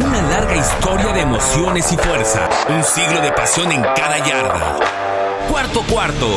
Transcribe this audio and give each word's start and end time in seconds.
Una 0.00 0.22
larga 0.22 0.56
historia 0.56 1.12
de 1.12 1.22
emociones 1.22 1.90
y 1.90 1.96
fuerza. 1.96 2.48
Un 2.68 2.84
siglo 2.84 3.20
de 3.20 3.32
pasión 3.32 3.72
en 3.72 3.82
cada 3.82 4.24
yarda. 4.24 4.78
Cuarto 5.50 5.82
cuarto. 5.90 6.28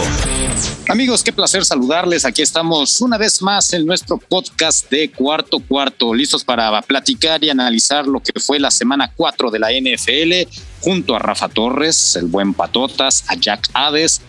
Amigos, 0.87 1.23
qué 1.23 1.31
placer 1.31 1.63
saludarles. 1.63 2.25
Aquí 2.25 2.41
estamos 2.41 3.01
una 3.01 3.19
vez 3.19 3.39
más 3.43 3.71
en 3.73 3.85
nuestro 3.85 4.17
podcast 4.17 4.89
de 4.89 5.11
Cuarto 5.11 5.59
Cuarto, 5.59 6.11
listos 6.11 6.43
para 6.43 6.81
platicar 6.81 7.43
y 7.43 7.51
analizar 7.51 8.07
lo 8.07 8.19
que 8.19 8.39
fue 8.39 8.59
la 8.59 8.71
semana 8.71 9.11
4 9.15 9.51
de 9.51 9.59
la 9.59 9.69
NFL, 9.71 10.49
junto 10.81 11.15
a 11.15 11.19
Rafa 11.19 11.47
Torres, 11.47 12.15
el 12.15 12.25
buen 12.25 12.55
Patotas, 12.55 13.25
a 13.27 13.35
Jack 13.35 13.69
Hades, 13.73 14.21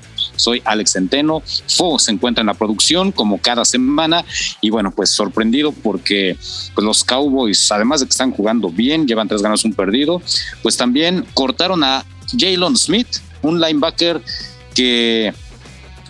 soy 0.42 0.62
Alex 0.64 0.92
Centeno. 0.92 1.42
Fo 1.68 1.98
se 1.98 2.10
encuentra 2.10 2.40
en 2.42 2.46
la 2.46 2.54
producción 2.54 3.12
como 3.12 3.38
cada 3.38 3.64
semana 3.64 4.24
y 4.60 4.70
bueno, 4.70 4.90
pues 4.90 5.10
sorprendido 5.10 5.72
porque 5.72 6.36
pues, 6.74 6.84
los 6.84 7.04
Cowboys, 7.04 7.70
además 7.70 8.00
de 8.00 8.06
que 8.06 8.10
están 8.10 8.32
jugando 8.32 8.68
bien, 8.68 9.06
llevan 9.06 9.28
tres 9.28 9.42
ganas, 9.42 9.64
un 9.64 9.72
perdido, 9.72 10.20
pues 10.62 10.76
también 10.76 11.24
cortaron 11.34 11.84
a 11.84 12.04
Jalen 12.36 12.76
Smith, 12.76 13.08
un 13.42 13.60
linebacker 13.60 14.20
que 14.74 15.32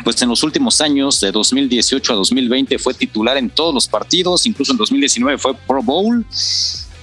pues 0.04 0.20
en 0.20 0.28
los 0.28 0.42
últimos 0.42 0.80
años, 0.80 1.20
de 1.20 1.30
2018 1.30 2.12
a 2.12 2.16
2020, 2.16 2.78
fue 2.78 2.92
titular 2.92 3.36
en 3.36 3.50
todos 3.50 3.72
los 3.72 3.86
partidos, 3.86 4.46
incluso 4.46 4.72
en 4.72 4.78
2019 4.78 5.38
fue 5.38 5.54
Pro 5.54 5.82
Bowl 5.82 6.26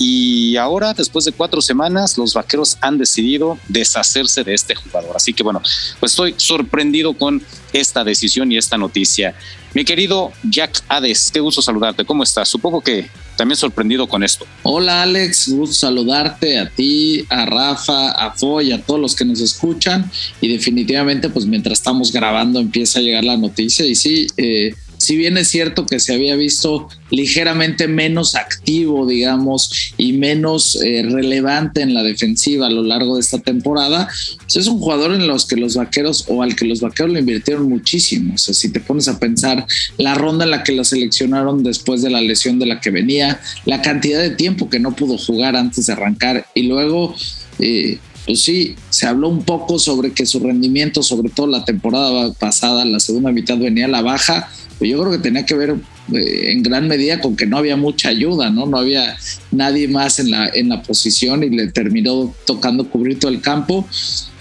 y 0.02 0.56
ahora, 0.56 0.94
después 0.94 1.26
de 1.26 1.34
cuatro 1.34 1.62
semanas, 1.62 2.18
los 2.18 2.34
vaqueros 2.34 2.78
han 2.80 2.98
decidido 2.98 3.60
deshacerse 3.68 4.46
de 4.46 4.54
este 4.54 4.74
jugador. 4.74 5.12
Así 5.14 5.34
que 5.34 5.44
bueno, 5.44 5.62
pues 6.00 6.14
estoy 6.14 6.34
sorprendido 6.38 7.14
con 7.14 7.44
esta 7.74 8.06
decisión 8.06 8.50
y 8.50 8.58
esta 8.58 8.78
noticia. 8.78 9.36
Mi 9.74 9.84
querido 9.84 10.32
Jack 10.44 10.84
Hades, 10.88 11.32
qué 11.34 11.42
gusto 11.42 11.62
saludarte. 11.62 12.06
¿Cómo 12.06 12.24
estás? 12.24 12.48
Supongo 12.48 12.80
que 12.80 13.10
también 13.36 13.58
sorprendido 13.58 14.08
con 14.08 14.24
esto. 14.24 14.46
Hola 14.64 15.04
Alex, 15.04 15.50
gusto 15.50 15.76
saludarte 15.76 16.58
a 16.60 16.70
ti, 16.70 17.26
a 17.30 17.46
Rafa, 17.46 18.12
a 18.12 18.32
Foy, 18.32 18.72
a 18.72 18.82
todos 18.82 19.02
los 19.02 19.16
que 19.16 19.26
nos 19.26 19.42
escuchan. 19.42 20.10
Y 20.40 20.48
definitivamente, 20.48 21.30
pues 21.30 21.46
mientras 21.46 21.80
estamos 21.80 22.14
grabando 22.14 22.62
empieza 22.62 23.00
a 23.00 23.02
llegar 23.02 23.26
la 23.26 23.36
noticia. 23.36 23.86
Y 23.86 23.96
sí, 23.96 24.28
eh, 24.38 24.74
si 25.10 25.18
bien 25.18 25.38
es 25.38 25.48
cierto 25.48 25.88
que 25.88 26.00
se 26.00 26.14
había 26.14 26.36
visto 26.36 26.88
ligeramente 27.10 27.88
menos 27.88 28.36
activo, 28.36 29.08
digamos, 29.08 29.92
y 29.98 30.14
menos 30.14 30.80
eh, 30.84 31.02
relevante 31.02 31.82
en 31.82 31.96
la 31.96 32.04
defensiva 32.04 32.68
a 32.68 32.70
lo 32.70 32.84
largo 32.84 33.16
de 33.16 33.22
esta 33.22 33.40
temporada, 33.40 34.08
pues 34.38 34.58
es 34.58 34.68
un 34.68 34.78
jugador 34.78 35.16
en 35.16 35.26
los 35.26 35.48
que 35.48 35.56
los 35.56 35.76
vaqueros 35.78 36.26
o 36.28 36.44
al 36.44 36.56
que 36.56 36.66
los 36.66 36.82
vaqueros 36.82 37.12
le 37.12 37.22
invirtieron 37.22 37.68
muchísimo. 37.68 38.36
O 38.36 38.38
sea, 38.38 38.54
si 38.54 38.72
te 38.72 38.82
pones 38.82 39.08
a 39.08 39.18
pensar 39.18 39.66
la 39.98 40.14
ronda 40.14 40.46
en 40.46 40.52
la 40.52 40.64
que 40.64 40.74
lo 40.74 40.84
seleccionaron 40.84 41.64
después 41.64 42.04
de 42.04 42.12
la 42.12 42.22
lesión 42.22 42.60
de 42.60 42.68
la 42.68 42.80
que 42.80 42.92
venía, 42.92 43.42
la 43.66 43.82
cantidad 43.82 44.22
de 44.22 44.30
tiempo 44.30 44.70
que 44.70 44.80
no 44.80 44.96
pudo 44.96 45.18
jugar 45.18 45.56
antes 45.56 45.88
de 45.88 45.94
arrancar 45.94 46.46
y 46.54 46.68
luego... 46.68 47.16
Eh, 47.58 47.98
pues 48.26 48.42
sí, 48.42 48.76
se 48.92 49.08
habló 49.08 49.28
un 49.28 49.42
poco 49.42 49.80
sobre 49.80 50.12
que 50.12 50.28
su 50.28 50.40
rendimiento, 50.40 51.02
sobre 51.02 51.32
todo 51.32 51.48
la 51.48 51.66
temporada 51.66 52.32
pasada, 52.34 52.86
la 52.86 53.00
segunda 53.00 53.32
mitad 53.32 53.58
venía 53.58 53.86
a 53.86 53.88
la 53.88 54.04
baja, 54.04 54.52
pues 54.80 54.90
yo 54.90 55.00
creo 55.00 55.12
que 55.12 55.20
tenía 55.20 55.46
que 55.46 55.54
ver 55.54 55.76
eh, 56.14 56.52
en 56.52 56.64
gran 56.64 56.88
medida 56.88 57.20
con 57.20 57.36
que 57.36 57.46
no 57.46 57.58
había 57.58 57.76
mucha 57.76 58.10
ayuda, 58.10 58.50
¿no? 58.50 58.66
No 58.66 58.78
había 58.78 59.18
nadie 59.52 59.90
más 59.90 60.20
en 60.20 60.32
la, 60.32 60.48
en 60.48 60.70
la 60.70 60.82
posición 60.82 61.44
y 61.44 61.50
le 61.50 61.68
terminó 61.68 62.34
tocando 62.48 62.90
cubrir 62.90 63.20
todo 63.20 63.30
el 63.30 63.42
campo. 63.42 63.86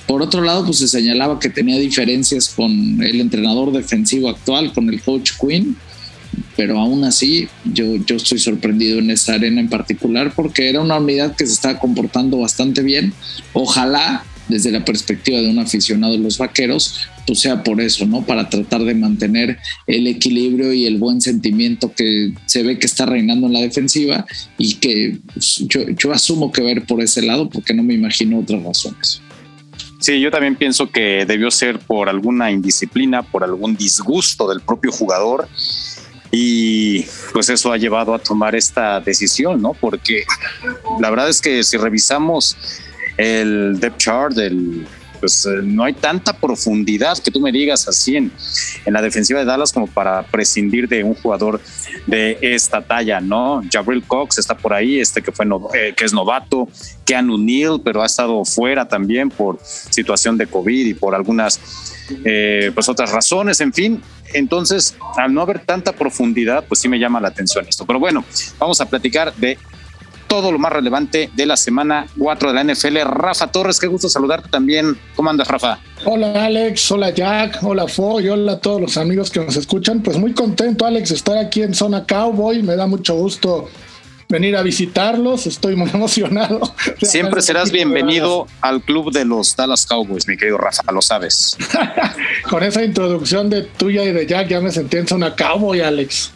Por 0.06 0.22
otro 0.22 0.40
lado, 0.40 0.64
pues 0.64 0.78
se 0.78 0.88
señalaba 0.88 1.40
que 1.40 1.50
tenía 1.50 1.76
diferencias 1.76 2.48
con 2.48 3.02
el 3.02 3.20
entrenador 3.20 3.72
defensivo 3.72 4.28
actual, 4.30 4.72
con 4.72 4.88
el 4.88 5.02
coach 5.02 5.32
Quinn, 5.38 5.76
pero 6.56 6.78
aún 6.78 7.04
así 7.04 7.48
yo, 7.64 7.96
yo 7.96 8.16
estoy 8.16 8.38
sorprendido 8.38 9.00
en 9.00 9.10
esa 9.10 9.34
arena 9.34 9.60
en 9.60 9.68
particular 9.68 10.32
porque 10.34 10.68
era 10.68 10.80
una 10.80 10.98
unidad 10.98 11.34
que 11.34 11.46
se 11.46 11.52
estaba 11.52 11.78
comportando 11.80 12.38
bastante 12.38 12.82
bien. 12.82 13.12
Ojalá 13.52 14.24
desde 14.48 14.70
la 14.70 14.84
perspectiva 14.84 15.38
de 15.38 15.50
un 15.50 15.58
aficionado 15.58 16.14
de 16.14 16.18
los 16.18 16.38
vaqueros, 16.38 17.08
pues 17.26 17.40
sea 17.40 17.62
por 17.62 17.80
eso, 17.80 18.06
¿no? 18.06 18.24
Para 18.24 18.48
tratar 18.48 18.82
de 18.82 18.94
mantener 18.94 19.58
el 19.86 20.06
equilibrio 20.06 20.72
y 20.72 20.86
el 20.86 20.98
buen 20.98 21.20
sentimiento 21.20 21.92
que 21.92 22.32
se 22.46 22.62
ve 22.62 22.78
que 22.78 22.86
está 22.86 23.06
reinando 23.06 23.46
en 23.46 23.52
la 23.52 23.60
defensiva 23.60 24.26
y 24.56 24.74
que 24.76 25.18
pues, 25.32 25.62
yo, 25.68 25.88
yo 25.90 26.12
asumo 26.12 26.50
que 26.52 26.62
ver 26.62 26.84
por 26.86 27.02
ese 27.02 27.22
lado 27.22 27.48
porque 27.48 27.74
no 27.74 27.82
me 27.82 27.94
imagino 27.94 28.38
otras 28.38 28.62
razones. 28.62 29.20
Sí, 30.00 30.20
yo 30.20 30.30
también 30.30 30.54
pienso 30.54 30.90
que 30.90 31.24
debió 31.26 31.50
ser 31.50 31.80
por 31.80 32.08
alguna 32.08 32.50
indisciplina, 32.52 33.22
por 33.22 33.42
algún 33.42 33.76
disgusto 33.76 34.48
del 34.48 34.60
propio 34.60 34.92
jugador 34.92 35.48
y 36.30 37.04
pues 37.32 37.48
eso 37.48 37.72
ha 37.72 37.78
llevado 37.78 38.14
a 38.14 38.18
tomar 38.18 38.54
esta 38.54 39.00
decisión, 39.00 39.60
¿no? 39.60 39.74
Porque 39.74 40.24
la 41.00 41.10
verdad 41.10 41.28
es 41.28 41.40
que 41.40 41.64
si 41.64 41.76
revisamos 41.76 42.56
el 43.18 43.78
depth 43.78 43.98
chart, 43.98 44.34
del 44.34 44.86
pues 45.20 45.46
eh, 45.46 45.60
no 45.62 45.84
hay 45.84 45.94
tanta 45.94 46.32
profundidad 46.32 47.18
que 47.18 47.30
tú 47.30 47.40
me 47.40 47.52
digas 47.52 47.88
así 47.88 48.16
en, 48.16 48.32
en, 48.84 48.92
la 48.92 49.02
defensiva 49.02 49.40
de 49.40 49.46
Dallas 49.46 49.72
como 49.72 49.86
para 49.86 50.22
prescindir 50.22 50.88
de 50.88 51.04
un 51.04 51.14
jugador 51.14 51.60
de 52.06 52.38
esta 52.40 52.82
talla, 52.82 53.20
¿no? 53.20 53.62
Jabril 53.70 54.04
Cox 54.06 54.38
está 54.38 54.56
por 54.56 54.72
ahí, 54.72 55.00
este 55.00 55.22
que 55.22 55.32
fue 55.32 55.46
eh, 55.74 55.92
que 55.96 56.04
es 56.04 56.12
novato, 56.12 56.68
Keanu 57.04 57.38
Neal, 57.38 57.80
pero 57.84 58.02
ha 58.02 58.06
estado 58.06 58.44
fuera 58.44 58.86
también 58.88 59.28
por 59.28 59.58
situación 59.62 60.38
de 60.38 60.46
COVID 60.46 60.86
y 60.86 60.94
por 60.94 61.14
algunas 61.14 61.60
eh, 62.24 62.70
pues 62.74 62.88
otras 62.88 63.10
razones, 63.12 63.60
en 63.60 63.72
fin. 63.72 64.02
Entonces, 64.34 64.96
al 65.16 65.32
no 65.32 65.40
haber 65.40 65.60
tanta 65.60 65.92
profundidad, 65.92 66.64
pues 66.66 66.80
sí 66.80 66.88
me 66.88 66.98
llama 66.98 67.20
la 67.20 67.28
atención 67.28 67.66
esto. 67.66 67.86
Pero 67.86 67.98
bueno, 67.98 68.24
vamos 68.58 68.80
a 68.80 68.86
platicar 68.86 69.34
de 69.36 69.58
todo 70.28 70.52
lo 70.52 70.58
más 70.58 70.72
relevante 70.72 71.30
de 71.34 71.46
la 71.46 71.56
semana 71.56 72.06
4 72.18 72.52
de 72.52 72.54
la 72.54 72.72
NFL. 72.72 72.98
Rafa 73.04 73.48
Torres, 73.48 73.80
qué 73.80 73.86
gusto 73.86 74.08
saludarte 74.08 74.48
también. 74.48 74.96
¿Cómo 75.16 75.30
andas, 75.30 75.48
Rafa? 75.48 75.80
Hola, 76.04 76.44
Alex. 76.44 76.92
Hola, 76.92 77.10
Jack. 77.10 77.58
Hola, 77.62 77.88
Fo. 77.88 78.20
Y 78.20 78.28
hola 78.28 78.52
a 78.52 78.58
todos 78.60 78.80
los 78.80 78.96
amigos 78.96 79.30
que 79.30 79.40
nos 79.40 79.56
escuchan. 79.56 80.02
Pues 80.02 80.18
muy 80.18 80.34
contento, 80.34 80.86
Alex, 80.86 81.08
de 81.08 81.14
estar 81.16 81.38
aquí 81.38 81.62
en 81.62 81.74
Zona 81.74 82.04
Cowboy. 82.06 82.62
Me 82.62 82.76
da 82.76 82.86
mucho 82.86 83.14
gusto 83.14 83.68
venir 84.28 84.56
a 84.56 84.62
visitarlos. 84.62 85.46
Estoy 85.46 85.76
muy 85.76 85.90
emocionado. 85.94 86.60
Siempre 87.02 87.40
serás 87.42 87.72
bienvenido 87.72 88.46
al 88.60 88.82
club 88.82 89.12
de 89.12 89.24
los 89.24 89.56
Dallas 89.56 89.86
Cowboys, 89.86 90.28
mi 90.28 90.36
querido 90.36 90.58
Rafa, 90.58 90.92
lo 90.92 91.02
sabes. 91.02 91.56
Con 92.48 92.62
esa 92.62 92.84
introducción 92.84 93.50
de 93.50 93.62
tuya 93.62 94.04
y 94.04 94.12
de 94.12 94.26
Jack 94.26 94.48
ya 94.48 94.60
me 94.60 94.70
sentí 94.70 94.98
en 94.98 95.08
Zona 95.08 95.34
Cowboy, 95.34 95.80
Alex. 95.80 96.32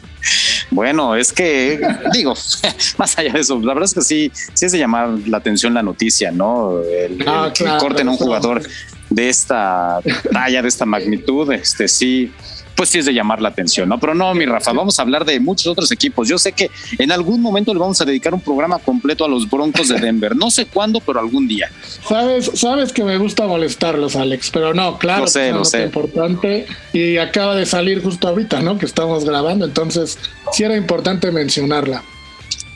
Bueno, 0.73 1.15
es 1.15 1.35
que, 1.35 1.81
digo, 2.13 2.35
más 2.99 3.19
allá 3.19 3.35
de 3.35 3.41
eso, 3.41 3.61
la 3.61 3.75
verdad 3.75 3.85
es 3.85 3.95
que 3.95 4.01
sí, 4.01 4.33
sí 4.55 4.67
es 4.67 4.73
de 4.73 4.79
llamar 4.79 5.11
la 5.27 5.37
atención 5.37 5.75
la 5.75 5.83
noticia, 5.83 6.33
¿no? 6.33 6.81
El, 6.83 7.23
ah, 7.27 7.53
corten 7.79 8.09
a 8.09 8.13
un 8.13 8.17
jugador 8.17 8.63
de 9.11 9.29
esta 9.29 10.01
talla, 10.33 10.63
de 10.63 10.69
esta 10.69 10.87
magnitud, 10.87 11.53
este 11.53 11.89
sí, 11.89 12.33
pues 12.75 12.89
sí 12.89 12.99
es 12.99 13.07
de 13.07 13.15
llamar 13.15 13.41
la 13.41 13.51
atención, 13.51 13.89
¿no? 13.89 13.99
Pero 13.99 14.15
no, 14.15 14.35
mi 14.35 14.47
Rafa, 14.47 14.73
vamos 14.73 14.99
a 14.99 15.03
hablar 15.03 15.25
de 15.25 15.39
muchos 15.41 15.67
otros 15.67 15.91
equipos. 15.93 16.29
Yo 16.29 16.39
sé 16.39 16.53
que 16.53 16.71
en 16.99 17.13
algún 17.13 17.41
momento 17.41 17.73
le 17.73 17.81
vamos 17.81 18.01
a 18.01 18.05
dedicar 18.05 18.35
un 18.35 18.41
programa 18.41 18.79
completo 18.79 19.25
a 19.25 19.29
los 19.29 19.49
Broncos 19.49 19.89
de 19.89 19.99
Denver. 19.99 20.35
No 20.37 20.51
sé 20.51 20.67
cuándo, 20.67 21.01
pero 21.01 21.21
algún 21.21 21.47
día. 21.49 21.71
Sabes, 22.09 22.51
sabes 22.55 22.93
que 22.93 23.05
me 23.05 23.19
gusta 23.19 23.47
molestarlos, 23.47 24.17
Alex, 24.17 24.51
pero 24.51 24.75
no, 24.75 24.99
claro, 24.99 25.27
sé, 25.27 25.51
es 25.51 25.69
sé. 25.69 25.85
importante 25.85 26.67
y 26.93 27.19
acaba 27.19 27.55
de 27.55 27.67
salir 27.67 28.03
justo 28.03 28.29
ahorita, 28.29 28.61
¿no? 28.61 28.79
Que 28.79 28.87
estamos 28.87 29.25
grabando, 29.25 29.65
entonces 29.65 30.19
sí 30.53 30.65
era 30.65 30.77
importante 30.77 31.31
mencionarla. 31.31 32.03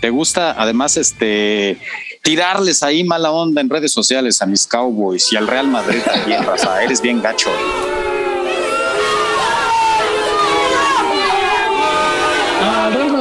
¿Te 0.01 0.11
gusta 0.11 0.53
además 0.53 0.97
este 0.97 1.79
tirarles 2.23 2.83
ahí 2.83 3.03
mala 3.03 3.31
onda 3.31 3.61
en 3.61 3.71
redes 3.71 3.93
sociales 3.93 4.43
a 4.43 4.47
mis 4.47 4.67
Cowboys 4.67 5.33
y 5.33 5.37
al 5.37 5.47
Real 5.47 5.69
Madrid 5.69 6.01
también, 6.05 6.45
Rafa? 6.45 6.83
Eres 6.83 7.01
bien 7.01 7.23
gacho. 7.23 7.51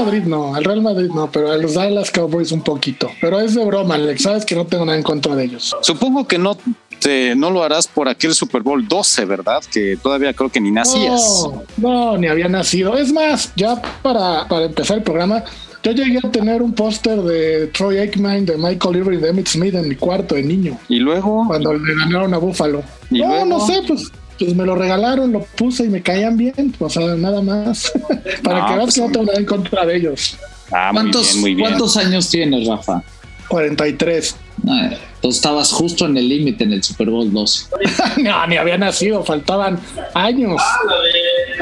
Madrid 0.06 0.24
no, 0.26 0.54
al 0.54 0.64
Real 0.64 0.82
Madrid 0.82 1.10
no, 1.14 1.32
pero 1.32 1.52
a 1.52 1.58
los 1.58 1.74
Dallas 1.74 2.12
Cowboys 2.12 2.52
un 2.52 2.62
poquito. 2.62 3.10
Pero 3.20 3.40
es 3.40 3.56
de 3.56 3.66
broma, 3.66 3.96
Alex, 3.96 4.22
sabes 4.22 4.46
que 4.46 4.56
no 4.56 4.66
tengo 4.66 4.86
nada 4.86 4.98
en 4.98 5.04
contra 5.04 5.36
de 5.36 5.46
ellos. 5.46 5.76
Supongo 5.82 6.28
que 6.28 6.38
no 6.38 6.58
te, 7.00 7.36
no 7.36 7.50
lo 7.50 7.64
harás 7.64 7.88
por 7.88 8.08
aquel 8.08 8.34
Super 8.34 8.62
Bowl 8.62 8.88
12, 8.88 9.26
¿verdad? 9.26 9.64
Que 9.72 9.98
todavía 10.02 10.34
creo 10.34 10.50
que 10.50 10.62
ni 10.62 10.72
nacías. 10.72 11.48
No, 11.78 12.12
no 12.12 12.18
ni 12.18 12.28
había 12.28 12.48
nacido. 12.48 12.98
Es 12.98 13.12
más, 13.12 13.52
ya 13.56 13.82
para, 14.02 14.48
para 14.48 14.66
empezar 14.66 14.98
el 14.98 15.04
programa, 15.04 15.44
yo 15.84 15.92
llegué 15.92 16.20
a 16.24 16.32
tener 16.32 16.62
un 16.62 16.74
póster 16.74 17.22
de 17.22 17.68
Troy 17.68 17.98
Aikman, 17.98 18.46
de 18.46 18.58
Michael 18.58 18.98
Irving 18.98 19.18
y 19.18 19.22
de 19.22 19.30
Emmett 19.30 19.48
Smith 19.48 19.76
en 19.76 19.90
mi 19.90 19.96
cuarto 19.96 20.36
de 20.36 20.44
niño. 20.44 20.78
¿Y 20.88 21.00
luego? 21.00 21.46
Cuando 21.48 21.74
le 21.74 21.96
ganaron 21.96 22.34
a 22.34 22.38
Buffalo. 22.38 22.84
no, 23.10 23.46
no 23.46 23.60
sé, 23.66 23.82
pues 23.88 24.12
pues 24.40 24.56
me 24.56 24.66
lo 24.66 24.76
regalaron, 24.76 25.32
lo 25.32 25.44
puse 25.44 25.86
y 25.86 25.90
me 25.90 26.02
caían 26.02 26.38
bien, 26.38 26.74
o 26.80 26.90
sea, 26.90 27.16
nada 27.16 27.42
más. 27.42 27.92
Para 28.44 28.68
que 28.68 28.74
veas 28.74 28.86
pues 28.86 28.96
que 28.96 29.02
no 29.02 29.12
tengo 29.12 29.26
nada 29.26 29.40
en 29.40 29.46
contra 29.46 29.86
de 29.86 29.98
ellos. 29.98 30.38
Ah, 30.72 30.90
¿Cuántos, 30.92 31.38
¿Cuántos 31.60 31.98
años 31.98 32.30
tienes, 32.30 32.68
Rafa? 32.68 33.04
43. 33.48 34.36
Ah, 34.68 34.90
entonces 35.16 35.38
estabas 35.38 35.72
justo 35.72 36.06
en 36.06 36.18
el 36.18 36.28
límite 36.28 36.64
en 36.64 36.74
el 36.74 36.84
Super 36.84 37.10
Bowl 37.10 37.32
2. 37.32 37.70
no, 38.18 38.48
ni 38.48 38.58
había 38.58 38.78
nacido, 38.78 39.24
faltaban 39.24 39.80
años. 40.14 40.62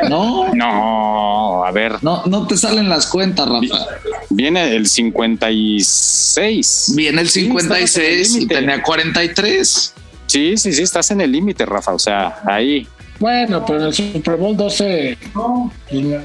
No. 0.10 0.54
No, 0.54 1.66
a 1.66 1.72
ver. 1.72 1.98
No, 2.02 2.24
no 2.26 2.48
te 2.48 2.58
salen 2.58 2.90
las 2.90 3.08
cuentas, 3.08 3.48
Rafa. 3.48 3.86
Viene 4.30 4.76
el 4.76 4.88
56. 4.88 6.94
Viene 6.96 7.22
el 7.22 7.30
56 7.30 8.36
y 8.36 8.48
tenía 8.48 8.82
43. 8.82 9.94
Sí, 10.28 10.58
sí, 10.58 10.74
sí, 10.74 10.82
estás 10.82 11.12
en 11.12 11.22
el 11.22 11.32
límite, 11.32 11.66
Rafa. 11.66 11.94
O 11.94 12.00
sea, 12.00 12.42
ahí. 12.46 12.88
Bueno, 13.20 13.64
pero 13.66 13.80
en 13.80 13.86
el 13.88 13.94
Super 13.94 14.36
Bowl 14.38 14.58
12 14.58 15.18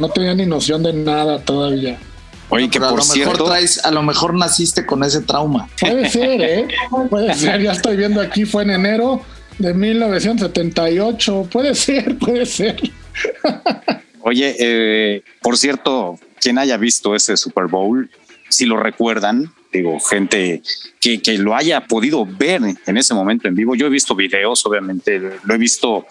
no 0.01 0.09
tenía 0.09 0.35
ni 0.35 0.47
noción 0.47 0.83
de 0.83 0.93
nada 0.93 1.39
todavía. 1.41 1.99
Oye, 2.51 2.71
que 2.71 2.79
por 2.79 2.89
a 2.89 2.93
lo 2.93 3.03
cierto, 3.03 3.33
mejor 3.33 3.49
traes, 3.49 3.85
a 3.85 3.91
lo 3.91 4.03
mejor 4.03 4.35
naciste 4.35 4.87
con 4.87 5.05
ese 5.05 5.21
trauma. 5.21 5.69
Puede 5.81 6.09
ser, 6.09 6.41
¿eh? 6.41 6.69
Puede 7.11 7.35
ser. 7.35 7.63
Ya 7.63 7.73
estoy 7.73 7.97
viendo 7.97 8.21
aquí, 8.21 8.47
fue 8.47 8.63
en 8.63 8.71
enero 8.71 9.21
de 9.59 9.75
1978. 9.75 11.49
Puede 11.53 11.75
ser, 11.75 12.17
puede 12.19 12.47
ser. 12.47 12.81
Oye, 14.23 14.57
eh, 14.59 15.23
por 15.43 15.59
cierto, 15.59 16.19
quien 16.41 16.59
haya 16.59 16.77
visto 16.79 17.15
ese 17.15 17.37
Super 17.37 17.67
Bowl, 17.67 18.11
si 18.49 18.65
lo 18.65 18.79
recuerdan, 18.79 19.53
digo, 19.73 19.99
gente 20.01 20.63
que, 21.01 21.21
que, 21.21 21.39
lo 21.39 21.55
haya 21.55 21.87
podido 21.87 22.27
ver 22.27 22.63
en 22.87 22.97
ese 22.97 23.15
momento 23.15 23.49
en 23.49 23.55
vivo. 23.55 23.75
Yo 23.75 23.87
he 23.87 23.91
visto 23.91 24.15
videos, 24.15 24.65
obviamente, 24.67 25.21
lo 25.43 25.55
he 25.55 25.59
visto 25.59 26.07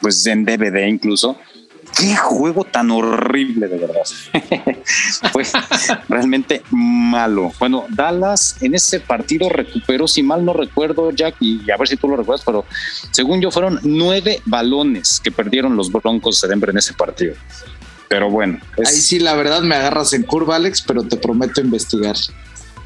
pues 0.00 0.26
en 0.26 0.44
DVD 0.44 0.86
incluso. 0.86 1.38
Qué 1.96 2.16
juego 2.16 2.64
tan 2.64 2.90
horrible, 2.90 3.68
de 3.68 3.78
verdad. 3.78 4.02
Fue 5.32 5.44
realmente 6.08 6.62
malo. 6.70 7.52
Bueno, 7.58 7.86
Dallas 7.88 8.56
en 8.60 8.74
ese 8.74 9.00
partido 9.00 9.48
recuperó, 9.48 10.08
si 10.08 10.22
mal 10.22 10.44
no 10.44 10.52
recuerdo, 10.54 11.10
Jack, 11.12 11.36
y 11.40 11.70
a 11.70 11.76
ver 11.76 11.86
si 11.86 11.96
tú 11.96 12.08
lo 12.08 12.16
recuerdas, 12.16 12.44
pero 12.44 12.64
según 13.12 13.40
yo 13.40 13.50
fueron 13.50 13.78
nueve 13.82 14.40
balones 14.44 15.20
que 15.20 15.30
perdieron 15.30 15.76
los 15.76 15.92
Broncos 15.92 16.40
de 16.40 16.48
Denver 16.48 16.70
en 16.70 16.78
ese 16.78 16.94
partido. 16.94 17.34
Pero 18.08 18.28
bueno. 18.30 18.58
Es... 18.76 18.88
Ahí 18.88 18.96
sí, 18.96 19.18
la 19.20 19.34
verdad 19.34 19.62
me 19.62 19.76
agarras 19.76 20.12
en 20.14 20.24
curva, 20.24 20.56
Alex, 20.56 20.82
pero 20.82 21.02
te 21.04 21.16
prometo 21.16 21.60
investigar. 21.60 22.16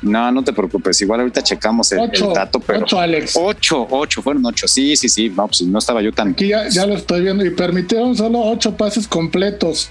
No, 0.01 0.31
no 0.31 0.45
te 0.45 0.53
preocupes. 0.53 1.01
Igual 1.01 1.21
ahorita 1.21 1.43
checamos 1.43 1.91
el, 1.93 2.01
ocho, 2.01 2.29
el 2.29 2.35
dato, 2.35 2.61
pero. 2.61 2.81
Ocho, 2.81 3.01
Alex. 3.01 3.35
Ocho, 3.37 3.87
ocho, 3.91 4.23
fueron 4.23 4.45
ocho. 4.47 4.69
Sí, 4.69 4.97
sí, 4.97 5.09
sí. 5.09 5.29
No, 5.29 5.47
pues 5.47 5.63
no 5.63 5.79
estaba 5.79 6.01
yo 6.03 6.13
tan. 6.13 6.31
Aquí 6.31 6.49
ya, 6.49 6.69
ya 6.69 6.87
lo 6.87 6.95
estoy 6.95 7.23
viendo 7.23 7.45
y 7.45 7.51
permitieron 7.51 8.17
solo 8.17 8.41
ocho 8.41 8.77
pases 8.77 9.09
completos 9.09 9.91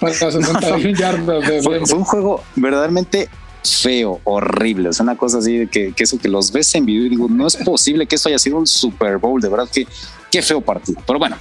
para 0.00 0.14
61 0.14 0.78
no, 0.78 0.78
yardas. 0.98 1.48
De 1.48 1.62
fue, 1.62 1.84
fue, 1.84 1.98
un 1.98 2.04
juego 2.04 2.42
verdaderamente 2.56 3.28
feo, 3.62 4.20
horrible. 4.24 4.88
Es 4.88 5.00
una 5.00 5.16
cosa 5.16 5.38
así 5.38 5.58
de 5.58 5.66
que, 5.66 5.92
que, 5.92 6.04
eso 6.04 6.18
que 6.18 6.28
los 6.28 6.50
ves 6.50 6.74
en 6.74 6.86
video 6.86 7.04
y 7.04 7.08
digo, 7.10 7.28
no 7.28 7.46
es 7.46 7.56
posible 7.56 8.06
que 8.06 8.16
esto 8.16 8.28
haya 8.28 8.38
sido 8.38 8.56
un 8.56 8.66
Super 8.66 9.18
Bowl. 9.18 9.40
De 9.40 9.48
verdad 9.48 9.68
que 9.70 9.86
qué 10.30 10.42
feo 10.42 10.60
partido. 10.60 11.00
Pero 11.06 11.18
bueno. 11.18 11.36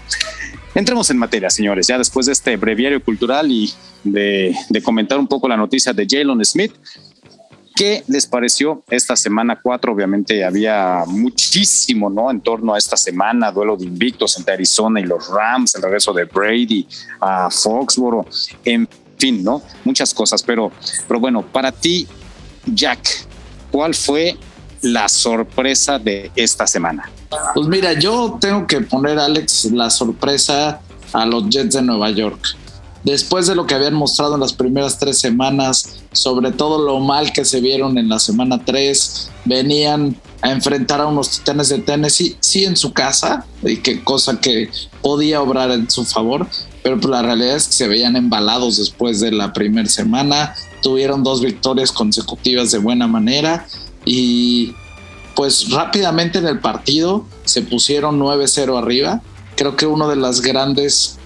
Entremos 0.74 1.10
en 1.10 1.18
materia, 1.18 1.50
señores, 1.50 1.88
ya 1.88 1.98
después 1.98 2.28
de 2.28 2.32
este 2.32 2.56
breviario 2.56 3.04
cultural 3.04 3.52
y 3.52 3.74
de, 4.06 4.56
de 4.70 4.82
comentar 4.82 5.20
un 5.20 5.28
poco 5.28 5.50
la 5.50 5.58
noticia 5.58 5.92
de 5.92 6.08
Jalen 6.10 6.46
Smith, 6.46 6.72
¿Qué 7.76 8.04
les 8.08 8.28
pareció 8.28 8.84
esta 8.90 9.16
semana 9.16 9.60
4? 9.62 9.94
Obviamente 9.94 10.44
había 10.44 11.04
muchísimo, 11.08 12.10
¿no? 12.10 12.30
En 12.30 12.42
torno 12.42 12.74
a 12.74 12.78
esta 12.78 12.98
semana, 12.98 13.52
duelo 13.52 13.78
de 13.78 13.86
invictos 13.86 14.38
entre 14.38 14.54
Arizona 14.56 15.00
y 15.00 15.04
los 15.04 15.30
Rams, 15.30 15.76
el 15.76 15.82
regreso 15.82 16.14
de 16.14 16.26
Brady 16.26 16.88
a 17.20 17.50
Foxboro, 17.50 18.26
en 18.66 18.88
fin, 19.18 19.44
¿no? 19.44 19.62
Muchas 19.86 20.14
cosas, 20.14 20.44
pero, 20.44 20.72
pero 21.08 21.20
bueno, 21.20 21.44
para 21.44 21.72
ti, 21.72 22.08
Jack, 22.66 23.28
¿cuál 23.72 23.94
fue 23.94 24.38
la 24.82 25.08
sorpresa 25.08 25.98
de 25.98 26.32
esta 26.36 26.68
semana? 26.68 27.10
Pues 27.54 27.68
mira, 27.68 27.94
yo 27.94 28.38
tengo 28.40 28.68
que 28.68 28.82
poner, 28.82 29.18
Alex, 29.18 29.66
la 29.72 29.90
sorpresa 29.90 30.82
a 31.14 31.26
los 31.26 31.50
Jets 31.50 31.76
de 31.76 31.82
Nueva 31.82 32.10
York 32.10 32.58
después 33.04 33.48
de 33.48 33.56
lo 33.56 33.66
que 33.66 33.76
habían 33.76 33.94
mostrado 33.94 34.36
en 34.36 34.42
las 34.42 34.54
primeras 34.54 34.98
tres 34.98 35.20
semanas, 35.20 36.01
sobre 36.12 36.52
todo 36.52 36.86
lo 36.86 37.00
mal 37.00 37.32
que 37.32 37.46
se 37.46 37.62
vieron 37.62 37.98
en 37.98 38.10
la 38.10 38.20
semana 38.20 38.64
3, 38.64 39.32
venían 39.46 40.16
a 40.42 40.52
enfrentar 40.52 41.02
a 41.02 41.08
unos 41.08 41.30
titanes 41.30 41.70
de 41.70 41.80
Tennessee, 41.80 42.36
sí 42.40 42.66
en 42.66 42.76
su 42.76 42.94
casa, 42.94 43.46
y 43.64 43.78
qué 43.78 44.04
cosa 44.04 44.40
que 44.40 44.70
podía 45.02 45.42
obrar 45.42 45.72
en 45.72 45.90
su 45.90 46.04
favor, 46.04 46.48
pero 46.84 47.00
pues 47.00 47.12
la 47.12 47.22
realidad 47.22 47.56
es 47.56 47.68
que 47.68 47.74
se 47.74 47.88
veían 47.88 48.16
embalados 48.16 48.78
después 48.78 49.20
de 49.20 49.32
la 49.32 49.54
primera 49.54 49.88
semana, 49.88 50.56
tuvieron 50.82 51.24
dos 51.24 51.42
victorias 51.42 51.92
consecutivas 51.92 52.72
de 52.72 52.80
buena 52.80 53.08
manera 53.08 53.68
y 54.04 54.74
pues 55.36 55.70
rápidamente 55.70 56.40
en 56.40 56.48
el 56.48 56.60
partido 56.60 57.26
se 57.46 57.62
pusieron 57.62 58.20
9-0 58.20 58.78
arriba. 58.78 59.22
Creo 59.56 59.76
que 59.76 59.86
uno 59.86 60.08
de 60.10 60.16
las 60.16 60.42
grandes 60.42 61.18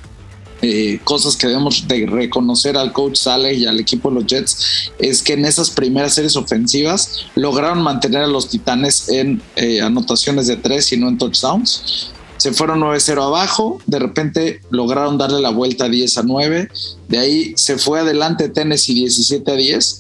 eh, 0.66 1.00
cosas 1.04 1.36
que 1.36 1.48
debemos 1.48 1.88
de 1.88 2.06
reconocer 2.08 2.78
al 2.78 2.92
coach 2.92 3.18
Sale 3.18 3.54
y 3.54 3.66
al 3.66 3.80
equipo 3.80 4.10
de 4.10 4.16
los 4.16 4.26
Jets 4.26 4.92
es 4.98 5.22
que 5.22 5.34
en 5.34 5.46
esas 5.46 5.70
primeras 5.70 6.16
series 6.16 6.36
ofensivas 6.36 7.28
lograron 7.36 7.82
mantener 7.82 8.24
a 8.24 8.28
los 8.28 8.50
Titanes 8.50 9.10
en 9.10 9.42
eh, 9.56 9.82
anotaciones 9.82 10.48
de 10.48 10.56
tres 10.56 10.92
y 10.92 10.98
no 10.98 11.10
en 11.10 11.18
touchdowns. 11.18 12.12
Se 12.38 12.52
fueron 12.52 12.82
9-0 12.82 13.24
abajo, 13.24 13.80
de 13.86 14.00
repente 14.00 14.62
lograron 14.70 15.18
darle 15.18 15.40
la 15.40 15.52
vuelta 15.52 15.88
10 15.88 16.18
a 16.18 16.24
9, 16.24 16.70
de 17.08 17.18
ahí 17.18 17.54
se 17.56 17.78
fue 17.78 18.00
adelante 18.00 18.50
Tennessee 18.50 18.94
17 18.94 19.52
a 19.52 19.56
10 19.56 20.00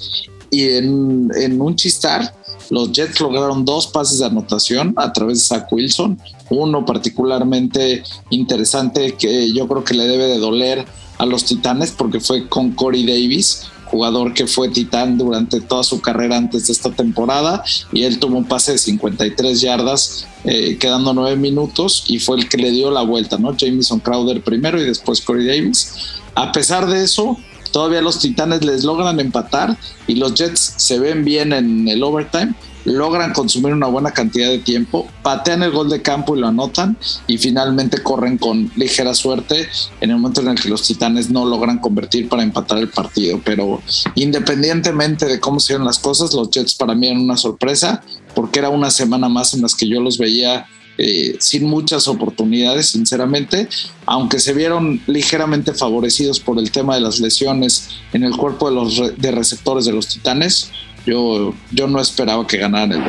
y 0.51 0.69
en, 0.69 1.31
en 1.35 1.61
un 1.61 1.75
chistar 1.75 2.33
los 2.69 2.91
Jets 2.91 3.19
lograron 3.19 3.65
dos 3.65 3.87
pases 3.87 4.19
de 4.19 4.25
anotación 4.25 4.93
a 4.97 5.13
través 5.13 5.39
de 5.39 5.45
Zach 5.45 5.71
Wilson, 5.71 6.19
uno 6.49 6.85
particularmente 6.85 8.03
interesante 8.29 9.15
que 9.15 9.51
yo 9.53 9.67
creo 9.67 9.83
que 9.83 9.93
le 9.93 10.07
debe 10.07 10.27
de 10.27 10.39
doler 10.39 10.85
a 11.17 11.25
los 11.25 11.45
Titanes 11.45 11.91
porque 11.91 12.19
fue 12.19 12.47
con 12.47 12.71
Corey 12.71 13.05
Davis, 13.05 13.63
jugador 13.85 14.33
que 14.33 14.47
fue 14.47 14.69
titán 14.69 15.17
durante 15.17 15.61
toda 15.61 15.83
su 15.83 16.01
carrera 16.01 16.37
antes 16.37 16.67
de 16.67 16.73
esta 16.73 16.91
temporada 16.91 17.63
y 17.93 18.03
él 18.03 18.19
tuvo 18.19 18.37
un 18.37 18.45
pase 18.45 18.73
de 18.73 18.77
53 18.77 19.61
yardas 19.61 20.27
eh, 20.43 20.77
quedando 20.77 21.13
nueve 21.13 21.37
minutos 21.37 22.03
y 22.07 22.19
fue 22.19 22.37
el 22.37 22.49
que 22.49 22.57
le 22.57 22.71
dio 22.71 22.91
la 22.91 23.03
vuelta, 23.03 23.37
¿no? 23.37 23.55
Jameson 23.55 23.99
Crowder 23.99 24.43
primero 24.43 24.81
y 24.81 24.85
después 24.85 25.21
Corey 25.21 25.45
Davis. 25.45 25.93
A 26.33 26.51
pesar 26.51 26.87
de 26.87 27.03
eso, 27.03 27.37
todavía 27.75 28.01
los 28.01 28.19
Titanes 28.19 28.63
les 28.63 28.85
logran 28.85 29.19
empatar 29.19 29.75
y 30.07 30.15
los 30.15 30.33
Jets 30.33 30.75
se 30.77 30.97
ven 30.97 31.25
bien 31.25 31.51
en 31.51 31.89
el 31.89 32.01
overtime 32.03 32.55
logran 32.85 33.33
consumir 33.33 33.73
una 33.73 33.87
buena 33.87 34.11
cantidad 34.11 34.47
de 34.47 34.59
tiempo, 34.59 35.09
patean 35.21 35.61
el 35.61 35.71
gol 35.71 35.89
de 35.89 36.01
campo 36.01 36.37
y 36.37 36.39
lo 36.39 36.47
anotan 36.47 36.97
y 37.27 37.37
finalmente 37.37 38.01
corren 38.01 38.37
con 38.37 38.71
ligera 38.77 39.13
suerte 39.13 39.67
en 39.99 40.11
el 40.11 40.15
momento 40.15 40.39
en 40.39 40.47
el 40.47 40.61
que 40.61 40.69
los 40.69 40.87
Titanes 40.87 41.29
no 41.29 41.45
logran 41.45 41.79
convertir 41.79 42.29
para 42.29 42.43
empatar 42.43 42.77
el 42.77 42.87
partido. 42.87 43.41
Pero 43.43 43.81
independientemente 44.15 45.25
de 45.25 45.41
cómo 45.41 45.59
se 45.59 45.73
dieron 45.73 45.85
las 45.85 45.99
cosas, 45.99 46.33
los 46.33 46.49
Jets 46.51 46.75
para 46.75 46.95
mí 46.95 47.07
eran 47.07 47.19
una 47.19 47.35
sorpresa 47.35 48.01
porque 48.35 48.59
era 48.59 48.69
una 48.69 48.89
semana 48.89 49.27
más 49.27 49.53
en 49.53 49.63
las 49.63 49.75
que 49.75 49.89
yo 49.89 49.99
los 49.99 50.17
veía 50.17 50.65
eh, 50.97 51.35
sin 51.39 51.65
muchas 51.65 52.07
oportunidades, 52.07 52.89
sinceramente, 52.89 53.67
aunque 54.05 54.39
se 54.39 54.53
vieron 54.53 55.01
ligeramente 55.07 55.73
favorecidos 55.73 56.39
por 56.39 56.57
el 56.57 56.71
tema 56.71 56.95
de 56.95 57.01
las 57.01 57.19
lesiones 57.19 57.89
en 58.13 58.23
el 58.23 58.35
cuerpo 58.37 58.69
de 58.69 58.75
los 58.75 58.97
re 58.97 59.11
de 59.17 59.31
receptores 59.31 59.85
de 59.85 59.93
los 59.93 60.07
Titanes. 60.07 60.71
Yo, 61.05 61.53
yo 61.71 61.87
no 61.87 61.99
esperaba 61.99 62.47
que 62.47 62.57
ganaran 62.57 62.91
el 62.93 63.03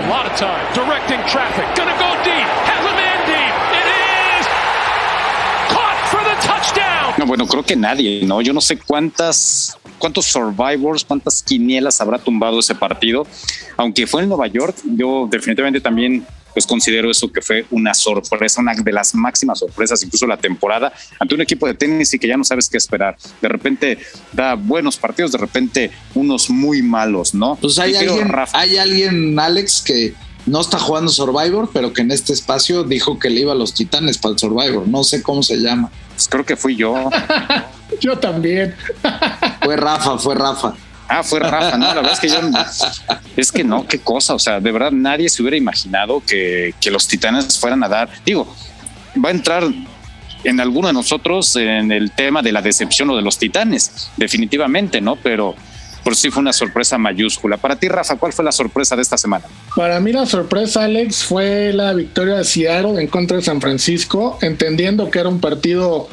No, 7.18 7.24
bueno, 7.24 7.46
creo 7.46 7.62
que 7.62 7.76
nadie, 7.76 8.22
¿no? 8.26 8.42
Yo 8.42 8.52
no 8.52 8.60
sé 8.60 8.76
cuántas, 8.78 9.78
cuántos 9.98 10.26
survivors, 10.26 11.04
cuántas 11.04 11.42
quinielas 11.42 12.00
habrá 12.00 12.18
tumbado 12.18 12.58
ese 12.58 12.74
partido. 12.74 13.26
Aunque 13.78 14.06
fue 14.06 14.22
en 14.22 14.28
Nueva 14.28 14.48
York, 14.48 14.76
yo 14.84 15.26
definitivamente 15.30 15.80
también 15.80 16.26
pues 16.56 16.66
considero 16.66 17.10
eso 17.10 17.30
que 17.30 17.42
fue 17.42 17.66
una 17.70 17.92
sorpresa, 17.92 18.62
una 18.62 18.72
de 18.74 18.90
las 18.90 19.14
máximas 19.14 19.58
sorpresas, 19.58 20.02
incluso 20.02 20.26
la 20.26 20.38
temporada, 20.38 20.90
ante 21.20 21.34
un 21.34 21.42
equipo 21.42 21.66
de 21.66 21.74
tenis 21.74 22.14
y 22.14 22.18
que 22.18 22.26
ya 22.26 22.38
no 22.38 22.44
sabes 22.44 22.70
qué 22.70 22.78
esperar. 22.78 23.14
De 23.42 23.48
repente 23.48 23.98
da 24.32 24.54
buenos 24.54 24.96
partidos, 24.96 25.32
de 25.32 25.36
repente 25.36 25.90
unos 26.14 26.48
muy 26.48 26.80
malos, 26.80 27.34
¿no? 27.34 27.56
Pues 27.56 27.78
hay, 27.78 27.94
alguien, 27.94 28.32
hay 28.54 28.78
alguien, 28.78 29.38
Alex, 29.38 29.82
que 29.82 30.14
no 30.46 30.62
está 30.62 30.78
jugando 30.78 31.12
Survivor, 31.12 31.68
pero 31.74 31.92
que 31.92 32.00
en 32.00 32.10
este 32.10 32.32
espacio 32.32 32.84
dijo 32.84 33.18
que 33.18 33.28
le 33.28 33.42
iba 33.42 33.52
a 33.52 33.54
los 33.54 33.74
titanes 33.74 34.16
para 34.16 34.32
el 34.32 34.38
Survivor. 34.38 34.88
No 34.88 35.04
sé 35.04 35.22
cómo 35.22 35.42
se 35.42 35.58
llama. 35.58 35.90
Pues 36.14 36.26
creo 36.26 36.46
que 36.46 36.56
fui 36.56 36.74
yo. 36.74 37.10
yo 38.00 38.16
también. 38.16 38.74
fue 39.62 39.76
Rafa, 39.76 40.16
fue 40.16 40.34
Rafa. 40.34 40.74
Ah, 41.08 41.22
fue 41.22 41.40
Rafa, 41.40 41.76
no, 41.78 41.86
la 41.86 41.94
verdad 41.94 42.12
es 42.12 42.20
que 42.20 42.28
yo 42.28 42.40
es 43.36 43.52
que 43.52 43.62
no, 43.62 43.86
qué 43.86 44.00
cosa, 44.00 44.34
o 44.34 44.38
sea, 44.38 44.60
de 44.60 44.72
verdad 44.72 44.90
nadie 44.90 45.28
se 45.28 45.42
hubiera 45.42 45.56
imaginado 45.56 46.22
que, 46.26 46.74
que 46.80 46.90
los 46.90 47.06
titanes 47.06 47.58
fueran 47.58 47.84
a 47.84 47.88
dar, 47.88 48.08
digo, 48.24 48.52
va 49.24 49.28
a 49.28 49.32
entrar 49.32 49.64
en 50.44 50.60
alguno 50.60 50.88
de 50.88 50.94
nosotros 50.94 51.54
en 51.56 51.92
el 51.92 52.12
tema 52.12 52.42
de 52.42 52.52
la 52.52 52.62
decepción 52.62 53.10
o 53.10 53.16
de 53.16 53.22
los 53.22 53.38
titanes, 53.38 54.10
definitivamente, 54.16 55.00
¿no? 55.00 55.16
Pero 55.16 55.54
por 56.06 56.14
sí 56.14 56.30
fue 56.30 56.40
una 56.40 56.52
sorpresa 56.52 56.98
mayúscula. 56.98 57.56
Para 57.56 57.74
ti, 57.74 57.88
Rafa, 57.88 58.14
¿cuál 58.14 58.32
fue 58.32 58.44
la 58.44 58.52
sorpresa 58.52 58.94
de 58.94 59.02
esta 59.02 59.18
semana? 59.18 59.44
Para 59.74 59.98
mí 59.98 60.12
la 60.12 60.24
sorpresa, 60.24 60.84
Alex, 60.84 61.24
fue 61.24 61.72
la 61.72 61.92
victoria 61.94 62.36
de 62.36 62.44
Seattle 62.44 63.02
en 63.02 63.08
contra 63.08 63.38
de 63.38 63.42
San 63.42 63.60
Francisco, 63.60 64.38
entendiendo 64.40 65.10
que 65.10 65.18
era 65.18 65.28
un 65.28 65.40
partido 65.40 66.08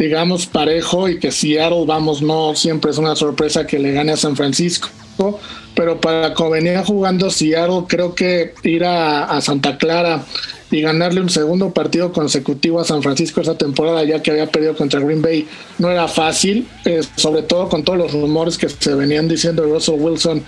digamos, 0.00 0.46
parejo 0.46 1.10
y 1.10 1.18
que 1.18 1.30
Seattle, 1.30 1.84
vamos, 1.86 2.22
no 2.22 2.56
siempre 2.56 2.90
es 2.90 2.96
una 2.96 3.14
sorpresa 3.14 3.66
que 3.66 3.78
le 3.78 3.92
gane 3.92 4.12
a 4.12 4.16
San 4.16 4.34
Francisco. 4.34 4.88
Pero 5.74 6.00
para 6.00 6.32
como 6.32 6.50
venía 6.50 6.82
jugando 6.82 7.28
Seattle, 7.28 7.82
creo 7.86 8.14
que 8.14 8.54
ir 8.62 8.82
a, 8.82 9.38
Santa 9.42 9.76
Clara 9.76 10.24
y 10.70 10.80
ganarle 10.80 11.20
un 11.20 11.28
segundo 11.28 11.74
partido 11.74 12.14
consecutivo 12.14 12.80
a 12.80 12.84
San 12.84 13.02
Francisco 13.02 13.42
esa 13.42 13.58
temporada, 13.58 14.02
ya 14.04 14.22
que 14.22 14.30
había 14.30 14.50
perdido 14.50 14.74
contra 14.74 15.00
Green 15.00 15.20
Bay, 15.20 15.46
no 15.78 15.90
era 15.90 16.08
fácil, 16.08 16.66
eh, 16.86 17.02
sobre 17.16 17.42
todo 17.42 17.68
con 17.68 17.84
todos 17.84 17.98
los 17.98 18.12
rumores 18.12 18.56
que 18.56 18.70
se 18.70 18.94
venían 18.94 19.28
diciendo 19.28 19.62
de 19.64 19.68
Russell 19.70 20.00
Wilson 20.00 20.42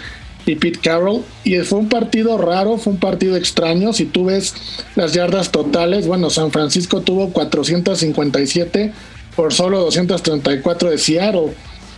y 0.46 0.56
Pete 0.56 0.78
Carroll. 0.82 1.22
Y 1.44 1.58
fue 1.58 1.78
un 1.78 1.90
partido 1.90 2.38
raro, 2.38 2.78
fue 2.78 2.94
un 2.94 2.98
partido 2.98 3.36
extraño. 3.36 3.92
Si 3.92 4.06
tú 4.06 4.24
ves 4.24 4.54
las 4.96 5.12
yardas 5.12 5.52
totales, 5.52 6.06
bueno, 6.06 6.30
San 6.30 6.50
Francisco 6.50 7.02
tuvo 7.02 7.34
457 7.34 8.92
por 9.36 9.52
solo 9.52 9.80
234 9.80 10.90
de 10.90 10.98
Seattle. 10.98 11.54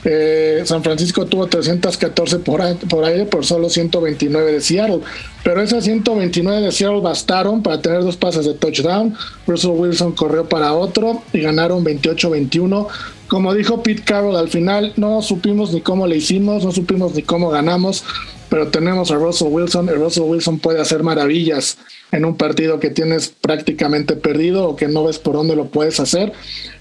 Eh, 0.07 0.63
San 0.67 0.85
Francisco 0.85 1.25
tuvo 1.25 1.47
314 1.47 2.41
por, 2.41 2.77
por 2.89 3.05
aire 3.05 3.25
por 3.25 3.45
solo 3.47 3.71
129 3.71 4.53
de 4.53 4.61
Seattle. 4.61 5.01
Pero 5.43 5.63
esas 5.63 5.85
129 5.85 6.61
de 6.61 6.73
Seattle 6.73 7.01
bastaron 7.01 7.63
para 7.63 7.81
tener 7.81 8.03
dos 8.03 8.17
pases 8.17 8.45
de 8.45 8.55
touchdown. 8.55 9.15
Russell 9.47 9.71
Wilson 9.71 10.13
corrió 10.13 10.49
para 10.49 10.75
otro 10.75 11.23
y 11.33 11.41
ganaron 11.41 11.85
28-21. 11.85 12.87
Como 13.29 13.55
dijo 13.55 13.83
Pete 13.83 14.03
Carroll 14.05 14.37
al 14.37 14.49
final, 14.49 14.93
no 14.97 15.23
supimos 15.23 15.73
ni 15.73 15.81
cómo 15.81 16.07
le 16.07 16.17
hicimos, 16.17 16.65
no 16.65 16.73
supimos 16.73 17.15
ni 17.15 17.23
cómo 17.23 17.49
ganamos, 17.49 18.05
pero 18.51 18.69
tenemos 18.69 19.11
a 19.11 19.17
Russell 19.17 19.49
Wilson 19.51 19.87
y 19.87 19.93
Russell 19.93 20.25
Wilson 20.25 20.59
puede 20.59 20.81
hacer 20.81 21.03
maravillas 21.03 21.79
en 22.13 22.27
un 22.27 22.37
partido 22.37 22.79
que 22.79 22.91
tienes 22.91 23.29
prácticamente 23.29 24.15
perdido 24.15 24.69
o 24.69 24.77
que 24.77 24.89
no 24.89 25.05
ves 25.05 25.19
por 25.19 25.35
dónde 25.35 25.57
lo 25.57 25.67
puedes 25.67 25.99
hacer. 26.01 26.33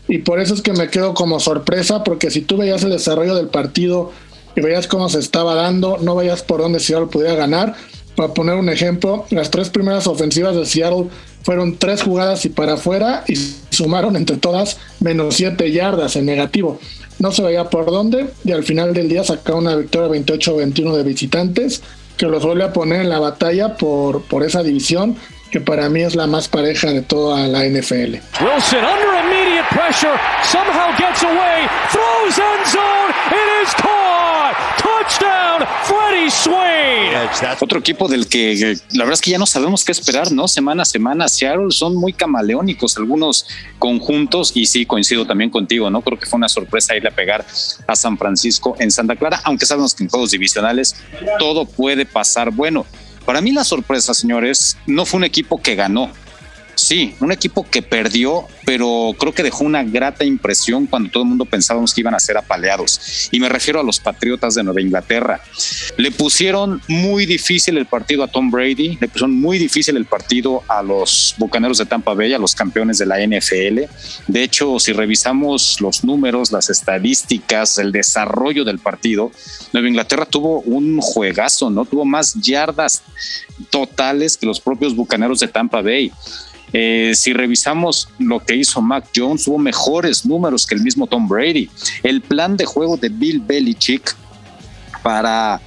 Y 0.07 0.19
por 0.19 0.39
eso 0.39 0.53
es 0.53 0.61
que 0.61 0.73
me 0.73 0.89
quedo 0.89 1.13
como 1.13 1.39
sorpresa, 1.39 2.03
porque 2.03 2.29
si 2.29 2.41
tú 2.41 2.57
veías 2.57 2.83
el 2.83 2.91
desarrollo 2.91 3.35
del 3.35 3.47
partido 3.47 4.11
y 4.55 4.61
veías 4.61 4.87
cómo 4.87 5.09
se 5.09 5.19
estaba 5.19 5.55
dando, 5.55 5.97
no 5.99 6.15
veías 6.15 6.43
por 6.43 6.61
dónde 6.61 6.79
Seattle 6.79 7.07
pudiera 7.07 7.35
ganar. 7.35 7.75
Para 8.15 8.33
poner 8.33 8.55
un 8.55 8.69
ejemplo, 8.69 9.25
las 9.31 9.49
tres 9.49 9.69
primeras 9.69 10.05
ofensivas 10.05 10.55
de 10.55 10.65
Seattle 10.65 11.07
fueron 11.41 11.77
tres 11.77 12.03
jugadas 12.03 12.45
y 12.45 12.49
para 12.49 12.73
afuera 12.73 13.23
y 13.27 13.35
sumaron 13.69 14.15
entre 14.15 14.37
todas 14.37 14.77
menos 14.99 15.35
siete 15.35 15.71
yardas 15.71 16.15
en 16.15 16.25
negativo. 16.25 16.79
No 17.19 17.31
se 17.31 17.41
veía 17.41 17.69
por 17.69 17.85
dónde 17.85 18.29
y 18.43 18.51
al 18.51 18.63
final 18.63 18.93
del 18.93 19.09
día 19.09 19.23
sacaron 19.23 19.65
una 19.65 19.75
victoria 19.75 20.09
28-21 20.21 20.95
de 20.95 21.03
visitantes 21.03 21.81
que 22.17 22.27
los 22.27 22.45
vuelve 22.45 22.63
a 22.63 22.73
poner 22.73 23.01
en 23.01 23.09
la 23.09 23.19
batalla 23.19 23.75
por, 23.75 24.21
por 24.23 24.43
esa 24.43 24.63
división 24.63 25.17
que 25.51 25.61
para 25.61 25.87
mí 25.87 26.01
es 26.01 26.15
la 26.15 26.25
más 26.25 26.47
pareja 26.47 26.89
de 26.91 27.03
toda 27.03 27.47
la 27.47 27.63
NFL. 27.63 28.17
Wilson 28.41 28.83
under 28.83 29.13
immediate 29.23 29.69
pressure, 29.69 30.17
somehow 30.43 30.89
gets 30.97 31.21
away, 31.21 31.67
throws 31.91 32.39
end 32.39 32.65
zone, 32.67 33.11
it 33.31 33.63
is 33.63 33.73
caught. 33.75 34.55
Touchdown, 34.77 35.67
Freddie 35.83 36.31
Swain. 36.31 37.13
Otro 37.59 37.79
equipo 37.79 38.07
del 38.07 38.27
que 38.27 38.77
la 38.91 39.03
verdad 39.03 39.13
es 39.13 39.21
que 39.21 39.31
ya 39.31 39.37
no 39.37 39.45
sabemos 39.45 39.83
qué 39.83 39.91
esperar, 39.91 40.31
¿no? 40.31 40.47
Semana 40.47 40.83
a 40.83 40.85
semana, 40.85 41.27
Seattle 41.27 41.71
son 41.71 41.95
muy 41.95 42.13
camaleónicos 42.13 42.97
algunos 42.97 43.45
conjuntos 43.79 44.51
y 44.55 44.65
sí, 44.65 44.85
coincido 44.85 45.25
también 45.25 45.49
contigo, 45.49 45.89
¿no? 45.89 46.01
Creo 46.01 46.19
que 46.19 46.25
fue 46.25 46.37
una 46.37 46.49
sorpresa 46.49 46.95
irle 46.95 47.09
a 47.09 47.15
pegar 47.15 47.45
a 47.87 47.95
San 47.95 48.17
Francisco 48.17 48.75
en 48.79 48.91
Santa 48.91 49.15
Clara, 49.15 49.41
aunque 49.43 49.65
sabemos 49.65 49.93
que 49.93 50.03
en 50.03 50.09
juegos 50.09 50.31
divisionales 50.31 50.95
todo 51.39 51.65
puede 51.65 52.05
pasar. 52.05 52.51
Bueno, 52.51 52.85
para 53.25 53.41
mí 53.41 53.51
la 53.51 53.63
sorpresa, 53.63 54.13
señores, 54.13 54.77
no 54.85 55.05
fue 55.05 55.17
un 55.19 55.23
equipo 55.23 55.61
que 55.61 55.75
ganó. 55.75 56.11
Sí, 56.75 57.15
un 57.19 57.31
equipo 57.31 57.67
que 57.69 57.81
perdió, 57.81 58.47
pero 58.65 59.15
creo 59.19 59.33
que 59.33 59.43
dejó 59.43 59.63
una 59.63 59.83
grata 59.83 60.23
impresión 60.23 60.87
cuando 60.87 61.09
todo 61.09 61.23
el 61.23 61.29
mundo 61.29 61.45
pensábamos 61.45 61.93
que 61.93 62.01
iban 62.01 62.15
a 62.15 62.19
ser 62.19 62.37
apaleados. 62.37 63.29
Y 63.31 63.39
me 63.39 63.49
refiero 63.49 63.79
a 63.79 63.83
los 63.83 63.99
Patriotas 63.99 64.55
de 64.55 64.63
Nueva 64.63 64.81
Inglaterra. 64.81 65.41
Le 65.97 66.11
pusieron 66.11 66.81
muy 66.87 67.25
difícil 67.25 67.77
el 67.77 67.85
partido 67.85 68.23
a 68.23 68.27
Tom 68.27 68.49
Brady, 68.49 68.97
le 68.99 69.07
pusieron 69.07 69.39
muy 69.39 69.59
difícil 69.59 69.97
el 69.97 70.05
partido 70.05 70.63
a 70.67 70.81
los 70.81 71.35
Bucaneros 71.37 71.77
de 71.77 71.85
Tampa 71.85 72.13
Bay, 72.13 72.33
a 72.33 72.39
los 72.39 72.55
campeones 72.55 72.97
de 72.97 73.05
la 73.05 73.19
NFL. 73.19 73.81
De 74.27 74.43
hecho, 74.43 74.79
si 74.79 74.93
revisamos 74.93 75.79
los 75.79 76.03
números, 76.03 76.51
las 76.51 76.69
estadísticas, 76.69 77.77
el 77.77 77.91
desarrollo 77.91 78.63
del 78.63 78.79
partido, 78.79 79.31
Nueva 79.73 79.87
Inglaterra 79.87 80.25
tuvo 80.25 80.61
un 80.61 80.99
juegazo, 81.01 81.69
¿no? 81.69 81.85
Tuvo 81.85 82.05
más 82.05 82.33
yardas 82.35 83.03
totales 83.69 84.37
que 84.37 84.45
los 84.45 84.59
propios 84.59 84.95
Bucaneros 84.95 85.39
de 85.39 85.47
Tampa 85.47 85.81
Bay. 85.81 86.11
Eh, 86.73 87.13
si 87.15 87.33
revisamos 87.33 88.09
lo 88.17 88.39
que 88.39 88.55
hizo 88.55 88.81
Mac 88.81 89.05
Jones, 89.15 89.47
hubo 89.47 89.59
mejores 89.59 90.25
números 90.25 90.65
que 90.65 90.75
el 90.75 90.81
mismo 90.81 91.07
Tom 91.07 91.27
Brady. 91.27 91.69
El 92.01 92.21
plan 92.21 92.57
de 92.57 92.65
juego 92.65 92.97
de 92.97 93.09
Bill 93.09 93.39
Belichick 93.39 94.15
para 95.03 95.61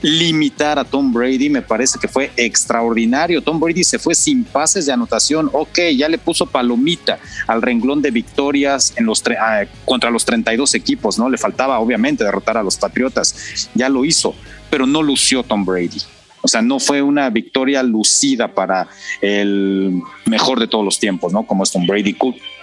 limitar 0.00 0.78
a 0.78 0.84
Tom 0.84 1.12
Brady 1.12 1.50
me 1.50 1.62
parece 1.62 1.98
que 1.98 2.08
fue 2.08 2.30
extraordinario. 2.36 3.42
Tom 3.42 3.58
Brady 3.60 3.84
se 3.84 3.98
fue 3.98 4.14
sin 4.14 4.44
pases 4.44 4.86
de 4.86 4.92
anotación. 4.92 5.50
Ok, 5.52 5.78
ya 5.96 6.08
le 6.08 6.18
puso 6.18 6.46
palomita 6.46 7.18
al 7.46 7.62
renglón 7.62 8.00
de 8.00 8.10
victorias 8.10 8.94
en 8.96 9.06
los 9.06 9.22
ah, 9.38 9.64
contra 9.84 10.10
los 10.10 10.24
32 10.24 10.74
equipos, 10.74 11.18
¿no? 11.18 11.28
Le 11.28 11.38
faltaba 11.38 11.78
obviamente 11.78 12.24
derrotar 12.24 12.56
a 12.56 12.62
los 12.62 12.76
Patriotas. 12.76 13.68
Ya 13.74 13.88
lo 13.88 14.04
hizo, 14.04 14.34
pero 14.70 14.86
no 14.86 15.02
lució 15.02 15.42
Tom 15.42 15.64
Brady. 15.64 16.00
O 16.48 16.50
sea, 16.50 16.62
no 16.62 16.80
fue 16.80 17.02
una 17.02 17.28
victoria 17.28 17.82
lucida 17.82 18.48
para 18.48 18.88
el 19.20 20.00
mejor 20.24 20.58
de 20.58 20.66
todos 20.66 20.82
los 20.82 20.98
tiempos, 20.98 21.30
¿no? 21.30 21.46
Como 21.46 21.62
es 21.62 21.70
Tom 21.70 21.86
Brady, 21.86 22.16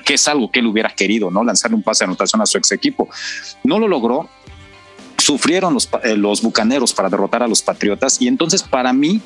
que 0.04 0.16
es 0.16 0.28
algo 0.28 0.50
que 0.50 0.60
él 0.60 0.66
hubiera 0.66 0.90
querido, 0.90 1.30
¿no? 1.30 1.44
Lanzarle 1.44 1.76
un 1.76 1.84
pase 1.84 2.04
de 2.04 2.10
anotación 2.10 2.42
a 2.42 2.48
su 2.48 2.58
ex 2.58 2.72
equipo. 2.72 3.08
No 3.64 3.78
lo 3.78 3.88
logró. 3.88 4.28
Sufrieron 5.20 5.76
los, 5.76 5.88
eh, 6.04 6.18
los 6.18 6.42
bucaneros 6.42 6.94
para 6.94 7.10
derrotar 7.10 7.44
a 7.44 7.48
los 7.48 7.62
patriotas. 7.62 8.20
Y 8.20 8.28
entonces, 8.28 8.64
para 8.64 8.92
mí, 8.92 9.22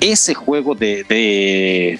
ese 0.00 0.34
juego 0.34 0.76
de, 0.76 1.98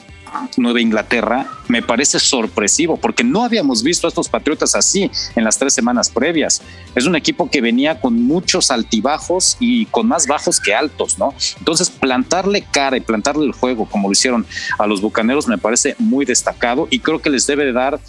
Nueva 0.56 0.80
Inglaterra 0.80 1.46
me 1.68 1.82
parece 1.82 2.18
sorpresivo 2.18 2.96
porque 2.96 3.25
no 3.25 3.44
habíamos 3.44 3.82
visto 3.82 4.06
a 4.06 4.08
estos 4.08 4.28
Patriotas 4.28 4.75
así 4.75 5.10
en 5.37 5.44
las 5.44 5.58
tres 5.58 5.75
semanas 5.75 6.10
previas. 6.10 6.62
Es 6.94 7.06
un 7.06 7.16
equipo 7.16 7.50
que 7.50 7.60
venía 7.60 8.00
con 8.00 8.22
muchos 8.22 8.70
altibajos 8.70 9.56
y 9.60 9.87
con 9.87 10.06
más 10.08 10.26
bajos 10.26 10.60
que 10.60 10.75
altos, 10.75 11.18
¿no? 11.18 11.34
Entonces 11.58 11.90
plantarle 11.90 12.62
cara 12.62 12.96
y 12.96 13.00
plantarle 13.00 13.44
el 13.46 13.52
juego 13.52 13.87
como 13.87 14.08
lo 14.08 14.12
hicieron 14.12 14.46
a 14.78 14.87
los 14.87 15.00
Bucaneros 15.00 15.46
me 15.46 15.58
parece 15.58 15.96
muy 15.99 16.25
destacado 16.25 16.88
y 16.90 17.00
creo 17.00 17.20
que 17.20 17.30
les 17.30 17.46
debe 17.46 17.64
de 17.64 17.72
dar 17.72 18.00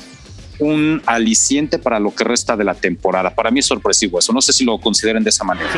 un 0.59 1.01
aliciente 1.07 1.79
para 1.79 1.99
lo 1.99 2.13
que 2.13 2.23
resta 2.23 2.55
de 2.55 2.63
la 2.63 2.75
temporada. 2.75 3.31
Para 3.31 3.51
mí 3.51 3.59
es 3.59 3.65
sorpresivo 3.65 4.19
eso. 4.19 4.31
No 4.31 4.41
sé 4.41 4.53
si 4.53 4.63
lo 4.63 4.77
consideren 4.79 5.23
de 5.23 5.31
esa 5.31 5.43
manera. 5.43 5.69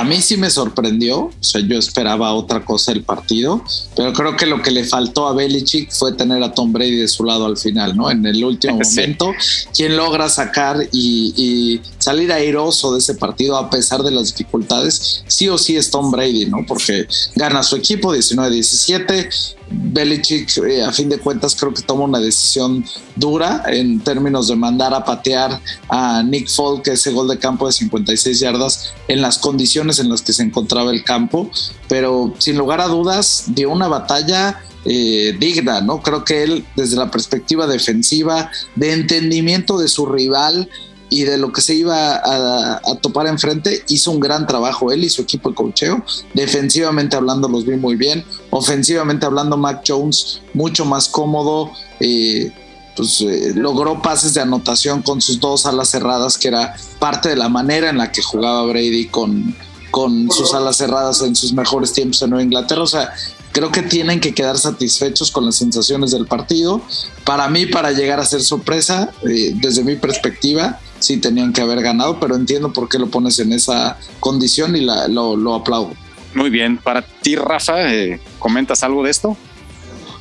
A 0.00 0.04
mí 0.04 0.22
sí 0.22 0.38
me 0.38 0.48
sorprendió, 0.48 1.24
o 1.24 1.32
sea, 1.40 1.60
yo 1.60 1.78
esperaba 1.78 2.32
otra 2.32 2.64
cosa 2.64 2.90
del 2.90 3.02
partido, 3.02 3.62
pero 3.94 4.14
creo 4.14 4.34
que 4.34 4.46
lo 4.46 4.62
que 4.62 4.70
le 4.70 4.84
faltó 4.84 5.28
a 5.28 5.34
Belichick 5.34 5.92
fue 5.92 6.14
tener 6.14 6.42
a 6.42 6.54
Tom 6.54 6.72
Brady 6.72 6.96
de 6.96 7.06
su 7.06 7.22
lado 7.22 7.44
al 7.44 7.58
final, 7.58 7.94
¿no? 7.94 8.10
En 8.10 8.24
el 8.24 8.42
último 8.42 8.78
momento, 8.82 9.34
quien 9.76 9.98
logra 9.98 10.30
sacar 10.30 10.78
y, 10.90 11.82
salir 11.98 12.32
airoso 12.32 12.94
de 12.94 13.00
ese 13.00 13.14
partido 13.14 13.58
a 13.58 13.68
pesar 13.68 14.02
de 14.02 14.10
las 14.10 14.34
dificultades, 14.34 15.22
sí 15.26 15.50
o 15.50 15.58
sí 15.58 15.76
es 15.76 15.90
Tom 15.90 16.10
Brady, 16.10 16.46
¿no? 16.46 16.64
Porque 16.66 17.06
gana 17.34 17.62
su 17.62 17.76
equipo 17.76 18.16
19-17, 18.16 19.28
Belichick, 19.70 20.56
eh, 20.66 20.82
a 20.82 20.92
fin 20.92 21.08
de 21.08 21.18
cuentas, 21.18 21.54
creo 21.54 21.72
que 21.72 21.82
toma 21.82 22.04
una 22.04 22.18
decisión 22.18 22.84
dura 23.16 23.62
en 23.66 24.00
términos 24.00 24.48
de 24.48 24.56
mandar 24.56 24.92
a 24.94 25.04
patear 25.04 25.60
a 25.88 26.22
Nick 26.22 26.48
Folk 26.48 26.88
ese 26.88 27.12
gol 27.12 27.28
de 27.28 27.38
campo 27.38 27.66
de 27.66 27.72
56 27.72 28.40
yardas 28.40 28.94
en 29.06 29.20
las 29.20 29.38
condiciones 29.38 29.89
en 29.98 30.08
las 30.08 30.22
que 30.22 30.32
se 30.32 30.42
encontraba 30.42 30.90
el 30.90 31.04
campo, 31.04 31.50
pero 31.88 32.34
sin 32.38 32.56
lugar 32.56 32.80
a 32.80 32.88
dudas 32.88 33.44
dio 33.48 33.70
una 33.70 33.88
batalla 33.88 34.62
eh, 34.84 35.36
digna, 35.38 35.80
¿no? 35.80 36.00
Creo 36.00 36.24
que 36.24 36.42
él, 36.42 36.64
desde 36.76 36.96
la 36.96 37.10
perspectiva 37.10 37.66
defensiva, 37.66 38.50
de 38.76 38.92
entendimiento 38.92 39.78
de 39.78 39.88
su 39.88 40.06
rival, 40.06 40.68
y 41.10 41.24
de 41.24 41.36
lo 41.36 41.52
que 41.52 41.60
se 41.60 41.74
iba 41.74 42.22
a, 42.24 42.80
topar 43.02 43.26
enfrente, 43.26 43.84
hizo 43.88 44.12
un 44.12 44.20
gran 44.20 44.46
trabajo 44.46 44.92
él 44.92 45.04
y 45.04 45.10
su 45.10 45.22
equipo 45.22 45.50
de 45.50 45.56
cocheo. 45.56 46.04
Defensivamente 46.34 47.16
hablando 47.16 47.48
los 47.48 47.66
vi 47.66 47.76
muy 47.76 47.96
bien. 47.96 48.24
Ofensivamente 48.50 49.26
hablando, 49.26 49.56
Mac 49.56 49.82
Jones 49.86 50.40
mucho 50.54 50.84
más 50.84 51.08
cómodo. 51.08 51.72
Eh, 51.98 52.52
pues 52.96 53.20
eh, 53.22 53.52
logró 53.56 54.00
pases 54.00 54.34
de 54.34 54.40
anotación 54.40 55.02
con 55.02 55.20
sus 55.20 55.40
dos 55.40 55.66
alas 55.66 55.90
cerradas, 55.90 56.38
que 56.38 56.48
era 56.48 56.76
parte 57.00 57.28
de 57.28 57.36
la 57.36 57.48
manera 57.48 57.90
en 57.90 57.98
la 57.98 58.12
que 58.12 58.22
jugaba 58.22 58.64
Brady 58.66 59.06
con, 59.06 59.54
con 59.90 60.30
sus 60.30 60.54
alas 60.54 60.76
cerradas 60.76 61.22
en 61.22 61.34
sus 61.34 61.52
mejores 61.52 61.92
tiempos 61.92 62.22
en 62.22 62.30
Nueva 62.30 62.42
Inglaterra. 62.42 62.82
O 62.82 62.86
sea, 62.86 63.12
creo 63.52 63.70
que 63.72 63.82
tienen 63.82 64.20
que 64.20 64.34
quedar 64.34 64.58
satisfechos 64.58 65.30
con 65.30 65.44
las 65.44 65.56
sensaciones 65.56 66.10
del 66.10 66.26
partido. 66.26 66.80
Para 67.24 67.48
mí, 67.48 67.66
para 67.66 67.92
llegar 67.92 68.20
a 68.20 68.24
ser 68.24 68.42
sorpresa, 68.42 69.10
eh, 69.28 69.52
desde 69.54 69.82
mi 69.84 69.96
perspectiva, 69.96 70.78
sí 70.98 71.16
tenían 71.18 71.52
que 71.52 71.60
haber 71.60 71.82
ganado, 71.82 72.20
pero 72.20 72.36
entiendo 72.36 72.72
por 72.72 72.88
qué 72.88 72.98
lo 72.98 73.08
pones 73.08 73.38
en 73.38 73.52
esa 73.52 73.98
condición 74.20 74.76
y 74.76 74.80
lo, 74.82 75.54
aplaudo. 75.54 75.92
Muy 76.34 76.50
bien, 76.50 76.78
para 76.78 77.02
ti, 77.02 77.34
Rafa, 77.34 77.92
eh, 77.92 78.20
¿comentas 78.38 78.84
algo 78.84 79.02
de 79.02 79.10
esto? 79.10 79.36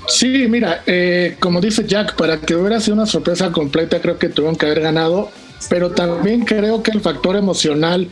Sí, 0.07 0.47
mira, 0.49 0.81
eh, 0.87 1.37
como 1.39 1.61
dice 1.61 1.85
Jack, 1.85 2.15
para 2.15 2.41
que 2.41 2.55
hubiera 2.55 2.79
sido 2.79 2.95
una 2.95 3.05
sorpresa 3.05 3.51
completa, 3.51 4.01
creo 4.01 4.17
que 4.17 4.29
tuvieron 4.29 4.55
que 4.55 4.65
haber 4.65 4.81
ganado, 4.81 5.29
pero 5.69 5.91
también 5.91 6.45
creo 6.45 6.81
que 6.81 6.89
el 6.89 7.01
factor 7.01 7.35
emocional 7.35 8.09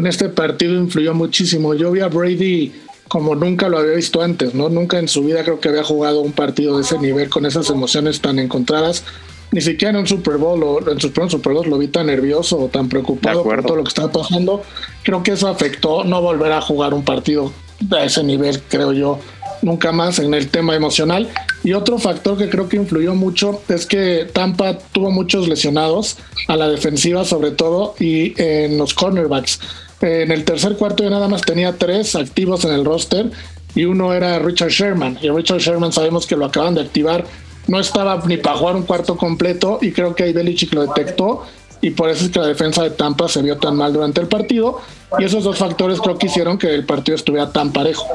en 0.00 0.06
este 0.06 0.30
partido 0.30 0.74
influyó 0.76 1.12
muchísimo. 1.12 1.74
Yo 1.74 1.92
vi 1.92 2.00
a 2.00 2.08
Brady 2.08 2.72
como 3.06 3.34
nunca 3.34 3.68
lo 3.68 3.76
había 3.76 3.92
visto 3.96 4.22
antes, 4.22 4.54
¿no? 4.54 4.70
Nunca 4.70 4.98
en 4.98 5.08
su 5.08 5.22
vida 5.22 5.44
creo 5.44 5.60
que 5.60 5.68
había 5.68 5.84
jugado 5.84 6.20
un 6.20 6.32
partido 6.32 6.76
de 6.76 6.84
ese 6.84 6.98
nivel 6.98 7.28
con 7.28 7.44
esas 7.44 7.68
emociones 7.68 8.20
tan 8.20 8.38
encontradas. 8.38 9.04
Ni 9.52 9.60
siquiera 9.60 9.90
en 9.90 9.96
un 9.96 10.06
Super 10.06 10.38
Bowl 10.38 10.62
o 10.62 10.90
en 10.90 10.98
sus 11.00 11.10
primeros 11.10 11.32
Super 11.32 11.52
Bowl 11.52 11.68
lo 11.68 11.76
vi 11.76 11.88
tan 11.88 12.06
nervioso 12.06 12.58
o 12.58 12.68
tan 12.68 12.88
preocupado 12.88 13.42
por 13.42 13.62
todo 13.62 13.76
lo 13.76 13.84
que 13.84 13.88
estaba 13.88 14.10
pasando. 14.10 14.62
Creo 15.02 15.22
que 15.22 15.32
eso 15.32 15.48
afectó 15.48 16.04
no 16.04 16.22
volver 16.22 16.52
a 16.52 16.62
jugar 16.62 16.94
un 16.94 17.04
partido 17.04 17.52
a 17.90 18.04
ese 18.04 18.24
nivel, 18.24 18.62
creo 18.68 18.92
yo, 18.92 19.18
nunca 19.60 19.92
más 19.92 20.18
en 20.18 20.32
el 20.32 20.48
tema 20.48 20.74
emocional. 20.74 21.28
Y 21.62 21.74
otro 21.74 21.98
factor 21.98 22.38
que 22.38 22.48
creo 22.48 22.70
que 22.70 22.76
influyó 22.76 23.14
mucho 23.14 23.60
es 23.68 23.84
que 23.84 24.30
Tampa 24.32 24.78
tuvo 24.78 25.10
muchos 25.10 25.46
lesionados 25.46 26.16
a 26.48 26.56
la 26.56 26.68
defensiva 26.68 27.26
sobre 27.26 27.50
todo 27.50 27.94
y 27.98 28.40
en 28.40 28.78
los 28.78 28.94
cornerbacks. 28.94 29.60
En 30.00 30.30
el 30.30 30.44
tercer 30.44 30.76
cuarto 30.76 31.02
ya 31.02 31.10
nada 31.10 31.28
más 31.28 31.42
tenía 31.42 31.76
tres 31.76 32.14
activos 32.16 32.64
en 32.64 32.72
el 32.72 32.84
roster 32.84 33.30
y 33.74 33.84
uno 33.84 34.12
era 34.14 34.38
Richard 34.38 34.70
Sherman. 34.70 35.18
Y 35.20 35.28
Richard 35.28 35.58
Sherman 35.58 35.92
sabemos 35.92 36.26
que 36.26 36.36
lo 36.36 36.46
acaban 36.46 36.74
de 36.74 36.80
activar. 36.80 37.24
No 37.66 37.78
estaba 37.78 38.22
ni 38.26 38.38
para 38.38 38.56
jugar 38.56 38.76
un 38.76 38.84
cuarto 38.84 39.16
completo 39.16 39.78
y 39.82 39.92
creo 39.92 40.14
que 40.14 40.24
ahí 40.24 40.32
Belichick 40.32 40.72
lo 40.72 40.86
detectó 40.86 41.44
y 41.82 41.90
por 41.90 42.10
eso 42.10 42.24
es 42.24 42.30
que 42.30 42.38
la 42.38 42.46
defensa 42.46 42.82
de 42.82 42.90
Tampa 42.90 43.28
se 43.28 43.42
vio 43.42 43.56
tan 43.58 43.76
mal 43.76 43.92
durante 43.92 44.20
el 44.20 44.28
partido 44.28 44.80
y 45.18 45.24
esos 45.24 45.44
dos 45.44 45.58
factores 45.58 46.00
creo 46.00 46.18
que 46.18 46.26
hicieron 46.26 46.58
que 46.58 46.74
el 46.74 46.84
partido 46.84 47.16
estuviera 47.16 47.52
tan 47.52 47.72
parejo. 47.72 48.06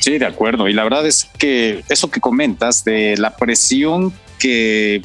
Sí, 0.00 0.18
de 0.18 0.26
acuerdo. 0.26 0.68
Y 0.68 0.72
la 0.72 0.84
verdad 0.84 1.06
es 1.06 1.28
que 1.38 1.84
eso 1.88 2.10
que 2.10 2.20
comentas 2.20 2.84
de 2.84 3.16
la 3.18 3.36
presión 3.36 4.12
que 4.38 5.02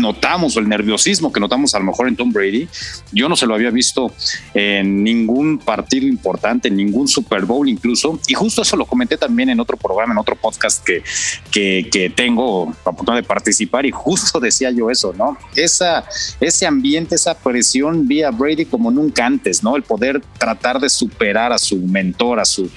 notamos 0.00 0.56
o 0.56 0.60
el 0.60 0.68
nerviosismo 0.68 1.32
que 1.32 1.40
notamos 1.40 1.74
a 1.74 1.78
lo 1.78 1.84
mejor 1.84 2.08
en 2.08 2.16
Tom 2.16 2.32
Brady, 2.32 2.68
yo 3.12 3.28
no 3.28 3.36
se 3.36 3.46
lo 3.46 3.54
había 3.54 3.70
visto 3.70 4.12
en 4.54 5.02
ningún 5.02 5.58
partido 5.58 6.06
importante, 6.06 6.68
en 6.68 6.76
ningún 6.76 7.08
Super 7.08 7.44
Bowl 7.44 7.68
incluso, 7.68 8.18
y 8.26 8.34
justo 8.34 8.62
eso 8.62 8.76
lo 8.76 8.86
comenté 8.86 9.16
también 9.16 9.50
en 9.50 9.60
otro 9.60 9.76
programa, 9.76 10.12
en 10.12 10.18
otro 10.18 10.36
podcast 10.36 10.84
que, 10.84 11.02
que, 11.50 11.88
que 11.90 12.10
tengo 12.10 12.74
la 12.84 12.90
oportunidad 12.92 13.22
de 13.22 13.26
participar 13.26 13.86
y 13.86 13.90
justo 13.90 14.38
decía 14.40 14.70
yo 14.70 14.90
eso, 14.90 15.12
¿no? 15.16 15.36
Esa, 15.56 16.04
ese 16.40 16.66
ambiente, 16.66 17.14
esa 17.14 17.34
presión 17.34 18.06
vía 18.06 18.30
Brady 18.30 18.66
como 18.66 18.90
nunca 18.90 19.26
antes, 19.26 19.62
¿no? 19.62 19.76
El 19.76 19.82
poder 19.82 20.22
tratar 20.38 20.80
de 20.80 20.88
superar 20.88 21.52
a 21.52 21.58
su 21.58 21.76
mentor, 21.76 22.40
a 22.40 22.44
su, 22.44 22.70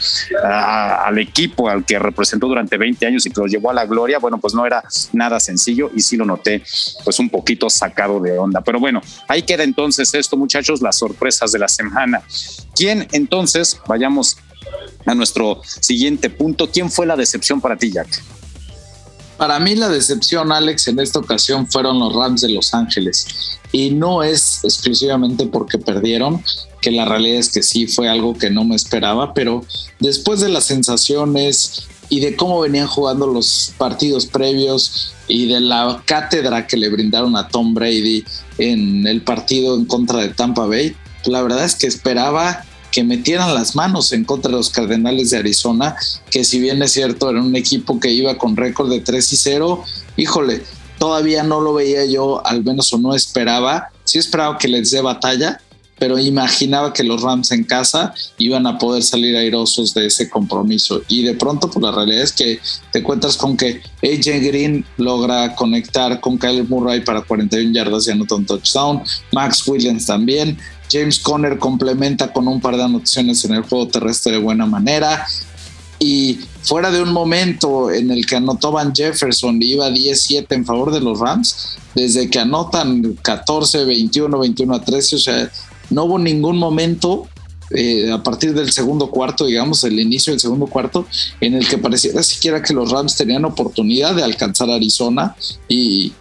al 0.44 1.18
equipo 1.20 1.70
al 1.70 1.86
que 1.86 2.00
representó 2.00 2.48
durante 2.48 2.78
20 2.78 3.06
años 3.06 3.26
y 3.26 3.30
que 3.30 3.42
lo 3.42 3.48
llevó 3.48 3.70
a 3.70 3.74
la 3.74 3.86
gloria, 3.86 4.20
bueno, 4.20 4.40
pues 4.40 4.54
no 4.54 4.66
era 4.66 4.84
nada 5.14 5.40
sencillo 5.40 5.92
y 5.96 6.02
sí 6.02 6.18
lo 6.18 6.26
noté 6.26 6.64
pues 7.04 7.20
un 7.20 7.30
poquito 7.30 7.70
sacado 7.70 8.20
de 8.20 8.38
onda. 8.38 8.62
Pero 8.62 8.80
bueno, 8.80 9.02
ahí 9.28 9.44
queda 9.44 9.64
entonces 9.64 10.14
esto, 10.14 10.38
muchachos, 10.38 10.82
las 10.82 10.98
sorpresas 10.98 11.52
de 11.52 11.60
la 11.60 11.68
semana. 11.68 12.24
¿Quién 12.76 13.08
entonces, 13.12 13.80
vayamos 13.88 14.38
a 15.06 15.14
nuestro 15.14 15.62
siguiente 15.64 16.30
punto, 16.30 16.70
quién 16.72 16.90
fue 16.90 17.06
la 17.06 17.16
decepción 17.16 17.62
para 17.62 17.78
ti, 17.78 17.92
Jack? 17.92 18.22
Para 19.38 19.60
mí 19.60 19.76
la 19.76 19.90
decepción, 19.90 20.52
Alex, 20.52 20.88
en 20.88 21.00
esta 21.00 21.20
ocasión 21.20 21.68
fueron 21.70 22.00
los 22.00 22.16
Rams 22.16 22.42
de 22.42 22.50
Los 22.50 22.74
Ángeles. 22.74 23.60
Y 23.74 23.92
no 23.92 24.24
es 24.24 24.62
exclusivamente 24.64 25.46
porque 25.48 25.78
perdieron, 25.78 26.42
que 26.82 26.92
la 26.92 27.04
realidad 27.04 27.40
es 27.40 27.50
que 27.50 27.62
sí 27.62 27.88
fue 27.88 28.08
algo 28.08 28.34
que 28.34 28.50
no 28.50 28.64
me 28.64 28.76
esperaba, 28.76 29.34
pero 29.34 29.66
después 30.00 30.40
de 30.40 30.50
las 30.50 30.66
sensaciones 30.66 31.88
y 32.10 32.20
de 32.20 32.36
cómo 32.36 32.60
venían 32.60 32.88
jugando 32.88 33.28
los 33.28 33.74
partidos 33.78 34.26
previos 34.26 35.14
y 35.28 35.48
de 35.48 35.60
la 35.60 36.02
cátedra 36.06 36.68
que 36.68 36.78
le 36.78 36.90
brindaron 36.90 37.36
a 37.36 37.48
Tom 37.48 37.74
Brady 37.74 38.24
en 38.58 39.08
el 39.08 39.22
partido 39.22 39.76
en 39.76 39.86
contra 39.86 40.20
de 40.20 40.30
Tampa 40.30 40.66
Bay, 40.66 40.96
la 41.26 41.42
verdad 41.42 41.66
es 41.66 41.76
que 41.76 41.88
esperaba 41.88 42.64
que 42.92 43.04
metieran 43.04 43.54
las 43.54 43.76
manos 43.76 44.14
en 44.14 44.24
contra 44.24 44.52
de 44.52 44.58
los 44.58 44.70
Cardenales 44.70 45.32
de 45.32 45.40
Arizona, 45.40 45.96
que 46.30 46.46
si 46.46 46.60
bien 46.60 46.82
es 46.82 46.94
cierto 46.94 47.30
era 47.30 47.42
un 47.42 47.56
equipo 47.56 48.00
que 48.00 48.12
iba 48.12 48.38
con 48.38 48.56
récord 48.56 48.90
de 48.90 49.02
3 49.02 49.34
y 49.34 49.36
0, 49.36 49.84
híjole, 50.16 50.64
todavía 50.98 51.44
no 51.44 51.60
lo 51.60 51.74
veía 51.74 52.06
yo, 52.06 52.46
al 52.46 52.64
menos 52.64 52.94
o 52.94 52.98
no 52.98 53.14
esperaba, 53.14 53.90
sí 54.06 54.18
esperaba 54.18 54.58
que 54.58 54.70
les 54.70 54.92
dé 54.92 55.02
batalla, 55.02 55.60
pero 55.98 56.20
imaginaba 56.20 56.94
que 56.94 57.04
los 57.04 57.22
Rams 57.22 57.52
en 57.52 57.64
casa 57.64 58.14
iban 58.38 58.68
a 58.68 58.78
poder 58.78 59.04
salir 59.04 59.36
airosos 59.36 59.94
de 59.94 60.08
ese 60.08 60.30
compromiso. 60.30 61.02
Y 61.08 61.24
de 61.24 61.36
pronto, 61.36 61.70
pues 61.70 61.84
la 61.84 61.92
realidad 61.92 62.24
es 62.24 62.34
que 62.34 62.60
te 62.92 63.02
cuentas 63.02 63.38
con 63.38 63.56
que 63.56 63.82
AJ 64.04 64.42
Green 64.42 64.86
logra 64.98 65.56
conectar 65.56 66.20
con 66.20 66.38
Kyle 66.38 66.66
Murray 66.68 67.02
para 67.02 67.22
41 67.22 67.74
yardas 67.74 68.08
y 68.08 68.12
anota 68.12 68.36
un 68.36 68.46
touchdown, 68.46 69.02
Max 69.32 69.66
Williams 69.68 70.06
también, 70.06 70.58
James 70.92 71.20
Conner 71.20 71.58
complementa 71.58 72.32
con 72.32 72.48
un 72.48 72.62
par 72.62 72.78
de 72.78 72.84
anotaciones 72.84 73.44
en 73.46 73.54
el 73.54 73.64
juego 73.64 73.88
terrestre 73.88 74.34
de 74.34 74.38
buena 74.40 74.66
manera. 74.66 75.26
Y 75.98 76.40
fuera 76.62 76.92
de 76.92 77.02
un 77.02 77.14
momento 77.14 77.90
en 77.90 78.12
el 78.12 78.26
que 78.26 78.36
anotó 78.36 78.72
Van 78.72 78.94
Jefferson 78.94 79.62
y 79.62 79.74
iba 79.74 79.90
10-7 79.90 80.46
en 80.50 80.66
favor 80.66 80.92
de 80.92 81.00
los 81.00 81.20
Rams, 81.20 81.78
desde 81.96 82.30
que 82.30 82.40
anotan 82.40 83.18
14, 83.22 83.86
21, 83.86 84.38
21 84.38 84.76
a 84.76 84.84
13, 84.84 85.16
o 85.16 85.20
sea, 85.20 85.52
no 85.90 86.06
hubo 86.06 86.20
ningún 86.20 86.58
momento 86.58 87.28
eh, 87.72 88.12
a 88.12 88.22
partir 88.22 88.54
del 88.54 88.72
segundo 88.72 89.10
cuarto, 89.10 89.46
digamos, 89.46 89.84
el 89.84 90.00
inicio 90.00 90.32
del 90.32 90.40
segundo 90.40 90.68
cuarto, 90.68 91.08
en 91.42 91.56
el 91.56 91.68
que 91.68 91.78
pareciera 91.78 92.22
siquiera 92.22 92.62
que 92.62 92.74
los 92.74 92.92
Rams 92.92 93.16
tenían 93.16 93.46
oportunidad 93.46 94.16
de 94.16 94.24
alcanzar 94.24 94.70
Arizona 94.70 95.36
y 95.68 96.14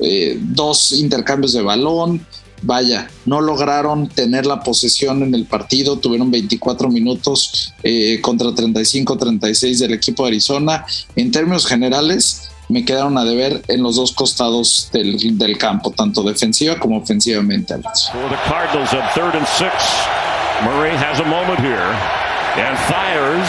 eh, 0.00 0.38
dos 0.40 0.92
intercambios 0.92 1.52
de 1.52 1.62
balón. 1.62 2.26
Vaya, 2.62 3.08
no 3.26 3.42
lograron 3.42 4.08
tener 4.08 4.46
la 4.46 4.60
posesión 4.60 5.22
en 5.22 5.34
el 5.34 5.44
partido, 5.44 5.98
tuvieron 5.98 6.30
24 6.30 6.88
minutos 6.88 7.74
eh, 7.82 8.18
contra 8.22 8.48
35-36 8.48 9.78
del 9.78 9.92
equipo 9.92 10.24
de 10.24 10.30
Arizona. 10.30 10.84
En 11.16 11.30
términos 11.30 11.66
generales, 11.66 12.48
me 12.68 12.84
quedaron 12.84 13.16
a 13.18 13.24
deber 13.24 13.62
en 13.68 13.82
los 13.82 13.96
dos 13.96 14.12
costados 14.12 14.88
del, 14.92 15.38
del 15.38 15.58
campo, 15.58 15.90
tanto 15.90 16.22
defensiva 16.22 16.78
como 16.78 16.98
ofensivamente. 16.98 17.74
Alex. 17.74 18.10
Murray 20.64 20.96
has 20.96 21.20
a 21.20 21.24
moment 21.24 21.60
here 21.60 21.92
and 22.56 22.78
fires. 22.88 23.44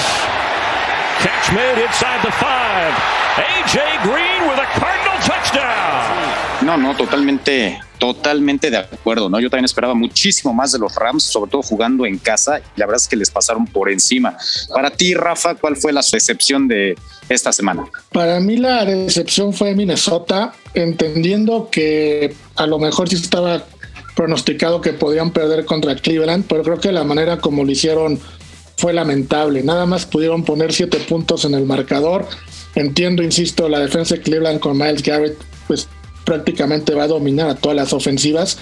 Catch 1.23 1.53
made 1.55 1.81
inside 1.81 2.19
the 2.21 2.31
five. 2.35 2.93
AJ 3.39 4.03
Green 4.03 4.49
with 4.49 4.59
a 4.59 4.67
Cardinal 4.75 5.17
touchdown. 5.23 6.26
No, 6.67 6.75
no, 6.75 6.97
totalmente 6.97 7.79
Totalmente 7.97 8.69
de 8.69 8.77
acuerdo, 8.77 9.29
¿no? 9.29 9.39
Yo 9.39 9.49
también 9.49 9.63
esperaba 9.63 9.95
muchísimo 9.95 10.53
más 10.53 10.73
de 10.73 10.79
los 10.79 10.93
Rams, 10.95 11.23
sobre 11.23 11.49
todo 11.49 11.63
jugando 11.63 12.05
en 12.05 12.17
casa, 12.17 12.59
y 12.59 12.79
la 12.79 12.85
verdad 12.85 13.01
es 13.01 13.07
que 13.07 13.15
les 13.15 13.31
pasaron 13.31 13.65
por 13.65 13.89
encima. 13.89 14.37
Para 14.71 14.91
ti, 14.91 15.13
Rafa, 15.13 15.55
¿cuál 15.55 15.77
fue 15.77 15.93
la 15.93 16.01
decepción 16.01 16.67
de 16.67 16.95
esta 17.29 17.53
semana? 17.53 17.85
Para 18.11 18.39
mí 18.39 18.57
la 18.57 18.85
decepción 18.85 19.53
fue 19.53 19.73
Minnesota, 19.73 20.53
entendiendo 20.73 21.69
que 21.71 22.35
a 22.55 22.67
lo 22.67 22.77
mejor 22.77 23.09
sí 23.09 23.15
estaba 23.15 23.63
pronosticado 24.15 24.81
que 24.81 24.93
podían 24.93 25.31
perder 25.31 25.65
contra 25.65 25.95
Cleveland, 25.95 26.45
pero 26.47 26.63
creo 26.63 26.79
que 26.79 26.91
la 26.91 27.05
manera 27.05 27.39
como 27.39 27.63
lo 27.63 27.71
hicieron 27.71 28.19
fue 28.77 28.93
lamentable. 28.93 29.63
Nada 29.63 29.87
más 29.87 30.05
pudieron 30.05 30.43
poner 30.43 30.71
siete 30.73 30.99
puntos 30.99 31.45
en 31.45 31.55
el 31.55 31.65
marcador. 31.65 32.27
Entiendo, 32.75 33.23
insisto, 33.23 33.69
la 33.69 33.79
defensa 33.79 34.15
de 34.15 34.21
Cleveland 34.21 34.59
con 34.59 34.77
Miles 34.77 35.01
Garrett, 35.01 35.35
pues 35.67 35.87
prácticamente 36.27 36.93
va 36.93 37.03
a 37.03 37.07
dominar 37.07 37.49
a 37.49 37.55
todas 37.55 37.77
las 37.77 37.93
ofensivas, 37.93 38.57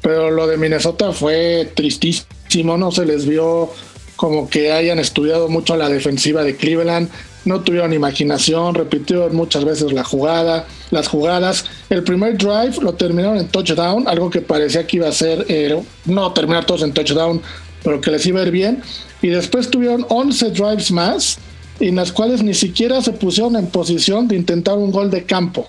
pero 0.00 0.30
lo 0.30 0.46
de 0.46 0.56
Minnesota 0.56 1.12
fue 1.12 1.70
tristísimo, 1.74 2.78
no 2.78 2.90
se 2.92 3.04
les 3.04 3.26
vio 3.26 3.68
como 4.16 4.48
que 4.48 4.72
hayan 4.72 4.98
estudiado 4.98 5.50
mucho 5.50 5.76
la 5.76 5.90
defensiva 5.90 6.42
de 6.42 6.56
Cleveland, 6.56 7.10
no 7.44 7.60
tuvieron 7.60 7.92
imaginación, 7.92 8.74
repitieron 8.74 9.36
muchas 9.36 9.66
veces 9.66 9.92
la 9.92 10.02
jugada, 10.02 10.66
las 10.90 11.08
jugadas. 11.08 11.66
El 11.90 12.04
primer 12.04 12.38
drive 12.38 12.76
lo 12.80 12.94
terminaron 12.94 13.36
en 13.36 13.48
touchdown, 13.48 14.08
algo 14.08 14.30
que 14.30 14.40
parecía 14.40 14.86
que 14.86 14.96
iba 14.96 15.08
a 15.08 15.12
ser, 15.12 15.44
eh, 15.48 15.78
no 16.06 16.32
terminar 16.32 16.64
todos 16.64 16.82
en 16.82 16.94
touchdown, 16.94 17.42
pero 17.82 18.00
que 18.00 18.10
les 18.10 18.24
iba 18.24 18.40
a 18.40 18.44
ir 18.44 18.50
bien. 18.50 18.82
Y 19.20 19.28
después 19.28 19.70
tuvieron 19.70 20.06
11 20.08 20.52
drives 20.52 20.90
más, 20.90 21.38
en 21.80 21.96
las 21.96 22.12
cuales 22.12 22.42
ni 22.42 22.54
siquiera 22.54 23.02
se 23.02 23.12
pusieron 23.12 23.56
en 23.56 23.66
posición 23.66 24.26
de 24.26 24.36
intentar 24.36 24.78
un 24.78 24.90
gol 24.90 25.10
de 25.10 25.24
campo. 25.24 25.68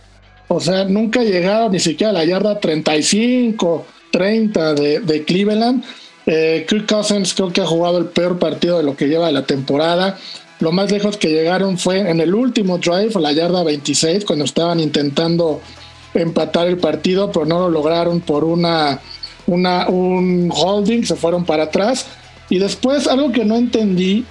O 0.54 0.60
sea, 0.60 0.84
nunca 0.84 1.24
llegaron 1.24 1.72
ni 1.72 1.80
siquiera 1.80 2.10
a 2.10 2.14
la 2.14 2.26
yarda 2.26 2.60
35, 2.60 3.86
30 4.12 4.74
de, 4.74 5.24
Cleveland. 5.26 5.82
Eh, 6.26 6.66
Kirk 6.68 6.88
Cousins 6.88 7.34
creo 7.34 7.54
que 7.54 7.62
ha 7.62 7.66
jugado 7.66 7.98
el 7.98 8.08
peor 8.08 8.38
partido 8.38 8.76
de 8.76 8.84
lo 8.84 8.98
que 8.98 9.08
lleva 9.08 9.28
de 9.28 9.32
la 9.32 9.46
temporada. 9.46 10.20
Lo 10.60 10.74
más 10.74 10.92
lejos 10.92 11.16
que 11.16 11.30
llegaron 11.30 11.78
fue 11.78 12.00
en 12.00 12.20
el 12.20 12.36
último 12.36 12.80
drive, 12.80 13.14
la 13.22 13.32
yarda 13.32 13.64
26, 13.64 14.26
cuando 14.26 14.44
estaban 14.44 14.82
intentando 14.82 15.62
empatar 16.14 16.68
el 16.68 16.78
partido, 16.78 17.32
pero 17.32 17.46
no 17.46 17.60
lo 17.60 17.70
lograron 17.70 18.20
por 18.20 18.44
una, 18.44 19.00
una 19.48 19.88
un 19.88 20.52
holding, 20.54 21.04
se 21.06 21.16
fueron 21.16 21.46
para 21.46 21.64
atrás. 21.64 22.08
Y 22.50 22.60
después 22.60 23.08
algo 23.08 23.32
que 23.32 23.46
no 23.46 23.56
entendí, 23.56 24.26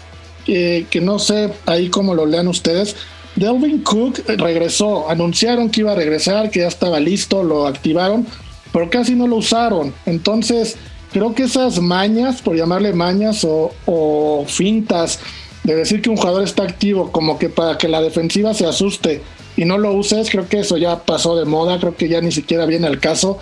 eh, 0.46 0.84
que 0.90 1.00
no 1.00 1.18
sé 1.18 1.50
ahí 1.64 1.88
cómo 1.88 2.14
lo 2.14 2.26
lean 2.26 2.46
ustedes, 2.46 2.94
Delvin 3.36 3.82
Cook 3.82 4.22
regresó, 4.26 5.08
anunciaron 5.08 5.70
que 5.70 5.80
iba 5.80 5.92
a 5.92 5.94
regresar, 5.94 6.50
que 6.50 6.60
ya 6.60 6.68
estaba 6.68 7.00
listo, 7.00 7.42
lo 7.42 7.66
activaron, 7.66 8.26
pero 8.72 8.90
casi 8.90 9.14
no 9.14 9.26
lo 9.26 9.36
usaron. 9.36 9.94
Entonces, 10.06 10.76
creo 11.12 11.34
que 11.34 11.44
esas 11.44 11.80
mañas, 11.80 12.42
por 12.42 12.56
llamarle 12.56 12.92
mañas 12.92 13.46
o, 13.46 14.44
fintas, 14.46 15.20
de 15.64 15.74
decir 15.74 16.00
que 16.02 16.10
un 16.10 16.16
jugador 16.16 16.42
está 16.42 16.62
activo 16.62 17.12
como 17.12 17.38
que 17.38 17.48
para 17.48 17.76
que 17.76 17.88
la 17.88 18.00
defensiva 18.00 18.54
se 18.54 18.66
asuste 18.66 19.22
y 19.56 19.64
no 19.64 19.76
lo 19.76 19.92
uses, 19.92 20.30
creo 20.30 20.48
que 20.48 20.60
eso 20.60 20.78
ya 20.78 21.04
pasó 21.04 21.36
de 21.36 21.44
moda, 21.44 21.78
creo 21.78 21.94
que 21.94 22.08
ya 22.08 22.20
ni 22.20 22.32
siquiera 22.32 22.64
viene 22.64 22.86
al 22.86 22.98
caso. 22.98 23.38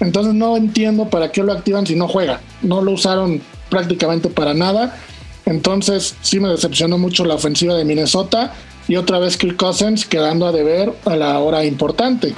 Entonces 0.00 0.34
no 0.34 0.56
entiendo 0.56 1.08
para 1.08 1.32
qué 1.32 1.42
lo 1.42 1.52
activan 1.52 1.86
si 1.86 1.94
no 1.94 2.08
juega. 2.08 2.40
No 2.60 2.82
lo 2.82 2.92
usaron 2.92 3.40
prácticamente 3.70 4.28
para 4.28 4.52
nada. 4.52 4.98
Entonces 5.46 6.14
sí 6.20 6.40
me 6.40 6.48
decepcionó 6.48 6.98
mucho 6.98 7.24
la 7.24 7.34
ofensiva 7.34 7.74
de 7.74 7.84
Minnesota 7.84 8.52
y 8.88 8.96
otra 8.96 9.18
vez 9.18 9.36
Kirk 9.36 9.56
Cousins 9.56 10.06
quedando 10.06 10.46
a 10.46 10.52
deber 10.52 10.92
a 11.04 11.16
la 11.16 11.38
hora 11.38 11.64
importante. 11.64 12.28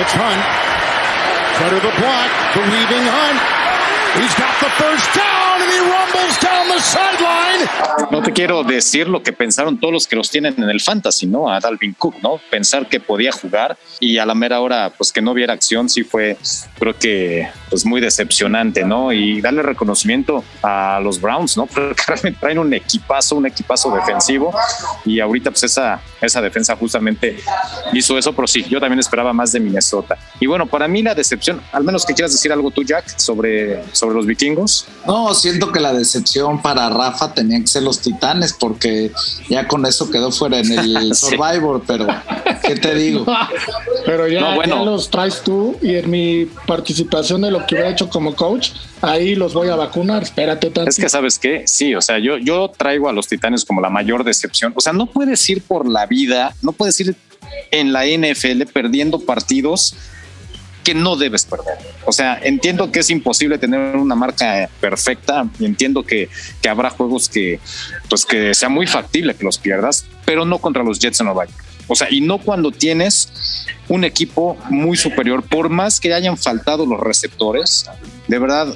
It's 0.00 0.14
Hunt. 0.14 0.42
Better 1.60 1.80
the 1.80 1.92
block, 2.00 2.30
the 2.54 2.60
weaving 2.60 3.06
Hunt. 3.06 3.61
He's 4.14 4.34
got 4.36 4.52
the 4.60 4.68
first 4.76 5.14
down 5.16 5.62
and 5.62 5.70
he 5.72 5.80
rumbles 5.80 6.38
down 6.40 6.68
the 6.68 6.80
sideline. 6.80 7.52
No 8.10 8.22
te 8.22 8.32
quiero 8.32 8.62
decir 8.62 9.08
lo 9.08 9.22
que 9.22 9.32
pensaron 9.32 9.78
todos 9.80 9.92
los 9.92 10.06
que 10.06 10.16
los 10.16 10.30
tienen 10.30 10.54
en 10.58 10.68
el 10.68 10.80
fantasy, 10.80 11.26
¿no? 11.26 11.50
A 11.50 11.60
Dalvin 11.60 11.94
Cook, 11.94 12.16
¿no? 12.22 12.38
Pensar 12.50 12.88
que 12.88 13.00
podía 13.00 13.32
jugar 13.32 13.76
y 14.00 14.18
a 14.18 14.26
la 14.26 14.34
mera 14.34 14.60
hora, 14.60 14.92
pues 14.96 15.12
que 15.12 15.22
no 15.22 15.32
viera 15.32 15.54
acción, 15.54 15.88
sí 15.88 16.04
fue, 16.04 16.36
creo 16.78 16.96
que, 16.98 17.48
pues 17.70 17.86
muy 17.86 18.00
decepcionante, 18.00 18.84
¿no? 18.84 19.12
Y 19.12 19.40
darle 19.40 19.62
reconocimiento 19.62 20.44
a 20.62 21.00
los 21.02 21.20
Browns, 21.20 21.56
¿no? 21.56 21.66
Porque 21.72 22.02
realmente 22.06 22.38
traen 22.40 22.58
un 22.58 22.74
equipazo, 22.74 23.36
un 23.36 23.46
equipazo 23.46 23.94
defensivo 23.94 24.54
y 25.04 25.20
ahorita, 25.20 25.50
pues 25.50 25.64
esa, 25.64 26.00
esa 26.20 26.42
defensa 26.42 26.76
justamente 26.76 27.38
hizo 27.92 28.18
eso, 28.18 28.34
pero 28.34 28.46
sí, 28.46 28.64
yo 28.68 28.78
también 28.78 29.00
esperaba 29.00 29.32
más 29.32 29.52
de 29.52 29.60
Minnesota. 29.60 30.18
Y 30.40 30.46
bueno, 30.46 30.66
para 30.66 30.86
mí 30.86 31.02
la 31.02 31.14
decepción, 31.14 31.62
al 31.72 31.84
menos 31.84 32.04
que 32.04 32.14
quieras 32.14 32.32
decir 32.32 32.52
algo 32.52 32.70
tú, 32.70 32.82
Jack, 32.84 33.18
sobre 33.18 33.82
sobre 34.02 34.16
los 34.16 34.26
vikingos? 34.26 34.86
No, 35.06 35.32
siento 35.32 35.70
que 35.70 35.78
la 35.78 35.92
decepción 35.92 36.60
para 36.60 36.90
Rafa 36.90 37.32
tenía 37.32 37.60
que 37.60 37.68
ser 37.68 37.84
los 37.84 38.00
titanes, 38.00 38.52
porque 38.52 39.12
ya 39.48 39.68
con 39.68 39.86
eso 39.86 40.10
quedó 40.10 40.32
fuera 40.32 40.58
en 40.58 40.72
el 40.72 41.14
Survivor, 41.14 41.84
pero 41.86 42.08
¿qué 42.66 42.74
te 42.74 42.96
digo? 42.96 43.24
pero 44.04 44.26
ya, 44.26 44.56
los 44.66 45.08
traes 45.08 45.42
tú 45.42 45.76
y 45.80 45.94
en 45.94 46.10
mi 46.10 46.46
participación 46.66 47.42
de 47.42 47.52
lo 47.52 47.64
que 47.64 47.76
hubiera 47.76 47.90
hecho 47.90 48.08
como 48.08 48.34
coach, 48.34 48.70
ahí 49.02 49.36
los 49.36 49.54
voy 49.54 49.68
a 49.68 49.76
vacunar, 49.76 50.24
espérate 50.24 50.70
tanto. 50.70 50.90
Es 50.90 50.96
que 50.96 51.08
sabes 51.08 51.38
qué, 51.38 51.62
sí, 51.66 51.94
o 51.94 52.00
sea, 52.00 52.18
yo, 52.18 52.38
yo 52.38 52.72
traigo 52.76 53.08
a 53.08 53.12
los 53.12 53.28
titanes 53.28 53.64
como 53.64 53.80
la 53.80 53.88
mayor 53.88 54.24
decepción. 54.24 54.72
O 54.74 54.80
sea, 54.80 54.92
no 54.92 55.06
puedes 55.06 55.48
ir 55.48 55.62
por 55.62 55.88
la 55.88 56.06
vida, 56.06 56.56
no 56.60 56.72
puedes 56.72 56.98
ir 56.98 57.14
en 57.70 57.92
la 57.92 58.04
NFL 58.04 58.62
perdiendo 58.72 59.20
partidos 59.20 59.94
que 60.82 60.94
no 60.94 61.16
debes 61.16 61.44
perder. 61.44 61.78
O 62.04 62.12
sea, 62.12 62.38
entiendo 62.42 62.90
que 62.90 63.00
es 63.00 63.10
imposible 63.10 63.58
tener 63.58 63.96
una 63.96 64.14
marca 64.14 64.68
perfecta 64.80 65.46
entiendo 65.60 66.02
que, 66.02 66.28
que, 66.60 66.68
habrá 66.68 66.90
juegos 66.90 67.28
que, 67.28 67.60
pues 68.08 68.24
que 68.24 68.54
sea 68.54 68.68
muy 68.68 68.86
factible 68.86 69.34
que 69.34 69.44
los 69.44 69.58
pierdas, 69.58 70.06
pero 70.24 70.44
no 70.44 70.58
contra 70.58 70.82
los 70.82 70.98
Jets 70.98 71.20
en 71.20 71.26
Nueva. 71.26 71.46
O 71.88 71.94
sea, 71.94 72.08
y 72.10 72.20
no 72.20 72.38
cuando 72.38 72.70
tienes 72.70 73.66
un 73.88 74.04
equipo 74.04 74.56
muy 74.70 74.96
superior, 74.96 75.42
por 75.42 75.68
más 75.68 76.00
que 76.00 76.14
hayan 76.14 76.36
faltado 76.36 76.86
los 76.86 77.00
receptores, 77.00 77.86
de 78.28 78.38
verdad, 78.38 78.74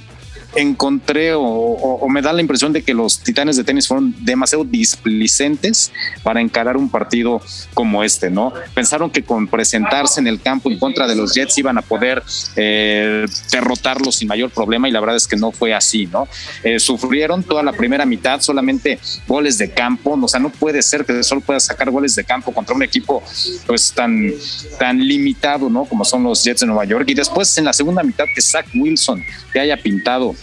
encontré 0.57 1.33
o, 1.35 2.07
me 2.09 2.23
da 2.23 2.33
la 2.33 2.41
impresión 2.41 2.73
de 2.73 2.83
que 2.83 2.95
los 2.95 3.21
titanes 3.21 3.57
de 3.57 3.65
tenis 3.65 3.89
fueron 3.89 4.15
demasiado 4.25 4.65
displicentes 4.65 5.93
para 6.23 6.41
encarar 6.41 6.77
un 6.77 6.89
partido 6.89 7.41
como 7.75 8.03
este, 8.03 8.31
¿no? 8.31 8.53
Pensaron 8.75 9.11
que 9.11 9.23
con 9.23 9.47
presentarse 9.47 10.21
en 10.21 10.27
el 10.27 10.41
campo 10.41 10.71
en 10.71 10.79
contra 10.79 11.07
de 11.07 11.15
los 11.15 11.35
Jets 11.35 11.59
iban 11.59 11.79
a 11.79 11.83
poder 11.83 12.23
eh, 12.57 13.27
derrotarlos 13.51 14.17
sin 14.17 14.29
mayor 14.29 14.51
problema 14.51 14.89
y 14.89 14.93
la 14.93 15.01
verdad 15.01 15.17
es 15.17 15.27
que 15.27 15.37
no 15.37 15.53
fue 15.53 15.75
así, 15.75 16.07
¿no? 16.07 16.29
Eh, 16.63 16.79
sufrieron 16.79 17.43
toda 17.43 17.63
la 17.63 17.73
primera 17.73 18.07
mitad, 18.07 18.41
solamente 18.41 18.99
goles 19.27 19.59
de 19.59 19.71
campo, 19.71 20.19
o 20.21 20.29
sea, 20.29 20.41
no 20.41 20.51
puede 20.51 20.83
ser 20.83 21.05
que 21.05 21.23
solo 21.23 21.41
puedas 21.41 21.65
sacar 21.65 21.91
goles 21.91 22.15
de 22.15 22.25
campo 22.25 22.53
contra 22.53 22.75
un 22.75 22.83
equipo 22.83 23.23
pues 23.67 23.93
tan, 23.93 24.33
tan 24.79 24.99
limitado, 24.99 25.69
¿no? 25.69 25.85
Como 25.85 26.05
son 26.05 26.23
los 26.23 26.43
Jets 26.45 26.61
de 26.61 26.67
Nueva 26.67 26.85
York 26.85 27.05
y 27.09 27.15
después 27.15 27.57
en 27.59 27.65
la 27.65 27.73
segunda 27.73 28.03
mitad 28.03 28.25
que 28.35 28.41
Zach 28.41 28.67
Wilson 28.75 29.23
te 29.53 29.61
haya 29.61 29.77
pintado 29.77 30.35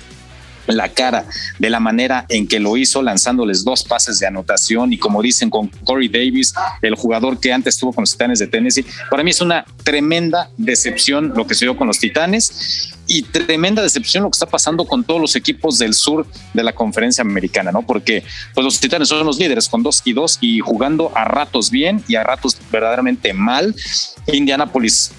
la 0.68 0.90
cara 0.90 1.26
de 1.60 1.70
la 1.70 1.80
manera 1.80 2.26
en 2.30 2.48
que 2.48 2.60
lo 2.60 2.78
hizo, 2.78 3.02
lanzándoles 3.02 3.64
dos 3.64 3.84
pases 3.84 4.20
de 4.20 4.28
anotación 4.28 4.94
y 4.94 4.98
como 4.98 5.22
dicen 5.22 5.50
con 5.50 5.68
Corey 5.68 6.08
Davis, 6.08 6.54
el 6.82 6.96
jugador 6.96 7.40
que 7.40 7.52
antes 7.52 7.76
estuvo 7.76 7.94
con 7.94 8.04
los 8.04 8.12
Titanes 8.12 8.40
de 8.40 8.48
Tennessee. 8.48 8.86
Para 9.10 9.24
mí 9.24 9.32
es 9.32 9.42
una 9.42 9.66
tremenda 9.84 10.50
decepción 10.58 11.34
lo 11.36 11.48
que 11.48 11.56
se 11.56 11.66
dio 11.66 11.76
con 11.78 11.88
los 11.88 12.00
Titanes 12.00 12.94
y 13.08 13.24
tremenda 13.24 13.82
decepción 13.82 14.24
lo 14.24 14.30
que 14.30 14.36
está 14.36 14.46
pasando 14.46 14.86
con 14.86 15.04
todos 15.04 15.20
los 15.20 15.36
equipos 15.36 15.78
del 15.78 15.94
sur 15.94 16.26
de 16.54 16.64
la 16.64 16.74
conferencia 16.74 17.22
americana, 17.22 17.72
¿no? 17.72 17.82
Porque 17.82 18.24
pues 18.54 18.64
los 18.64 18.80
Titanes 18.80 19.10
son 19.10 19.26
los 19.26 19.38
líderes 19.38 19.68
con 19.68 19.84
dos 19.84 20.02
y 20.06 20.14
dos 20.14 20.38
y 20.42 20.60
jugando 20.60 21.12
a 21.16 21.26
ratos 21.26 21.70
bien 21.70 22.04
y 22.08 22.16
a 22.16 22.24
ratos 22.24 22.58
verdaderamente 22.72 23.34
mal. 23.34 23.76
Indianapolis 24.28 25.12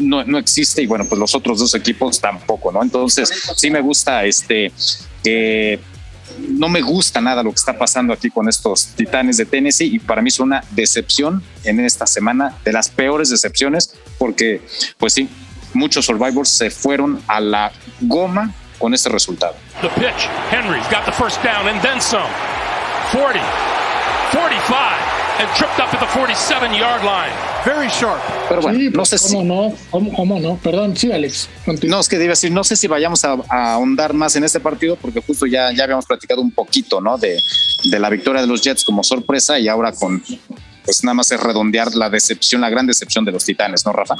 no, 0.00 0.24
no 0.24 0.38
existe 0.38 0.82
y 0.82 0.86
bueno, 0.86 1.04
pues 1.08 1.18
los 1.18 1.34
otros 1.34 1.58
dos 1.58 1.74
equipos 1.74 2.20
tampoco, 2.20 2.72
¿no? 2.72 2.82
Entonces, 2.82 3.30
sí 3.56 3.70
me 3.70 3.80
gusta 3.80 4.24
este 4.24 4.72
que 5.22 5.78
no 6.38 6.68
me 6.68 6.80
gusta 6.80 7.20
nada 7.20 7.42
lo 7.42 7.50
que 7.50 7.56
está 7.56 7.76
pasando 7.76 8.12
aquí 8.12 8.30
con 8.30 8.48
estos 8.48 8.86
titanes 8.96 9.36
de 9.36 9.46
Tennessee 9.46 9.94
y 9.94 9.98
para 9.98 10.22
mí 10.22 10.28
es 10.28 10.40
una 10.40 10.64
decepción 10.70 11.42
en 11.64 11.80
esta 11.80 12.06
semana, 12.06 12.56
de 12.64 12.72
las 12.72 12.88
peores 12.88 13.30
decepciones, 13.30 13.94
porque 14.18 14.62
pues 14.98 15.12
sí, 15.12 15.28
muchos 15.74 16.06
survivors 16.06 16.48
se 16.48 16.70
fueron 16.70 17.20
a 17.26 17.40
la 17.40 17.72
goma 18.00 18.54
con 18.78 18.94
este 18.94 19.08
resultado. 19.08 19.54
The 19.82 19.88
pitch, 19.88 20.28
Henry's 20.50 20.88
got 20.90 21.04
the 21.04 21.12
first 21.12 21.42
down 21.42 21.68
and 21.68 21.80
then 21.82 22.00
some. 22.00 22.30
40, 23.12 23.40
45 24.32 25.09
and 25.40 25.48
tripped 25.56 25.80
up 25.80 25.92
at 25.94 26.00
the 26.00 26.06
47 26.06 26.74
yard 26.74 27.02
line. 27.02 27.32
Very 27.64 27.88
sharp. 27.88 28.20
Pero 28.48 28.60
bueno, 28.60 28.78
no 28.92 29.04
sé 29.04 29.16
¿cómo 29.18 29.42
no? 29.42 29.74
¿Cómo, 29.90 30.38
no? 30.38 30.56
Perdón, 30.56 30.96
sí, 30.96 31.10
Alex. 31.10 31.48
No, 31.84 32.00
es 32.00 32.08
que 32.08 32.16
iba 32.16 32.26
decir, 32.26 32.52
no 32.52 32.62
sé 32.62 32.76
si 32.76 32.86
vayamos 32.86 33.24
a, 33.24 33.38
ahondar 33.48 34.12
más 34.12 34.36
en 34.36 34.44
este 34.44 34.60
partido 34.60 34.96
porque 34.96 35.22
justo 35.22 35.46
ya, 35.46 35.72
ya 35.72 35.84
habíamos 35.84 36.04
platicado 36.04 36.42
un 36.42 36.50
poquito, 36.50 37.00
¿no? 37.00 37.16
De, 37.16 37.38
de 37.84 37.98
la 37.98 38.10
victoria 38.10 38.42
de 38.42 38.48
los 38.48 38.60
Jets 38.62 38.84
como 38.84 39.02
sorpresa 39.02 39.58
y 39.58 39.68
ahora 39.68 39.92
con 39.92 40.22
pues 40.90 41.04
nada 41.04 41.14
más 41.14 41.30
es 41.30 41.40
redondear 41.40 41.94
la 41.94 42.10
decepción, 42.10 42.60
la 42.62 42.68
gran 42.68 42.84
decepción 42.84 43.24
de 43.24 43.30
los 43.30 43.44
Titanes, 43.44 43.86
¿no, 43.86 43.92
Rafa? 43.92 44.16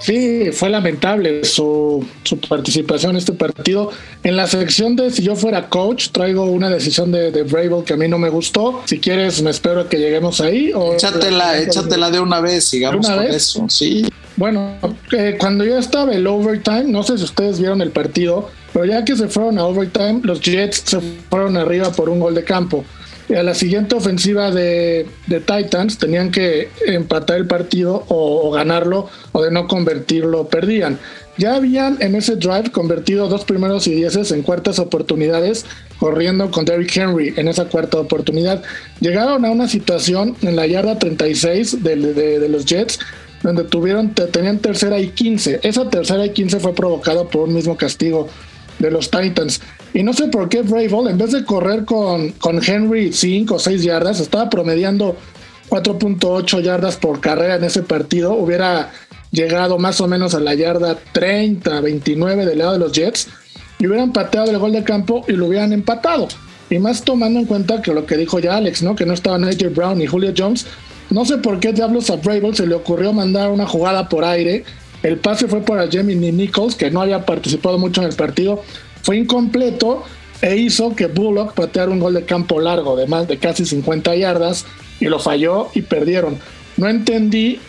Sí, 0.00 0.50
fue 0.52 0.70
lamentable 0.70 1.44
su, 1.44 2.02
su 2.22 2.40
participación 2.40 3.10
en 3.10 3.16
este 3.18 3.34
partido. 3.34 3.90
En 4.22 4.34
la 4.34 4.46
sección 4.46 4.96
de 4.96 5.10
si 5.10 5.22
yo 5.22 5.36
fuera 5.36 5.68
coach, 5.68 6.08
traigo 6.12 6.44
una 6.44 6.70
decisión 6.70 7.12
de, 7.12 7.30
de 7.30 7.42
Brable 7.42 7.84
que 7.84 7.92
a 7.92 7.96
mí 7.98 8.08
no 8.08 8.16
me 8.16 8.30
gustó. 8.30 8.80
Si 8.86 9.00
quieres, 9.00 9.42
me 9.42 9.50
espero 9.50 9.82
a 9.82 9.88
que 9.90 9.98
lleguemos 9.98 10.40
ahí. 10.40 10.72
O 10.74 10.94
échatela, 10.94 11.58
échatela 11.58 12.10
de 12.10 12.20
una 12.20 12.40
vez, 12.40 12.64
sigamos 12.64 13.06
con 13.06 13.22
eso, 13.24 13.66
sí. 13.68 14.08
Bueno, 14.36 14.78
eh, 15.12 15.36
cuando 15.38 15.62
ya 15.62 15.78
estaba 15.78 16.14
el 16.14 16.26
overtime, 16.26 16.84
no 16.84 17.02
sé 17.02 17.18
si 17.18 17.24
ustedes 17.24 17.60
vieron 17.60 17.82
el 17.82 17.90
partido, 17.90 18.50
pero 18.72 18.86
ya 18.86 19.04
que 19.04 19.14
se 19.14 19.28
fueron 19.28 19.58
a 19.58 19.66
overtime, 19.66 20.20
los 20.22 20.40
Jets 20.40 20.84
se 20.86 21.00
fueron 21.28 21.58
arriba 21.58 21.92
por 21.92 22.08
un 22.08 22.18
gol 22.18 22.34
de 22.34 22.44
campo 22.44 22.82
a 23.30 23.42
la 23.42 23.54
siguiente 23.54 23.94
ofensiva 23.94 24.50
de, 24.50 25.06
Titans 25.28 25.98
tenían 25.98 26.30
que 26.30 26.68
empatar 26.86 27.38
el 27.38 27.46
partido 27.46 28.04
o, 28.08 28.50
ganarlo 28.50 29.08
o 29.32 29.42
de 29.42 29.50
no 29.50 29.66
convertirlo 29.66 30.48
perdían. 30.48 30.98
Ya 31.36 31.56
habían 31.56 31.96
en 32.00 32.14
ese 32.14 32.36
drive 32.36 32.70
convertido 32.70 33.28
dos 33.28 33.44
primeros 33.44 33.86
y 33.88 33.94
dieces 33.94 34.30
en 34.30 34.42
cuartas 34.42 34.78
oportunidades 34.78 35.66
corriendo 35.98 36.50
con 36.50 36.64
Derrick 36.64 36.96
Henry 36.96 37.34
en 37.36 37.48
esa 37.48 37.64
cuarta 37.64 37.98
oportunidad. 37.98 38.62
Llegaron 39.00 39.44
a 39.44 39.50
una 39.50 39.68
situación 39.68 40.36
en 40.42 40.54
la 40.54 40.66
yarda 40.66 40.98
36 40.98 41.82
de, 41.82 41.96
de 41.96 42.48
los 42.48 42.66
Jets 42.66 43.00
donde 43.42 43.64
tuvieron, 43.64 44.14
tenían 44.14 44.58
tercera 44.58 44.98
y 44.98 45.08
15. 45.08 45.60
Esa 45.62 45.90
tercera 45.90 46.24
y 46.24 46.30
15 46.30 46.60
fue 46.60 46.74
provocada 46.74 47.24
por 47.24 47.42
un 47.42 47.54
mismo 47.54 47.76
castigo 47.76 48.28
de 48.78 48.90
los 48.90 49.10
Titans. 49.10 49.60
Y 49.94 50.02
no 50.02 50.12
sé 50.12 50.26
por 50.26 50.48
qué 50.48 50.62
Vrabel, 50.62 51.08
en 51.08 51.18
vez 51.18 51.30
de 51.30 51.44
correr 51.44 51.84
con, 51.84 52.30
con 52.32 52.60
Henry 52.62 53.12
5 53.12 53.54
o 53.54 53.58
6 53.60 53.82
yardas, 53.84 54.18
estaba 54.18 54.50
promediando 54.50 55.16
4.8 55.70 56.60
yardas 56.62 56.96
por 56.96 57.20
carrera 57.20 57.54
en 57.54 57.64
ese 57.64 57.84
partido. 57.84 58.34
Hubiera 58.34 58.90
llegado 59.30 59.78
más 59.78 60.00
o 60.00 60.08
menos 60.08 60.34
a 60.34 60.40
la 60.40 60.54
yarda 60.54 60.98
30, 61.12 61.80
29 61.80 62.44
del 62.44 62.58
lado 62.58 62.72
de 62.72 62.78
los 62.80 62.92
Jets 62.92 63.28
y 63.78 63.86
hubieran 63.86 64.12
pateado 64.12 64.50
el 64.50 64.58
gol 64.58 64.72
de 64.72 64.82
campo 64.82 65.24
y 65.28 65.32
lo 65.32 65.46
hubieran 65.46 65.72
empatado. 65.72 66.26
Y 66.68 66.78
más 66.80 67.02
tomando 67.02 67.38
en 67.38 67.46
cuenta 67.46 67.80
que 67.80 67.94
lo 67.94 68.04
que 68.04 68.16
dijo 68.16 68.40
ya 68.40 68.56
Alex, 68.56 68.82
¿no? 68.82 68.96
Que 68.96 69.06
no 69.06 69.12
estaban 69.12 69.44
AJ 69.44 69.72
Brown 69.72 69.98
ni 69.98 70.06
Julio 70.06 70.34
Jones. 70.36 70.66
No 71.10 71.24
sé 71.24 71.38
por 71.38 71.60
qué 71.60 71.72
diablos 71.72 72.10
a 72.10 72.16
Vrabel 72.16 72.56
se 72.56 72.66
le 72.66 72.74
ocurrió 72.74 73.12
mandar 73.12 73.50
una 73.52 73.66
jugada 73.66 74.08
por 74.08 74.24
aire 74.24 74.64
el 75.04 75.18
pase 75.18 75.46
fue 75.48 75.60
para 75.60 75.86
Jamie 75.90 76.16
Nichols, 76.16 76.74
que 76.74 76.90
no 76.90 77.02
había 77.02 77.26
participado 77.26 77.78
mucho 77.78 78.00
en 78.00 78.08
el 78.08 78.16
partido. 78.16 78.62
Fue 79.04 79.18
incompleto 79.18 80.02
e 80.40 80.56
hizo 80.56 80.96
que 80.96 81.08
Bullock 81.08 81.52
pateara 81.52 81.90
un 81.90 82.00
gol 82.00 82.14
de 82.14 82.24
campo 82.24 82.58
largo 82.58 82.96
de 82.96 83.06
más 83.06 83.28
de 83.28 83.36
casi 83.36 83.66
50 83.66 84.16
yardas 84.16 84.64
y 84.98 85.04
lo 85.06 85.18
falló 85.18 85.68
y 85.74 85.82
perdieron. 85.82 86.38
No 86.78 86.88
entendí 86.88 87.60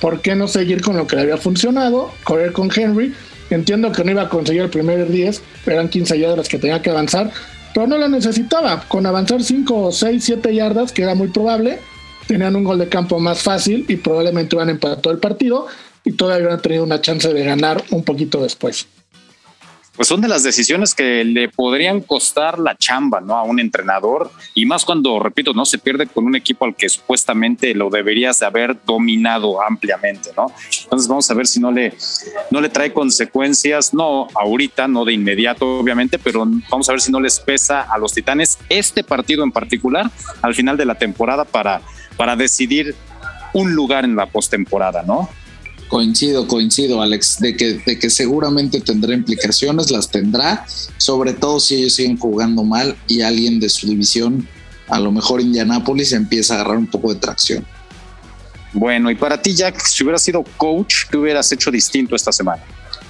por 0.00 0.20
qué 0.20 0.34
no 0.34 0.48
seguir 0.48 0.82
con 0.82 0.96
lo 0.96 1.06
que 1.06 1.14
le 1.14 1.22
había 1.22 1.36
funcionado, 1.36 2.10
correr 2.24 2.52
con 2.52 2.70
Henry. 2.74 3.14
Entiendo 3.50 3.92
que 3.92 4.02
no 4.02 4.10
iba 4.10 4.22
a 4.22 4.28
conseguir 4.28 4.62
el 4.62 4.70
primer 4.70 5.08
10, 5.08 5.40
eran 5.66 5.88
15 5.88 6.18
yardas 6.18 6.48
que 6.48 6.58
tenía 6.58 6.82
que 6.82 6.90
avanzar, 6.90 7.30
pero 7.72 7.86
no 7.86 7.96
lo 7.96 8.08
necesitaba. 8.08 8.84
Con 8.88 9.06
avanzar 9.06 9.44
5, 9.44 9.92
6, 9.92 10.24
7 10.24 10.52
yardas, 10.52 10.90
que 10.90 11.02
era 11.02 11.14
muy 11.14 11.28
probable, 11.28 11.78
tenían 12.26 12.56
un 12.56 12.64
gol 12.64 12.78
de 12.78 12.88
campo 12.88 13.20
más 13.20 13.42
fácil 13.42 13.84
y 13.86 13.94
probablemente 13.94 14.56
hubieran 14.56 14.70
empatado 14.70 15.12
el 15.12 15.18
partido 15.18 15.68
y 16.04 16.12
todavía 16.12 16.46
hubieran 16.46 16.62
tenido 16.62 16.82
una 16.82 17.00
chance 17.00 17.32
de 17.32 17.44
ganar 17.44 17.80
un 17.90 18.02
poquito 18.02 18.42
después 18.42 18.88
pues 20.00 20.08
son 20.08 20.22
de 20.22 20.28
las 20.28 20.42
decisiones 20.42 20.94
que 20.94 21.24
le 21.26 21.50
podrían 21.50 22.00
costar 22.00 22.58
la 22.58 22.74
chamba, 22.74 23.20
¿no? 23.20 23.36
A 23.36 23.42
un 23.42 23.60
entrenador 23.60 24.32
y 24.54 24.64
más 24.64 24.86
cuando, 24.86 25.18
repito, 25.18 25.52
no 25.52 25.66
se 25.66 25.76
pierde 25.76 26.06
con 26.06 26.24
un 26.24 26.34
equipo 26.34 26.64
al 26.64 26.74
que 26.74 26.88
supuestamente 26.88 27.74
lo 27.74 27.90
deberías 27.90 28.40
de 28.40 28.46
haber 28.46 28.82
dominado 28.86 29.62
ampliamente, 29.62 30.30
¿no? 30.34 30.46
Entonces 30.84 31.06
vamos 31.06 31.30
a 31.30 31.34
ver 31.34 31.46
si 31.46 31.60
no 31.60 31.70
le, 31.70 31.92
no 32.50 32.62
le 32.62 32.70
trae 32.70 32.94
consecuencias, 32.94 33.92
no 33.92 34.28
ahorita, 34.34 34.88
no 34.88 35.04
de 35.04 35.12
inmediato, 35.12 35.80
obviamente, 35.80 36.18
pero 36.18 36.46
vamos 36.70 36.88
a 36.88 36.92
ver 36.92 37.02
si 37.02 37.12
no 37.12 37.20
les 37.20 37.38
pesa 37.38 37.82
a 37.82 37.98
los 37.98 38.14
Titanes 38.14 38.58
este 38.70 39.04
partido 39.04 39.44
en 39.44 39.52
particular 39.52 40.10
al 40.40 40.54
final 40.54 40.78
de 40.78 40.86
la 40.86 40.94
temporada 40.94 41.44
para, 41.44 41.82
para 42.16 42.36
decidir 42.36 42.94
un 43.52 43.74
lugar 43.74 44.06
en 44.06 44.16
la 44.16 44.24
postemporada, 44.24 45.02
¿no? 45.02 45.28
Coincido, 45.90 46.46
coincido, 46.46 47.02
Alex, 47.02 47.38
de 47.40 47.56
que, 47.56 47.74
de 47.84 47.98
que 47.98 48.10
seguramente 48.10 48.80
tendrá 48.80 49.12
implicaciones, 49.12 49.90
las 49.90 50.08
tendrá, 50.08 50.64
sobre 50.98 51.32
todo 51.32 51.58
si 51.58 51.74
ellos 51.74 51.94
siguen 51.94 52.16
jugando 52.16 52.62
mal 52.62 52.96
y 53.08 53.22
alguien 53.22 53.58
de 53.58 53.68
su 53.68 53.88
división, 53.88 54.48
a 54.86 55.00
lo 55.00 55.10
mejor 55.10 55.40
Indianápolis, 55.40 56.12
empieza 56.12 56.54
a 56.54 56.60
agarrar 56.60 56.78
un 56.78 56.86
poco 56.86 57.12
de 57.12 57.18
tracción. 57.18 57.66
Bueno, 58.72 59.10
y 59.10 59.16
para 59.16 59.42
ti, 59.42 59.52
Jack, 59.52 59.80
si 59.84 60.04
hubieras 60.04 60.22
sido 60.22 60.44
coach, 60.56 61.06
¿qué 61.10 61.16
hubieras 61.16 61.50
hecho 61.50 61.72
distinto 61.72 62.14
esta 62.14 62.30
semana? 62.30 62.62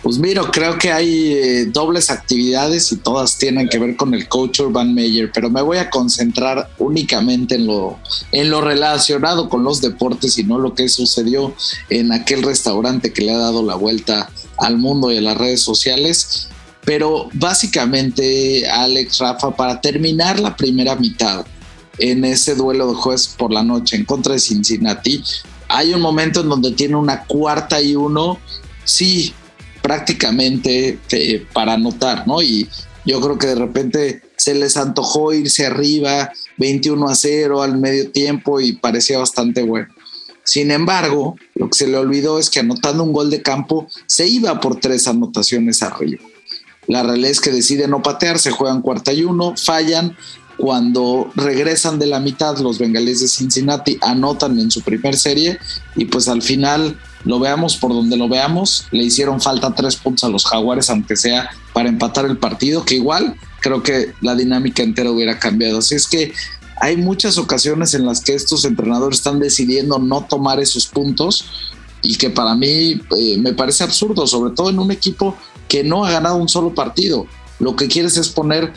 Pues 0.03 0.19
miro, 0.19 0.51
creo 0.51 0.79
que 0.79 0.93
hay 0.93 1.33
eh, 1.35 1.67
dobles 1.67 2.11
actividades 2.11 2.91
y 2.91 2.97
todas 2.97 3.37
tienen 3.37 3.69
que 3.69 3.79
ver 3.79 3.97
con 3.97 4.15
el 4.15 4.29
coach 4.29 4.61
Urban 4.61 4.95
Meyer, 4.95 5.31
pero 5.33 5.51
me 5.51 5.61
voy 5.61 5.77
a 5.77 5.91
concentrar 5.91 6.71
únicamente 6.79 7.57
en 7.57 7.67
lo, 7.67 7.99
en 8.33 8.49
lo 8.49 8.63
relacionado 8.63 9.51
con 9.51 9.63
los 9.63 9.83
deportes 9.83 10.39
y 10.39 10.45
no 10.45 10.59
lo 10.59 10.75
que 10.75 10.89
sucedió 10.89 11.55
en 11.91 12.13
aquel 12.13 12.43
restaurante 12.43 13.13
que 13.13 13.23
le 13.23 13.33
ha 13.33 13.39
dado 13.39 13.63
la 13.63 13.75
vuelta 13.75 14.31
al 14.57 14.79
mundo 14.79 15.13
y 15.13 15.19
a 15.19 15.21
las 15.21 15.37
redes 15.37 15.61
sociales. 15.61 16.49
Pero 16.83 17.29
básicamente, 17.35 18.69
Alex, 18.71 19.19
Rafa, 19.19 19.55
para 19.55 19.83
terminar 19.83 20.41
la 20.41 20.57
primera 20.57 20.97
mitad 20.97 21.45
en 21.99 22.25
ese 22.25 22.55
duelo 22.55 22.89
de 22.89 22.95
jueves 22.95 23.35
por 23.37 23.53
la 23.53 23.63
noche 23.63 23.97
en 23.97 24.07
contra 24.07 24.33
de 24.33 24.41
Cincinnati, 24.41 25.23
hay 25.69 25.93
un 25.93 26.01
momento 26.01 26.41
en 26.41 26.49
donde 26.49 26.73
tiene 26.73 26.97
una 26.97 27.25
cuarta 27.25 27.83
y 27.83 27.95
uno. 27.95 28.39
Sí, 28.85 29.35
prácticamente 29.91 31.01
eh, 31.11 31.45
para 31.53 31.73
anotar, 31.73 32.25
¿no? 32.25 32.41
Y 32.41 32.69
yo 33.05 33.21
creo 33.21 33.37
que 33.39 33.49
de 33.49 33.57
repente 33.57 34.23
se 34.37 34.55
les 34.55 34.77
antojó 34.77 35.33
irse 35.33 35.67
arriba 35.67 36.31
21 36.59 37.09
a 37.09 37.15
0 37.17 37.61
al 37.61 37.77
medio 37.77 38.09
tiempo 38.13 38.61
y 38.61 38.75
parecía 38.75 39.19
bastante 39.19 39.65
bueno. 39.65 39.89
Sin 40.45 40.71
embargo, 40.71 41.35
lo 41.57 41.69
que 41.69 41.77
se 41.77 41.89
le 41.89 41.97
olvidó 41.97 42.39
es 42.39 42.51
que 42.51 42.61
anotando 42.61 43.03
un 43.03 43.13
gol 43.13 43.31
de 43.31 43.43
campo 43.43 43.89
se 44.07 44.29
iba 44.29 44.61
por 44.61 44.79
tres 44.79 45.09
anotaciones 45.09 45.83
arriba. 45.83 46.23
La 46.87 47.03
realidad 47.03 47.33
es 47.33 47.41
que 47.41 47.51
decide 47.51 47.89
no 47.89 48.01
patear, 48.01 48.39
se 48.39 48.53
juegan 48.53 48.83
cuarta 48.83 49.13
y 49.13 49.25
uno, 49.25 49.55
fallan. 49.57 50.17
Cuando 50.57 51.33
regresan 51.35 51.99
de 51.99 52.07
la 52.07 52.21
mitad, 52.21 52.57
los 52.59 52.79
bengalíes 52.79 53.23
de 53.23 53.27
Cincinnati 53.29 53.99
anotan 54.03 54.57
en 54.61 54.71
su 54.71 54.83
primer 54.83 55.17
serie 55.17 55.59
y 55.97 56.05
pues 56.05 56.29
al 56.29 56.43
final 56.43 56.97
lo 57.25 57.39
veamos 57.39 57.77
por 57.77 57.93
donde 57.93 58.17
lo 58.17 58.29
veamos, 58.29 58.87
le 58.91 59.05
hicieron 59.05 59.41
falta 59.41 59.75
tres 59.75 59.97
puntos 59.97 60.25
a 60.25 60.29
los 60.29 60.47
Jaguares, 60.47 60.89
aunque 60.91 61.17
sea 61.17 61.51
para 61.73 61.89
empatar 61.89 62.25
el 62.25 62.39
partido, 62.39 62.85
que 62.85 62.97
igual 62.97 63.37
creo 63.61 63.83
que 63.83 64.13
la 64.21 64.35
dinámica 64.35 64.83
entera 64.83 65.11
hubiera 65.11 65.39
cambiado. 65.39 65.79
Así 65.79 65.95
es 65.95 66.07
que 66.07 66.33
hay 66.81 66.97
muchas 66.97 67.37
ocasiones 67.37 67.93
en 67.95 68.07
las 68.07 68.23
que 68.23 68.35
estos 68.35 68.65
entrenadores 68.65 69.19
están 69.19 69.39
decidiendo 69.39 69.99
no 69.99 70.25
tomar 70.25 70.61
esos 70.61 70.87
puntos 70.87 71.45
y 72.03 72.17
que 72.17 72.31
para 72.31 72.55
mí 72.55 73.01
eh, 73.19 73.37
me 73.39 73.53
parece 73.53 73.85
absurdo, 73.85 74.27
sobre 74.27 74.55
todo 74.55 74.71
en 74.71 74.79
un 74.79 74.91
equipo 74.91 75.37
que 75.69 75.85
no 75.85 76.05
ha 76.05 76.11
ganado 76.11 76.37
un 76.37 76.49
solo 76.49 76.75
partido. 76.75 77.27
Lo 77.59 77.77
que 77.77 77.89
quieres 77.89 78.17
es 78.17 78.31
poner 78.31 78.73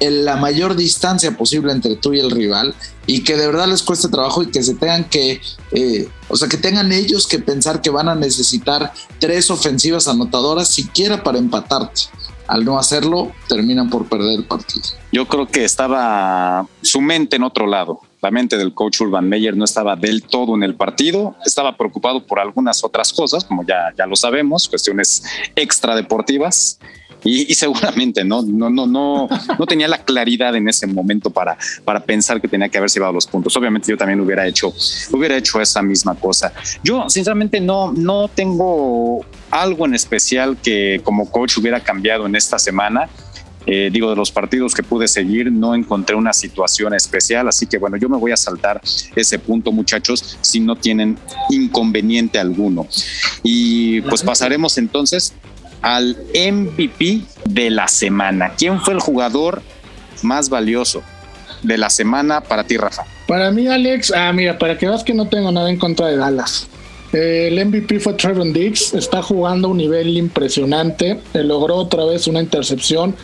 en 0.00 0.24
la 0.24 0.36
mayor 0.36 0.76
distancia 0.76 1.36
posible 1.36 1.72
entre 1.72 1.96
tú 1.96 2.12
y 2.12 2.20
el 2.20 2.30
rival 2.30 2.74
y 3.06 3.24
que 3.24 3.36
de 3.36 3.46
verdad 3.46 3.68
les 3.68 3.82
cueste 3.82 4.08
trabajo 4.08 4.42
y 4.42 4.50
que 4.50 4.62
se 4.62 4.74
tengan 4.74 5.04
que, 5.08 5.40
eh, 5.72 6.08
o 6.28 6.36
sea, 6.36 6.48
que 6.48 6.56
tengan 6.56 6.92
ellos 6.92 7.26
que 7.26 7.38
pensar 7.38 7.80
que 7.80 7.90
van 7.90 8.08
a 8.08 8.14
necesitar 8.14 8.92
tres 9.18 9.50
ofensivas 9.50 10.08
anotadoras 10.08 10.68
siquiera 10.68 11.22
para 11.22 11.38
empatarte. 11.38 12.02
Al 12.46 12.64
no 12.64 12.78
hacerlo, 12.78 13.32
terminan 13.48 13.90
por 13.90 14.06
perder 14.06 14.38
el 14.38 14.44
partido. 14.44 14.82
Yo 15.12 15.26
creo 15.26 15.46
que 15.46 15.64
estaba 15.64 16.66
su 16.82 17.00
mente 17.00 17.36
en 17.36 17.42
otro 17.42 17.66
lado. 17.66 18.00
La 18.20 18.30
mente 18.30 18.56
del 18.56 18.74
coach 18.74 19.00
Urban 19.00 19.28
Meyer 19.28 19.56
no 19.56 19.64
estaba 19.64 19.94
del 19.96 20.22
todo 20.22 20.54
en 20.56 20.62
el 20.62 20.74
partido, 20.74 21.36
estaba 21.44 21.76
preocupado 21.76 22.26
por 22.26 22.40
algunas 22.40 22.82
otras 22.82 23.12
cosas, 23.12 23.44
como 23.44 23.64
ya, 23.64 23.92
ya 23.96 24.06
lo 24.06 24.16
sabemos, 24.16 24.68
cuestiones 24.68 25.22
extra 25.54 25.94
deportivas 25.94 26.78
y, 27.24 27.54
seguramente 27.54 28.24
no, 28.24 28.42
no, 28.42 28.70
no, 28.70 28.86
no, 28.86 29.28
no 29.58 29.66
tenía 29.66 29.88
la 29.88 29.98
claridad 29.98 30.54
en 30.54 30.68
ese 30.68 30.86
momento 30.86 31.30
para, 31.30 31.56
para 31.84 32.00
pensar 32.00 32.40
que 32.40 32.48
tenía 32.48 32.68
que 32.68 32.78
haber 32.78 32.90
llevado 32.90 33.12
los 33.12 33.26
puntos. 33.26 33.56
Obviamente 33.56 33.90
yo 33.90 33.96
también 33.96 34.20
hubiera 34.20 34.46
hecho, 34.46 34.72
hubiera 35.12 35.36
hecho 35.36 35.60
esa 35.60 35.82
misma 35.82 36.14
cosa. 36.14 36.52
Yo 36.82 37.08
sinceramente 37.10 37.60
no, 37.60 37.92
no 37.92 38.28
tengo 38.28 39.24
algo 39.50 39.86
en 39.86 39.94
especial 39.94 40.56
que 40.62 41.00
como 41.02 41.30
coach 41.30 41.58
hubiera 41.58 41.80
cambiado 41.80 42.26
en 42.26 42.36
esta 42.36 42.58
semana. 42.58 43.08
Eh, 43.70 43.90
digo, 43.92 44.08
de 44.08 44.16
los 44.16 44.32
partidos 44.32 44.74
que 44.74 44.82
pude 44.82 45.06
seguir, 45.06 45.52
no 45.52 45.74
encontré 45.74 46.16
una 46.16 46.32
situación 46.32 46.94
especial, 46.94 47.46
así 47.48 47.66
que 47.66 47.76
bueno, 47.76 47.98
yo 47.98 48.08
me 48.08 48.16
voy 48.16 48.32
a 48.32 48.36
saltar 48.36 48.80
ese 49.14 49.38
punto, 49.38 49.72
muchachos, 49.72 50.38
si 50.40 50.58
no 50.58 50.74
tienen 50.74 51.18
inconveniente 51.50 52.38
alguno. 52.38 52.86
Y 53.42 54.00
pues 54.00 54.22
pasaremos 54.22 54.78
entonces 54.78 55.34
al 55.82 56.16
MVP 56.34 57.20
de 57.44 57.70
la 57.70 57.88
semana. 57.88 58.54
¿Quién 58.56 58.80
fue 58.80 58.94
el 58.94 59.00
jugador 59.00 59.62
más 60.22 60.48
valioso 60.48 61.02
de 61.62 61.76
la 61.76 61.90
semana 61.90 62.40
para 62.40 62.64
ti, 62.64 62.78
Rafa? 62.78 63.04
Para 63.26 63.50
mí, 63.50 63.68
Alex, 63.68 64.12
ah, 64.16 64.32
mira, 64.32 64.58
para 64.58 64.78
que 64.78 64.88
veas 64.88 65.04
que 65.04 65.12
no 65.12 65.28
tengo 65.28 65.52
nada 65.52 65.68
en 65.68 65.78
contra 65.78 66.06
de 66.06 66.16
Dallas. 66.16 66.66
el 67.12 67.62
MVP 67.66 68.00
fue 68.00 68.14
Trevor 68.14 68.50
Diggs, 68.50 68.94
está 68.94 69.22
jugando 69.22 69.68
a 69.68 69.70
un 69.72 69.76
nivel 69.76 70.16
impresionante, 70.16 71.20
logró 71.34 71.76
otra 71.76 72.06
vez 72.06 72.26
una 72.26 72.40
intercepción. 72.40 73.14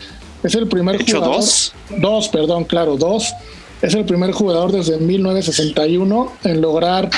Es 0.44 0.54
el 0.54 0.68
primer 0.68 1.00
¿Hecho 1.00 1.16
jugador. 1.16 1.36
dos? 1.36 1.72
Dos, 1.98 2.28
perdón, 2.28 2.64
claro, 2.64 2.96
dos. 2.96 3.32
Es 3.82 3.94
el 3.94 4.04
primer 4.04 4.30
jugador 4.30 4.70
desde 4.70 4.98
1961 4.98 6.32
en 6.44 6.60
lograr 6.60 7.10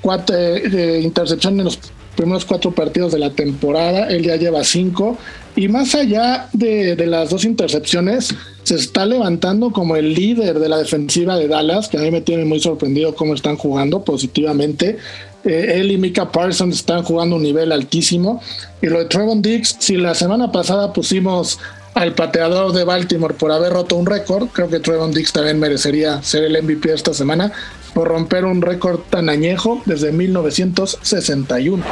cuatro 0.00 0.34
eh, 0.36 1.00
intercepciones 1.02 1.58
en 1.58 1.64
los 1.64 1.78
primeros 2.20 2.44
cuatro 2.44 2.72
partidos 2.72 3.12
de 3.12 3.18
la 3.18 3.30
temporada, 3.30 4.08
él 4.08 4.22
ya 4.22 4.36
lleva 4.36 4.62
cinco. 4.62 5.16
Y 5.56 5.68
más 5.68 5.94
allá 5.94 6.48
de, 6.52 6.94
las 7.06 7.30
dos 7.30 7.44
intercepciones, 7.44 8.34
se 8.62 8.74
está 8.74 9.06
levantando 9.06 9.70
como 9.70 9.96
el 9.96 10.12
líder 10.12 10.58
de 10.58 10.68
la 10.68 10.76
defensiva 10.76 11.38
de 11.38 11.48
Dallas, 11.48 11.88
que 11.88 11.96
a 11.96 12.02
mí 12.02 12.10
me 12.10 12.20
tiene 12.20 12.44
muy 12.44 12.60
sorprendido 12.60 13.14
cómo 13.14 13.34
están 13.34 13.56
jugando 13.56 14.04
positivamente. 14.04 14.98
Eh, 15.44 15.76
él 15.76 15.90
y 15.90 15.96
Mika 15.96 16.30
Parsons 16.30 16.76
están 16.76 17.02
jugando 17.02 17.36
un 17.36 17.42
nivel 17.42 17.72
altísimo. 17.72 18.42
Y 18.82 18.86
lo 18.86 18.98
de 18.98 19.06
Trevon 19.06 19.40
Diggs, 19.40 19.76
si 19.78 19.96
la 19.96 20.14
semana 20.14 20.52
pasada 20.52 20.92
pusimos 20.92 21.58
al 21.94 22.14
pateador 22.14 22.72
de 22.72 22.84
Baltimore 22.84 23.34
por 23.34 23.52
haber 23.52 23.72
roto 23.72 23.96
un 23.96 24.06
récord, 24.06 24.48
creo 24.48 24.68
que 24.68 24.80
Trevon 24.80 25.12
Diggs 25.12 25.32
también 25.32 25.58
merecería 25.58 26.22
ser 26.22 26.44
el 26.44 26.62
MVP 26.62 26.92
esta 26.92 27.14
semana 27.14 27.52
por 27.94 28.08
romper 28.08 28.44
un 28.44 28.62
récord 28.62 29.00
tan 29.10 29.28
añejo 29.28 29.82
desde 29.84 30.12
1961. 30.12 31.82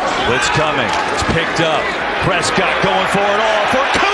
Y 4.04 4.07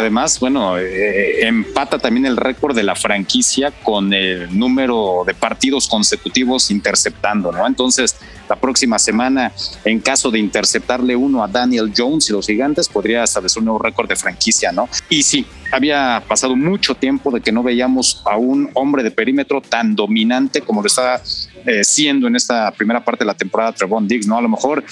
además, 0.00 0.40
bueno, 0.40 0.78
eh, 0.78 1.46
empata 1.46 1.98
también 1.98 2.26
el 2.26 2.36
récord 2.36 2.74
de 2.74 2.82
la 2.82 2.94
franquicia 2.94 3.70
con 3.70 4.12
el 4.12 4.58
número 4.58 5.22
de 5.26 5.34
partidos 5.34 5.88
consecutivos 5.88 6.70
interceptando, 6.70 7.52
¿no? 7.52 7.66
Entonces, 7.66 8.16
la 8.48 8.56
próxima 8.56 8.98
semana, 8.98 9.52
en 9.84 10.00
caso 10.00 10.30
de 10.30 10.38
interceptarle 10.38 11.14
uno 11.14 11.44
a 11.44 11.48
Daniel 11.48 11.92
Jones 11.96 12.28
y 12.28 12.32
los 12.32 12.46
gigantes, 12.46 12.88
podría 12.88 13.22
establecer 13.22 13.60
un 13.60 13.66
nuevo 13.66 13.78
récord 13.78 14.08
de 14.08 14.16
franquicia, 14.16 14.72
¿no? 14.72 14.88
Y 15.08 15.22
sí, 15.22 15.46
había 15.70 16.22
pasado 16.26 16.56
mucho 16.56 16.94
tiempo 16.94 17.30
de 17.30 17.40
que 17.40 17.52
no 17.52 17.62
veíamos 17.62 18.22
a 18.24 18.36
un 18.36 18.70
hombre 18.74 19.02
de 19.02 19.10
perímetro 19.10 19.60
tan 19.60 19.94
dominante 19.94 20.62
como 20.62 20.80
lo 20.82 20.88
está 20.88 21.22
eh, 21.64 21.84
siendo 21.84 22.26
en 22.26 22.36
esta 22.36 22.70
primera 22.72 23.04
parte 23.04 23.24
de 23.24 23.26
la 23.26 23.34
temporada 23.34 23.72
Trevon 23.72 24.08
Diggs, 24.08 24.26
¿no? 24.26 24.36
A 24.36 24.42
lo 24.42 24.48
mejor 24.48 24.82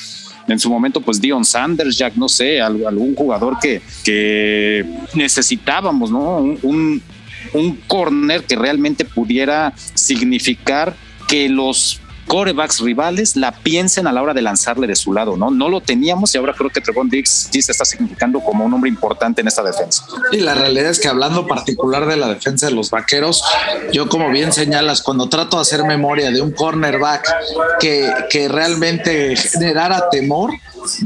en 0.48 0.58
su 0.58 0.70
momento, 0.70 1.00
pues 1.00 1.20
Dion 1.20 1.44
Sanders, 1.44 1.96
Jack, 1.96 2.14
no 2.16 2.28
sé, 2.28 2.60
algún 2.60 3.14
jugador 3.14 3.58
que, 3.60 3.82
que 4.04 4.84
necesitábamos, 5.14 6.10
¿no? 6.10 6.38
Un, 6.38 7.02
un 7.52 7.76
corner 7.86 8.44
que 8.44 8.56
realmente 8.56 9.04
pudiera 9.04 9.72
significar 9.94 10.94
que 11.28 11.48
los 11.48 12.00
corebacks 12.28 12.80
rivales 12.80 13.34
la 13.34 13.52
piensen 13.52 14.06
a 14.06 14.12
la 14.12 14.22
hora 14.22 14.34
de 14.34 14.42
lanzarle 14.42 14.86
de 14.86 14.94
su 14.94 15.12
lado, 15.12 15.36
¿no? 15.36 15.50
No 15.50 15.68
lo 15.68 15.80
teníamos 15.80 16.34
y 16.34 16.38
ahora 16.38 16.54
creo 16.56 16.70
que 16.70 16.80
Trevon 16.80 17.08
Diggs 17.08 17.48
sí 17.50 17.60
se 17.62 17.72
está 17.72 17.84
significando 17.84 18.40
como 18.40 18.64
un 18.64 18.72
hombre 18.72 18.88
importante 18.88 19.40
en 19.40 19.48
esta 19.48 19.62
defensa. 19.62 20.04
Y 20.30 20.38
la 20.38 20.54
realidad 20.54 20.90
es 20.90 21.00
que 21.00 21.08
hablando 21.08 21.46
particular 21.46 22.06
de 22.06 22.16
la 22.16 22.28
defensa 22.28 22.66
de 22.66 22.72
los 22.72 22.90
vaqueros, 22.90 23.42
yo 23.92 24.08
como 24.08 24.30
bien 24.30 24.52
señalas, 24.52 25.02
cuando 25.02 25.28
trato 25.28 25.56
de 25.56 25.62
hacer 25.62 25.82
memoria 25.84 26.30
de 26.30 26.40
un 26.40 26.52
cornerback 26.52 27.26
que, 27.80 28.12
que 28.30 28.48
realmente 28.48 29.34
generara 29.34 30.08
temor, 30.10 30.52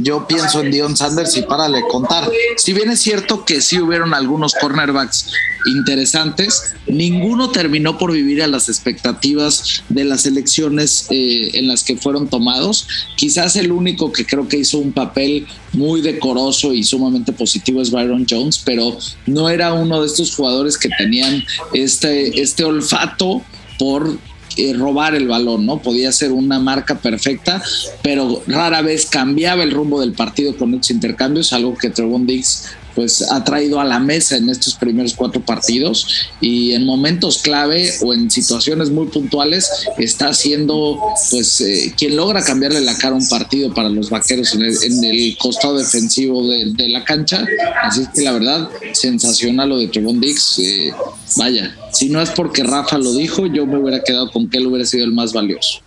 yo 0.00 0.26
pienso 0.26 0.60
en 0.60 0.70
Dion 0.70 0.96
Sanders 0.96 1.36
y 1.36 1.42
para 1.42 1.68
le 1.68 1.82
contar. 1.88 2.28
Si 2.56 2.72
bien 2.72 2.90
es 2.90 3.00
cierto 3.00 3.44
que 3.44 3.60
sí 3.60 3.78
hubieron 3.80 4.14
algunos 4.14 4.54
cornerbacks 4.54 5.26
interesantes, 5.66 6.74
ninguno 6.86 7.50
terminó 7.50 7.98
por 7.98 8.12
vivir 8.12 8.42
a 8.42 8.46
las 8.46 8.68
expectativas 8.68 9.84
de 9.88 10.04
las 10.04 10.26
elecciones 10.26 11.06
eh, 11.10 11.50
en 11.54 11.68
las 11.68 11.84
que 11.84 11.96
fueron 11.96 12.28
tomados. 12.28 12.88
Quizás 13.16 13.56
el 13.56 13.72
único 13.72 14.12
que 14.12 14.26
creo 14.26 14.48
que 14.48 14.58
hizo 14.58 14.78
un 14.78 14.92
papel 14.92 15.46
muy 15.72 16.00
decoroso 16.00 16.72
y 16.72 16.84
sumamente 16.84 17.32
positivo 17.32 17.80
es 17.80 17.90
Byron 17.90 18.26
Jones, 18.28 18.60
pero 18.64 18.96
no 19.26 19.48
era 19.48 19.72
uno 19.72 20.00
de 20.00 20.06
estos 20.06 20.34
jugadores 20.34 20.76
que 20.76 20.88
tenían 20.98 21.44
este, 21.72 22.40
este 22.40 22.64
olfato 22.64 23.42
por 23.78 24.18
eh, 24.56 24.74
robar 24.74 25.14
el 25.14 25.28
balón, 25.28 25.66
¿no? 25.66 25.78
Podía 25.78 26.12
ser 26.12 26.32
una 26.32 26.58
marca 26.58 26.96
perfecta, 26.96 27.62
pero 28.02 28.42
rara 28.46 28.82
vez 28.82 29.06
cambiaba 29.06 29.62
el 29.62 29.70
rumbo 29.70 30.00
del 30.00 30.12
partido 30.12 30.56
con 30.56 30.74
estos 30.74 30.90
intercambios, 30.90 31.52
algo 31.52 31.76
que 31.76 31.90
Trevon 31.90 32.26
Diggs 32.26 32.68
pues 32.94 33.22
ha 33.30 33.42
traído 33.44 33.80
a 33.80 33.84
la 33.84 33.98
mesa 33.98 34.36
en 34.36 34.48
estos 34.48 34.74
primeros 34.74 35.14
cuatro 35.14 35.40
partidos 35.40 36.28
y 36.40 36.72
en 36.72 36.84
momentos 36.84 37.38
clave 37.38 37.90
o 38.02 38.14
en 38.14 38.30
situaciones 38.30 38.90
muy 38.90 39.06
puntuales 39.06 39.70
está 39.98 40.32
siendo 40.34 40.98
pues 41.30 41.60
eh, 41.60 41.94
quien 41.96 42.16
logra 42.16 42.42
cambiarle 42.42 42.80
la 42.80 42.96
cara 42.96 43.14
a 43.14 43.18
un 43.18 43.28
partido 43.28 43.72
para 43.72 43.88
los 43.88 44.10
vaqueros 44.10 44.54
en 44.54 45.04
el, 45.04 45.36
costado 45.38 45.78
defensivo 45.78 46.46
de, 46.48 46.88
la 46.88 47.04
cancha. 47.04 47.44
Así 47.82 48.04
que 48.14 48.22
la 48.22 48.32
verdad 48.32 48.68
sensacional 48.92 49.68
lo 49.68 49.78
de 49.78 49.88
Trevon 49.88 50.20
Dix 50.20 50.58
eh, 50.58 50.92
vaya 51.36 51.74
si 51.92 52.08
no 52.08 52.20
es 52.20 52.30
porque 52.30 52.62
Rafa 52.62 52.98
lo 52.98 53.14
dijo 53.14 53.46
yo 53.46 53.66
me 53.66 53.78
hubiera 53.78 54.02
quedado 54.02 54.30
con 54.30 54.48
que 54.48 54.58
él 54.58 54.66
hubiera 54.66 54.84
sido 54.84 55.04
el 55.04 55.12
más 55.12 55.32
valioso. 55.32 55.80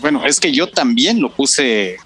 Bueno 0.00 0.26
es 0.26 0.40
que 0.40 0.52
yo 0.52 0.68
también 0.68 1.20
lo 1.20 1.32
puse 1.34 1.96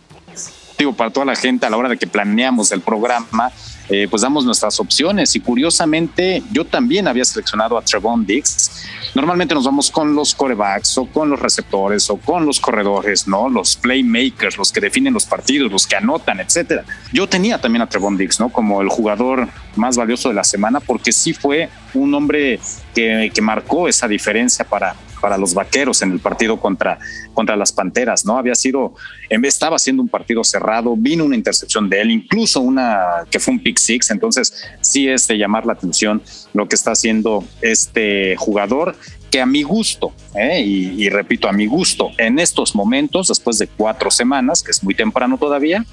digo 0.79 0.93
para 0.95 1.11
toda 1.11 1.27
la 1.27 1.37
gente 1.37 1.67
a 1.67 1.71
la 1.71 1.77
hora 1.77 1.89
de 1.89 1.97
que 1.97 2.07
planeamos 2.07 2.73
el 2.73 2.81
programa 2.81 3.53
eh, 3.91 4.07
pues 4.09 4.23
damos 4.23 4.45
nuestras 4.45 4.79
opciones. 4.79 5.35
Y 5.35 5.41
curiosamente, 5.41 6.43
yo 6.53 6.65
también 6.65 7.09
había 7.09 7.25
seleccionado 7.25 7.77
a 7.77 7.83
Trevon 7.83 8.25
Diggs. 8.25 8.87
Normalmente 9.15 9.55
nos 9.55 9.65
vamos 9.65 9.91
con 9.91 10.15
los 10.15 10.35
corebacks 10.35 10.97
o 10.99 11.07
con 11.07 11.29
los 11.29 11.41
receptores 11.41 12.09
o 12.09 12.17
con 12.17 12.47
los 12.47 12.61
corredores, 12.61 13.27
¿no? 13.27 13.49
Los 13.49 13.77
playmakers, 13.77 14.57
los 14.57 14.71
que 14.71 14.81
definen 14.81 15.13
los 15.13 15.27
partidos, 15.27 15.73
los 15.73 15.87
que 15.89 15.97
anotan, 15.97 16.39
etcétera. 16.39 16.85
Yo 17.13 17.29
tenía 17.29 17.61
también 17.61 17.83
a 17.83 17.89
Trevon 17.89 18.17
Diggs, 18.17 18.39
¿no? 18.39 18.51
Como 18.51 18.81
el 18.81 18.89
jugador 18.89 19.49
más 19.75 19.97
valioso 19.97 20.29
de 20.29 20.37
la 20.37 20.45
semana, 20.45 20.79
porque 20.79 21.11
sí 21.11 21.33
fue 21.33 21.69
un 21.93 22.15
hombre 22.15 22.61
que, 22.95 23.33
que 23.35 23.43
marcó 23.43 23.89
esa 23.89 24.07
diferencia 24.07 24.65
para, 24.65 24.95
para 25.21 25.37
los 25.37 25.55
vaqueros 25.55 26.03
en 26.03 26.13
el 26.13 26.21
partido 26.21 26.59
contra, 26.59 26.99
contra 27.35 27.57
las 27.57 27.73
Panteras, 27.73 28.25
¿no? 28.25 28.39
Había 28.39 28.55
sido, 28.55 28.95
estaba 29.29 29.79
siendo 29.79 30.03
un 30.03 30.09
partido 30.09 30.43
cerrado, 30.45 30.97
vino 30.97 31.25
una 31.25 31.37
intercepción 31.37 31.89
de 31.89 32.01
él, 32.01 32.11
incluso 32.11 32.61
una 32.61 33.25
que 33.31 33.39
fue 33.39 33.55
un 33.55 33.61
pick 33.61 33.79
six, 33.79 34.11
entonces 34.11 34.65
sí 34.81 35.09
es 35.09 35.27
de 35.29 35.39
llamar 35.39 35.67
la 35.67 35.75
atención 35.75 36.23
lo 36.53 36.69
que 36.69 36.75
está 36.75 36.93
haciendo 36.93 37.45
este 37.61 38.37
jugador 38.37 38.97
que 39.31 39.41
a 39.41 39.47
mi 39.47 39.63
gusto, 39.63 40.13
¿eh? 40.35 40.61
y, 40.61 41.09
repito, 41.09 41.49
a 41.49 41.53
mi 41.53 41.67
gusto, 41.67 42.11
en 42.19 42.39
estos 42.41 42.75
momentos, 42.75 43.29
después 43.29 43.59
de 43.59 43.69
cuatro 43.69 44.11
semanas, 44.11 44.63
que 44.63 44.73
es 44.73 44.83
muy 44.83 44.95
temprano 44.95 45.39
todavía, 45.39 45.85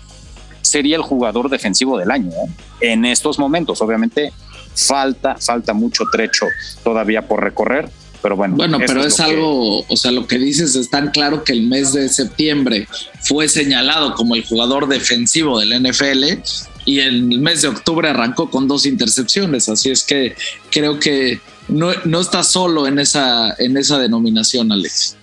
sería 0.62 0.96
el 0.96 1.04
jugador 1.04 1.50
defensivo 1.50 1.98
del 1.98 2.10
año. 2.10 2.32
¿eh? 2.32 2.92
En 2.92 3.06
estos 3.06 3.38
momentos, 3.38 3.80
obviamente, 3.82 4.34
falta, 4.76 5.36
falta 5.38 5.74
mucho 5.74 6.06
trecho 6.12 6.46
todavía 6.84 7.28
por 7.28 7.44
recorrer, 7.44 7.90
pero 8.22 8.36
bueno. 8.36 8.56
Bueno, 8.56 8.80
pero 8.86 9.04
es, 9.04 9.20
algo, 9.20 9.86
o 9.88 9.98
sea, 9.98 10.12
lo 10.12 10.28
que 10.28 10.38
dices 10.38 10.76
es 10.76 10.90
tan 10.90 11.12
claro 11.12 11.44
que 11.44 11.54
el 11.54 11.64
mes 11.64 11.94
de 11.94 12.10
septiembre 12.10 12.88
fue 13.22 13.48
señalado 13.48 14.14
como 14.16 14.36
el 14.36 14.46
jugador 14.46 14.88
defensivo 14.88 15.60
del 15.60 15.82
NFL 15.82 16.42
y 16.86 17.00
el 17.00 17.40
mes 17.40 17.62
de 17.62 17.68
octubre 17.68 18.10
arrancó 18.10 18.50
con 18.50 18.68
dos 18.68 18.86
intercepciones, 18.86 19.70
así 19.70 19.92
es 19.92 20.04
que 20.04 20.36
creo 20.72 21.00
que 21.00 21.40
no, 21.68 21.92
no 22.06 22.22
está 22.22 22.44
solo 22.44 22.88
en 22.88 23.00
esa, 23.00 23.54
en 23.58 23.76
esa 23.78 24.00
denominación, 24.00 24.72
Alex. 24.72 25.18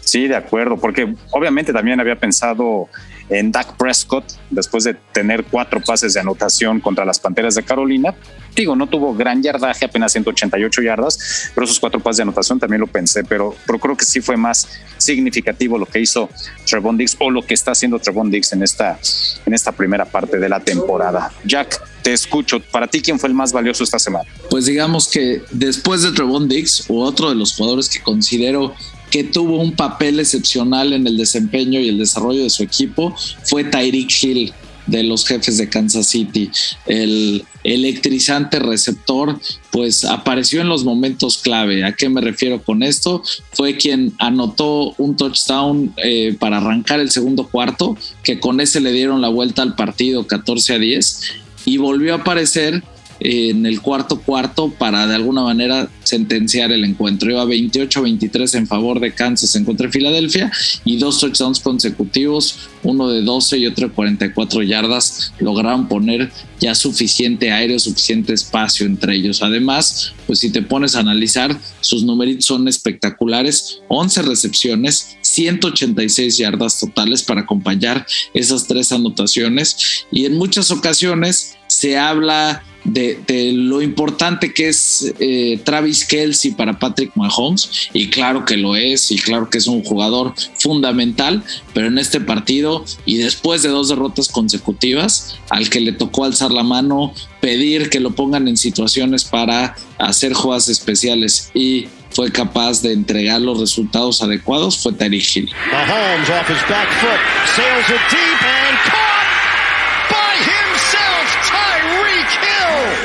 Sí, 0.00 0.26
de 0.26 0.36
acuerdo, 0.36 0.76
porque 0.76 1.14
obviamente 1.30 1.72
también 1.72 2.00
había 2.00 2.18
pensado 2.18 2.88
en 3.28 3.52
Dak 3.52 3.76
Prescott 3.76 4.24
después 4.50 4.84
de 4.84 4.94
tener 4.94 5.44
cuatro 5.44 5.80
pases 5.80 6.14
de 6.14 6.20
anotación 6.20 6.80
contra 6.80 7.04
las 7.04 7.18
Panteras 7.18 7.54
de 7.54 7.62
Carolina, 7.62 8.14
Digo, 8.54 8.76
no 8.76 8.86
tuvo 8.86 9.14
gran 9.14 9.42
yardaje, 9.42 9.84
apenas 9.84 10.12
188 10.12 10.82
yardas, 10.82 11.50
pero 11.54 11.64
esos 11.64 11.80
cuatro 11.80 11.98
pases 12.00 12.18
de 12.18 12.22
anotación 12.22 12.60
también 12.60 12.80
lo 12.80 12.86
pensé, 12.86 13.24
pero, 13.24 13.56
creo 13.66 13.96
que 13.96 14.04
sí 14.04 14.20
fue 14.20 14.36
más 14.36 14.68
significativo 14.96 15.76
lo 15.76 15.86
que 15.86 16.00
hizo 16.00 16.30
Trevon 16.64 16.96
Diggs 16.96 17.16
o 17.18 17.30
lo 17.30 17.42
que 17.42 17.54
está 17.54 17.72
haciendo 17.72 17.98
Trevon 17.98 18.30
Diggs 18.30 18.52
en 18.52 18.62
esta, 18.62 18.98
en 19.44 19.54
esta 19.54 19.72
primera 19.72 20.04
parte 20.04 20.38
de 20.38 20.48
la 20.48 20.60
temporada. 20.60 21.32
Jack, 21.44 21.82
te 22.02 22.12
escucho. 22.12 22.60
Para 22.60 22.86
ti, 22.86 23.02
¿quién 23.02 23.18
fue 23.18 23.28
el 23.28 23.34
más 23.34 23.52
valioso 23.52 23.82
esta 23.82 23.98
semana? 23.98 24.28
Pues 24.50 24.66
digamos 24.66 25.08
que 25.08 25.42
después 25.50 26.02
de 26.02 26.12
Trevon 26.12 26.48
Diggs, 26.48 26.84
o 26.88 27.02
otro 27.02 27.30
de 27.30 27.34
los 27.34 27.56
jugadores 27.56 27.88
que 27.88 28.00
considero 28.00 28.74
que 29.14 29.22
tuvo 29.22 29.60
un 29.60 29.70
papel 29.70 30.18
excepcional 30.18 30.92
en 30.92 31.06
el 31.06 31.16
desempeño 31.16 31.78
y 31.78 31.88
el 31.88 31.98
desarrollo 31.98 32.42
de 32.42 32.50
su 32.50 32.64
equipo, 32.64 33.14
fue 33.44 33.62
Tyreek 33.62 34.10
Hill 34.20 34.52
de 34.88 35.04
los 35.04 35.24
jefes 35.24 35.56
de 35.56 35.68
Kansas 35.68 36.08
City. 36.08 36.50
El 36.84 37.44
electrizante 37.62 38.58
receptor, 38.58 39.38
pues 39.70 40.04
apareció 40.04 40.62
en 40.62 40.68
los 40.68 40.82
momentos 40.82 41.38
clave. 41.38 41.84
¿A 41.84 41.92
qué 41.92 42.08
me 42.08 42.22
refiero 42.22 42.60
con 42.64 42.82
esto? 42.82 43.22
Fue 43.52 43.76
quien 43.76 44.14
anotó 44.18 44.96
un 44.98 45.16
touchdown 45.16 45.94
eh, 46.02 46.34
para 46.40 46.56
arrancar 46.56 46.98
el 46.98 47.12
segundo 47.12 47.46
cuarto, 47.46 47.96
que 48.24 48.40
con 48.40 48.60
ese 48.60 48.80
le 48.80 48.90
dieron 48.90 49.20
la 49.20 49.28
vuelta 49.28 49.62
al 49.62 49.76
partido 49.76 50.26
14 50.26 50.74
a 50.74 50.78
10 50.80 51.20
y 51.66 51.76
volvió 51.76 52.14
a 52.14 52.16
aparecer 52.16 52.82
en 53.24 53.64
el 53.64 53.80
cuarto 53.80 54.20
cuarto 54.20 54.70
para 54.70 55.06
de 55.06 55.14
alguna 55.14 55.42
manera 55.42 55.88
sentenciar 56.02 56.70
el 56.72 56.84
encuentro. 56.84 57.30
Iba 57.30 57.46
28-23 57.46 58.54
en 58.54 58.66
favor 58.66 59.00
de 59.00 59.14
Kansas 59.14 59.56
en 59.56 59.64
contra 59.64 59.86
de 59.86 59.92
Filadelfia 59.92 60.52
y 60.84 60.98
dos 60.98 61.18
touchdowns 61.18 61.60
consecutivos, 61.60 62.68
uno 62.82 63.08
de 63.08 63.22
12 63.22 63.58
y 63.58 63.66
otro 63.66 63.88
de 63.88 63.94
44 63.94 64.62
yardas, 64.62 65.32
lograron 65.38 65.88
poner 65.88 66.30
ya 66.60 66.74
suficiente 66.74 67.50
aire, 67.50 67.78
suficiente 67.78 68.34
espacio 68.34 68.86
entre 68.86 69.16
ellos. 69.16 69.42
Además, 69.42 70.12
pues 70.26 70.38
si 70.40 70.50
te 70.50 70.60
pones 70.60 70.94
a 70.94 71.00
analizar, 71.00 71.58
sus 71.80 72.04
numeritos 72.04 72.44
son 72.44 72.68
espectaculares, 72.68 73.80
11 73.88 74.22
recepciones, 74.22 75.16
186 75.34 76.38
yardas 76.38 76.78
totales 76.78 77.22
para 77.22 77.42
acompañar 77.42 78.06
esas 78.32 78.66
tres 78.66 78.92
anotaciones. 78.92 80.06
Y 80.10 80.26
en 80.26 80.36
muchas 80.36 80.70
ocasiones 80.70 81.56
se 81.66 81.98
habla 81.98 82.62
de, 82.84 83.52
lo 83.54 83.80
importante 83.80 84.52
que 84.52 84.68
es 84.68 85.12
eh, 85.18 85.58
Travis 85.64 86.04
Kelsey 86.04 86.52
para 86.52 86.78
Patrick 86.78 87.12
Mahomes, 87.16 87.88
y 87.92 88.10
claro 88.10 88.44
que 88.44 88.56
lo 88.56 88.76
es, 88.76 89.10
y 89.10 89.16
claro 89.16 89.48
que 89.48 89.58
es 89.58 89.66
un 89.66 89.82
jugador 89.82 90.34
fundamental, 90.58 91.42
pero 91.72 91.86
en 91.86 91.98
este 91.98 92.20
partido 92.20 92.84
y 93.06 93.16
después 93.16 93.62
de 93.62 93.70
dos 93.70 93.88
derrotas 93.88 94.28
consecutivas, 94.28 95.36
al 95.50 95.70
que 95.70 95.80
le 95.80 95.92
tocó 95.92 96.24
alzar 96.24 96.52
la 96.52 96.62
mano, 96.62 97.14
pedir 97.40 97.90
que 97.90 98.00
lo 98.00 98.10
pongan 98.10 98.48
en 98.48 98.56
situaciones 98.56 99.24
para 99.24 99.76
hacer 99.98 100.34
jugadas 100.34 100.68
especiales. 100.68 101.50
Y 101.54 101.88
fue 102.14 102.30
capaz 102.30 102.80
de 102.80 102.92
entregar 102.92 103.40
los 103.40 103.58
resultados 103.58 104.22
adecuados 104.22 104.82
fue 104.82 104.92
Terry 104.92 105.18
Hill. 105.18 105.50
Mahomes 105.72 106.30
off 106.30 106.48
his 106.48 106.62
back 106.68 106.88
foot, 107.00 107.20
sails 107.56 107.90
it 107.90 108.00
deep 108.10 108.42
and 108.42 108.94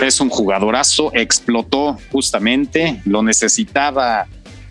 es 0.01 0.21
un 0.21 0.29
jugadorazo, 0.29 1.11
explotó 1.13 1.97
justamente, 2.11 3.01
lo 3.05 3.21
necesitaba 3.21 4.27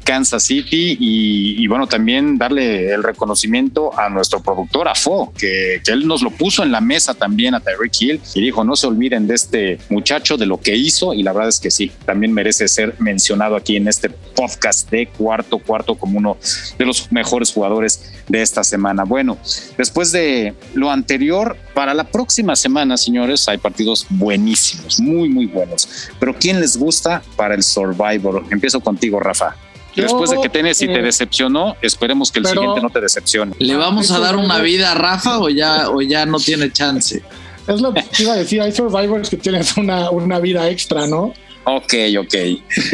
Kansas 0.09 0.42
City 0.44 0.96
y, 0.98 1.66
bueno, 1.66 1.86
también 1.86 2.38
darle 2.38 2.94
el 2.94 3.02
reconocimiento 3.02 3.90
a 3.98 4.09
nuestro 4.09 4.40
productor, 4.40 4.88
a 4.88 4.94
Fo, 4.94 5.34
que, 5.36 5.82
él 5.86 6.06
nos 6.06 6.22
lo 6.22 6.30
puso 6.30 6.62
en 6.62 6.72
la 6.72 6.80
mesa 6.80 7.12
también 7.12 7.54
a 7.54 7.61
Tyreek 7.61 7.92
Hill 8.00 8.20
y 8.34 8.40
dijo, 8.40 8.64
no 8.64 8.74
se 8.74 8.86
olviden 8.86 9.26
de 9.26 9.34
este 9.34 9.78
muchacho, 9.90 10.38
de 10.38 10.46
lo 10.46 10.62
que 10.62 10.74
hizo 10.74 11.12
y 11.12 11.22
la 11.22 11.34
verdad 11.34 11.50
es 11.50 11.61
que 11.61 11.70
sí, 11.70 11.92
también 12.06 12.32
merece 12.32 12.68
ser 12.68 12.94
mencionado 12.98 13.54
aquí 13.54 13.76
en 13.76 13.86
este 13.86 14.09
podcast 14.09 14.90
de 14.90 15.09
cuarto 15.09 15.59
cuarto 15.59 15.94
como 15.94 16.16
uno 16.18 16.38
de 16.78 16.86
los 16.86 17.12
mejores 17.12 17.52
jugadores 17.52 18.14
de 18.28 18.40
esta 18.40 18.64
semana. 18.64 19.04
Bueno, 19.04 19.36
después 19.76 20.11
de 20.11 20.54
lo 20.72 20.90
anterior, 20.90 21.59
para 21.74 21.92
la 21.92 22.04
próxima 22.04 22.56
semana, 22.56 22.96
señores, 22.96 23.46
hay 23.46 23.59
partidos 23.59 24.06
buenísimos, 24.09 25.00
muy, 25.00 25.28
muy 25.28 25.44
buenos. 25.44 26.09
Pero 26.18 26.34
¿quién 26.34 26.61
les 26.61 26.78
gusta 26.78 27.22
para 27.36 27.54
el 27.54 27.62
Survivor? 27.62 28.44
Empiezo 28.50 28.80
contigo, 28.80 29.20
Rafa. 29.20 29.54
Después 30.03 30.30
de 30.30 30.40
que 30.40 30.49
tenés 30.49 30.80
y 30.82 30.86
te 30.86 31.01
eh, 31.01 31.03
decepcionó, 31.03 31.76
esperemos 31.82 32.30
que 32.30 32.40
el 32.40 32.46
siguiente 32.46 32.80
no 32.80 32.90
te 32.90 33.01
decepcione. 33.01 33.55
¿Le 33.59 33.76
vamos 33.76 34.11
a 34.11 34.18
dar 34.18 34.36
una 34.36 34.59
vida 34.61 34.92
a 34.92 34.94
Rafa 34.94 35.38
o 35.38 35.49
ya, 35.49 35.90
o 35.90 36.01
ya 36.03 36.26
no 36.26 36.38
tiene 36.38 36.72
chance? 36.72 37.22
Es 37.66 37.80
lo 37.80 37.92
que 37.92 38.03
iba 38.20 38.32
a 38.32 38.36
decir, 38.36 38.62
hay 38.62 38.72
survivors 38.72 39.28
que 39.28 39.36
tienen 39.36 39.62
una, 39.76 40.11
una 40.11 40.38
vida 40.38 40.68
extra, 40.70 41.07
¿no? 41.07 41.34
Ok, 41.64 41.94
ok. 42.18 42.34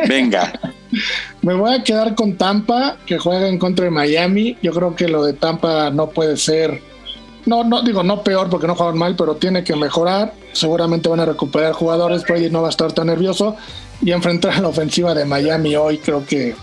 Venga. 0.09 0.53
Me 1.43 1.55
voy 1.55 1.75
a 1.75 1.85
quedar 1.85 2.15
con 2.15 2.37
Tampa, 2.37 2.97
que 3.07 3.19
juega 3.19 3.49
en 3.49 3.59
contra 3.59 3.85
de 3.85 3.91
Miami. 3.91 4.57
Yo 4.63 4.73
creo 4.73 4.97
que 4.97 5.07
lo 5.09 5.25
de 5.25 5.35
Tampa 5.35 5.91
no 5.91 6.11
puede 6.11 6.37
ser. 6.37 6.81
No, 7.47 7.63
no 7.63 7.83
digo 7.83 8.03
no 8.03 8.23
peor 8.23 8.49
porque 8.49 8.67
no 8.67 8.75
juegan 8.75 8.99
mal, 8.99 9.15
pero 9.17 9.37
tiene 9.37 9.63
que 9.63 9.77
mejorar. 9.77 10.33
Seguramente 10.53 11.09
van 11.09 11.21
a 11.21 11.27
recuperar 11.27 11.73
jugadores. 11.73 12.25
Brady 12.25 12.51
no 12.51 12.63
va 12.63 12.69
a 12.69 12.71
estar 12.71 12.93
tan 12.93 13.07
nervioso. 13.07 13.57
Y 14.03 14.11
enfrentar 14.11 14.55
a 14.55 14.61
la 14.61 14.69
ofensiva 14.69 15.15
de 15.15 15.25
Miami 15.25 15.77
hoy 15.77 15.99
creo 15.99 16.27
que 16.27 16.57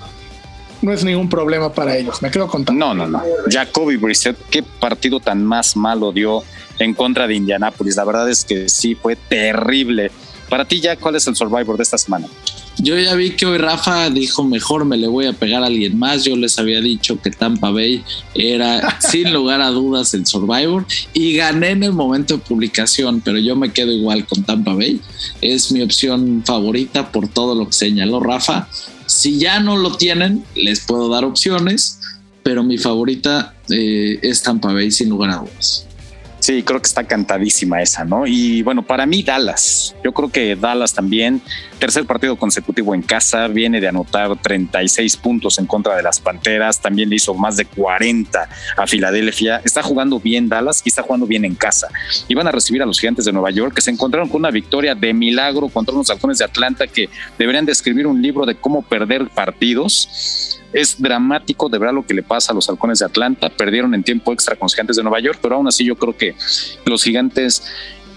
no 0.82 0.94
es 0.94 1.04
ningún 1.04 1.30
problema 1.30 1.72
para 1.74 1.96
ellos. 1.96 2.22
Me 2.22 2.32
quedo 2.32 2.48
contando. 2.48 2.86
No, 2.86 2.94
no, 2.94 3.08
no. 3.08 3.22
Jacoby 3.48 3.98
Brissett, 3.98 4.38
qué 4.50 4.64
partido 4.64 5.20
tan 5.20 5.46
más 5.46 5.76
malo 5.76 6.12
dio 6.12 6.44
en 6.80 6.94
contra 6.94 7.28
de 7.28 7.36
Indianapolis. 7.36 7.96
La 7.96 8.04
verdad 8.04 8.30
es 8.30 8.44
que 8.44 8.70
sí, 8.70 8.96
fue 8.96 9.16
terrible. 9.16 10.12
Para 10.50 10.66
ti, 10.66 10.82
ya, 10.82 10.98
¿cuál 10.98 11.16
es 11.16 11.26
el 11.28 11.36
Survivor 11.36 11.78
de 11.78 11.84
esta 11.84 11.98
semana? 11.98 12.28
Yo 12.78 12.98
ya 12.98 13.16
vi 13.16 13.32
que 13.32 13.46
hoy 13.46 13.58
Rafa 13.58 14.10
dijo 14.10 14.44
mejor 14.44 14.86
me 14.86 14.98
le 14.98 15.08
voy 15.08 15.28
a 15.28 15.34
pegar 15.34 15.62
a 15.62 15.68
alguien 15.68 16.00
más. 16.00 16.24
Yo 16.24 16.36
les 16.36 16.58
había 16.58 16.82
dicho 16.82 17.22
que 17.22 17.30
Tampa 17.30 17.70
Bay 17.70 18.04
era 18.34 19.00
sin 19.00 19.32
lugar 19.32 19.62
a 19.62 19.70
dudas 19.70 20.14
el 20.14 20.26
Survivor 20.26 20.86
y 21.14 21.36
gané 21.36 21.70
en 21.70 21.84
el 21.84 21.94
momento 21.94 22.38
de 22.38 22.44
publicación, 22.44 23.22
pero 23.22 23.38
yo 23.38 23.56
me 23.56 23.72
quedo 23.72 23.92
igual 23.92 24.26
con 24.26 24.44
Tampa 24.44 24.74
Bay. 24.74 25.00
Es 25.42 25.72
mi 25.72 25.82
opción 25.82 26.44
favorita 26.46 27.12
por 27.12 27.28
todo 27.28 27.56
lo 27.56 27.68
que 27.68 27.74
señaló 27.74 28.20
Rafa. 28.20 28.68
Si 29.22 29.38
ya 29.38 29.60
no 29.60 29.78
lo 29.78 29.92
tienen, 29.98 30.44
les 30.56 30.80
puedo 30.80 31.08
dar 31.08 31.26
opciones, 31.26 32.00
pero 32.42 32.64
mi 32.64 32.80
favorita 32.80 33.54
eh, 33.70 34.18
es 34.24 34.42
Tampa 34.42 34.74
Bay 34.74 34.90
sin 34.90 35.10
lugar 35.10 35.30
a 35.30 35.36
dudas. 35.36 35.86
Sí, 36.40 36.64
creo 36.64 36.82
que 36.82 36.88
está 36.88 37.04
cantadísima 37.04 37.84
esa, 37.84 38.04
¿no? 38.04 38.26
Y 38.26 38.64
bueno, 38.64 38.82
para 38.82 39.06
mí 39.06 39.22
Dallas, 39.22 39.94
yo 40.04 40.12
creo 40.12 40.32
que 40.32 40.56
Dallas 40.56 40.96
también, 40.96 41.40
tercer 41.82 42.06
partido 42.06 42.36
consecutivo 42.36 42.94
en 42.94 43.02
casa, 43.02 43.48
viene 43.48 43.82
de 43.82 43.88
anotar 43.88 44.40
36 44.40 45.18
puntos 45.18 45.58
en 45.58 45.66
contra 45.66 45.96
de 45.96 46.04
las 46.04 46.20
Panteras, 46.20 46.80
también 46.80 47.10
le 47.10 47.16
hizo 47.16 47.34
más 47.34 47.58
de 47.58 47.66
40 47.66 48.48
a 48.78 48.86
Filadelfia, 48.86 49.64
está 49.66 49.82
jugando 49.82 50.20
bien 50.20 50.48
Dallas 50.48 50.84
y 50.86 50.90
está 50.90 51.02
jugando 51.02 51.26
bien 51.26 51.44
en 51.44 51.56
casa. 51.56 51.88
Y 52.28 52.36
van 52.36 52.48
a 52.48 52.52
recibir 52.52 52.84
a 52.84 52.86
los 52.86 53.00
gigantes 53.00 53.26
de 53.26 53.34
Nueva 53.34 53.50
York, 53.50 53.74
que 53.74 53.82
se 53.82 53.90
encontraron 53.90 54.30
con 54.30 54.42
una 54.42 54.52
victoria 54.52 54.94
de 54.94 55.12
milagro 55.12 55.70
contra 55.70 55.96
unos 55.96 56.12
halcones 56.12 56.38
de 56.38 56.46
Atlanta 56.46 56.86
que 56.86 57.10
deberían 57.40 57.66
de 57.66 57.72
escribir 57.72 58.06
un 58.06 58.22
libro 58.22 58.46
de 58.46 58.54
cómo 58.54 58.84
perder 58.84 59.28
partidos 59.30 60.60
es 60.74 61.02
dramático 61.02 61.68
de 61.68 61.78
ver 61.78 61.94
lo 61.94 62.06
que 62.06 62.14
le 62.14 62.24
pasa 62.24 62.52
a 62.52 62.56
los 62.56 62.70
halcones 62.70 63.00
de 63.00 63.06
Atlanta. 63.06 63.50
Perdieron 63.50 63.94
en 63.94 64.04
tiempo 64.04 64.32
extra 64.32 64.56
con 64.56 64.66
los 64.66 64.74
gigantes 64.74 64.96
de 64.96 65.04
Nueva 65.04 65.20
York, 65.20 65.40
pero 65.42 65.56
aún 65.56 65.68
así 65.68 65.84
yo 65.84 65.96
creo 65.96 66.16
que 66.16 66.36
los 66.86 67.04
gigantes 67.04 67.64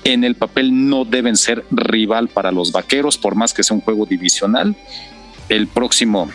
en 0.05 0.25
el 0.25 0.35
papel 0.35 0.89
no 0.89 1.05
deben 1.05 1.37
ser 1.37 1.65
rival 1.71 2.29
para 2.29 2.53
los 2.53 2.73
vaqueros, 2.73 3.19
por 3.19 3.35
más 3.35 3.53
que 3.53 3.63
sea 3.63 3.75
un 3.75 3.81
juego 3.81 4.07
divisional. 4.07 4.77
El 5.49 5.67
próximo 5.67 6.31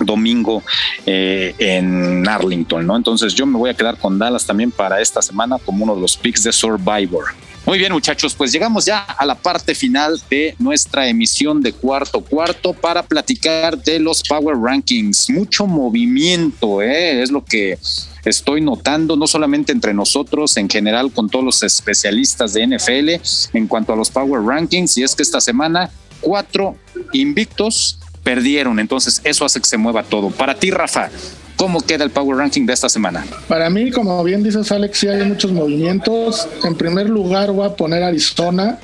domingo 0.00 0.62
eh, 1.06 1.54
en 1.58 2.28
Arlington, 2.28 2.86
¿no? 2.86 2.96
Entonces 2.96 3.34
yo 3.34 3.46
me 3.46 3.58
voy 3.58 3.70
a 3.70 3.74
quedar 3.74 3.98
con 3.98 4.18
Dallas 4.18 4.46
también 4.46 4.70
para 4.70 5.00
esta 5.00 5.22
semana 5.22 5.58
como 5.64 5.84
uno 5.84 5.94
de 5.94 6.00
los 6.00 6.16
picks 6.16 6.42
de 6.42 6.52
Survivor. 6.52 7.26
Muy 7.66 7.78
bien, 7.78 7.92
muchachos, 7.92 8.34
pues 8.34 8.52
llegamos 8.52 8.84
ya 8.84 9.04
a 9.04 9.24
la 9.24 9.34
parte 9.34 9.74
final 9.74 10.20
de 10.28 10.54
nuestra 10.58 11.08
emisión 11.08 11.62
de 11.62 11.72
cuarto 11.72 12.20
cuarto 12.20 12.74
para 12.74 13.02
platicar 13.02 13.82
de 13.82 13.98
los 13.98 14.22
Power 14.22 14.58
Rankings. 14.58 15.30
Mucho 15.30 15.66
movimiento, 15.66 16.82
¿eh? 16.82 17.22
es 17.22 17.30
lo 17.30 17.42
que 17.42 17.78
estoy 18.26 18.60
notando, 18.60 19.16
no 19.16 19.26
solamente 19.26 19.72
entre 19.72 19.94
nosotros, 19.94 20.58
en 20.58 20.68
general 20.68 21.10
con 21.10 21.30
todos 21.30 21.42
los 21.42 21.62
especialistas 21.62 22.52
de 22.52 22.66
NFL 22.66 23.56
en 23.56 23.66
cuanto 23.66 23.94
a 23.94 23.96
los 23.96 24.10
Power 24.10 24.42
Rankings. 24.42 24.98
Y 24.98 25.02
es 25.02 25.14
que 25.14 25.22
esta 25.22 25.40
semana 25.40 25.90
cuatro 26.20 26.76
invictos 27.14 27.98
perdieron, 28.24 28.80
entonces 28.80 29.20
eso 29.22 29.44
hace 29.44 29.60
que 29.60 29.68
se 29.68 29.76
mueva 29.76 30.02
todo. 30.02 30.30
Para 30.30 30.56
ti, 30.56 30.72
Rafa, 30.72 31.10
¿Cómo 31.56 31.80
queda 31.80 32.02
el 32.02 32.10
Power 32.10 32.36
Ranking 32.36 32.66
de 32.66 32.72
esta 32.72 32.88
semana? 32.88 33.24
Para 33.46 33.70
mí, 33.70 33.90
como 33.92 34.22
bien 34.24 34.42
dices 34.42 34.72
Alex, 34.72 34.98
sí 34.98 35.08
hay 35.08 35.24
muchos 35.24 35.52
movimientos. 35.52 36.48
En 36.64 36.74
primer 36.74 37.08
lugar 37.08 37.52
voy 37.52 37.66
a 37.66 37.76
poner 37.76 38.02
Arizona 38.02 38.78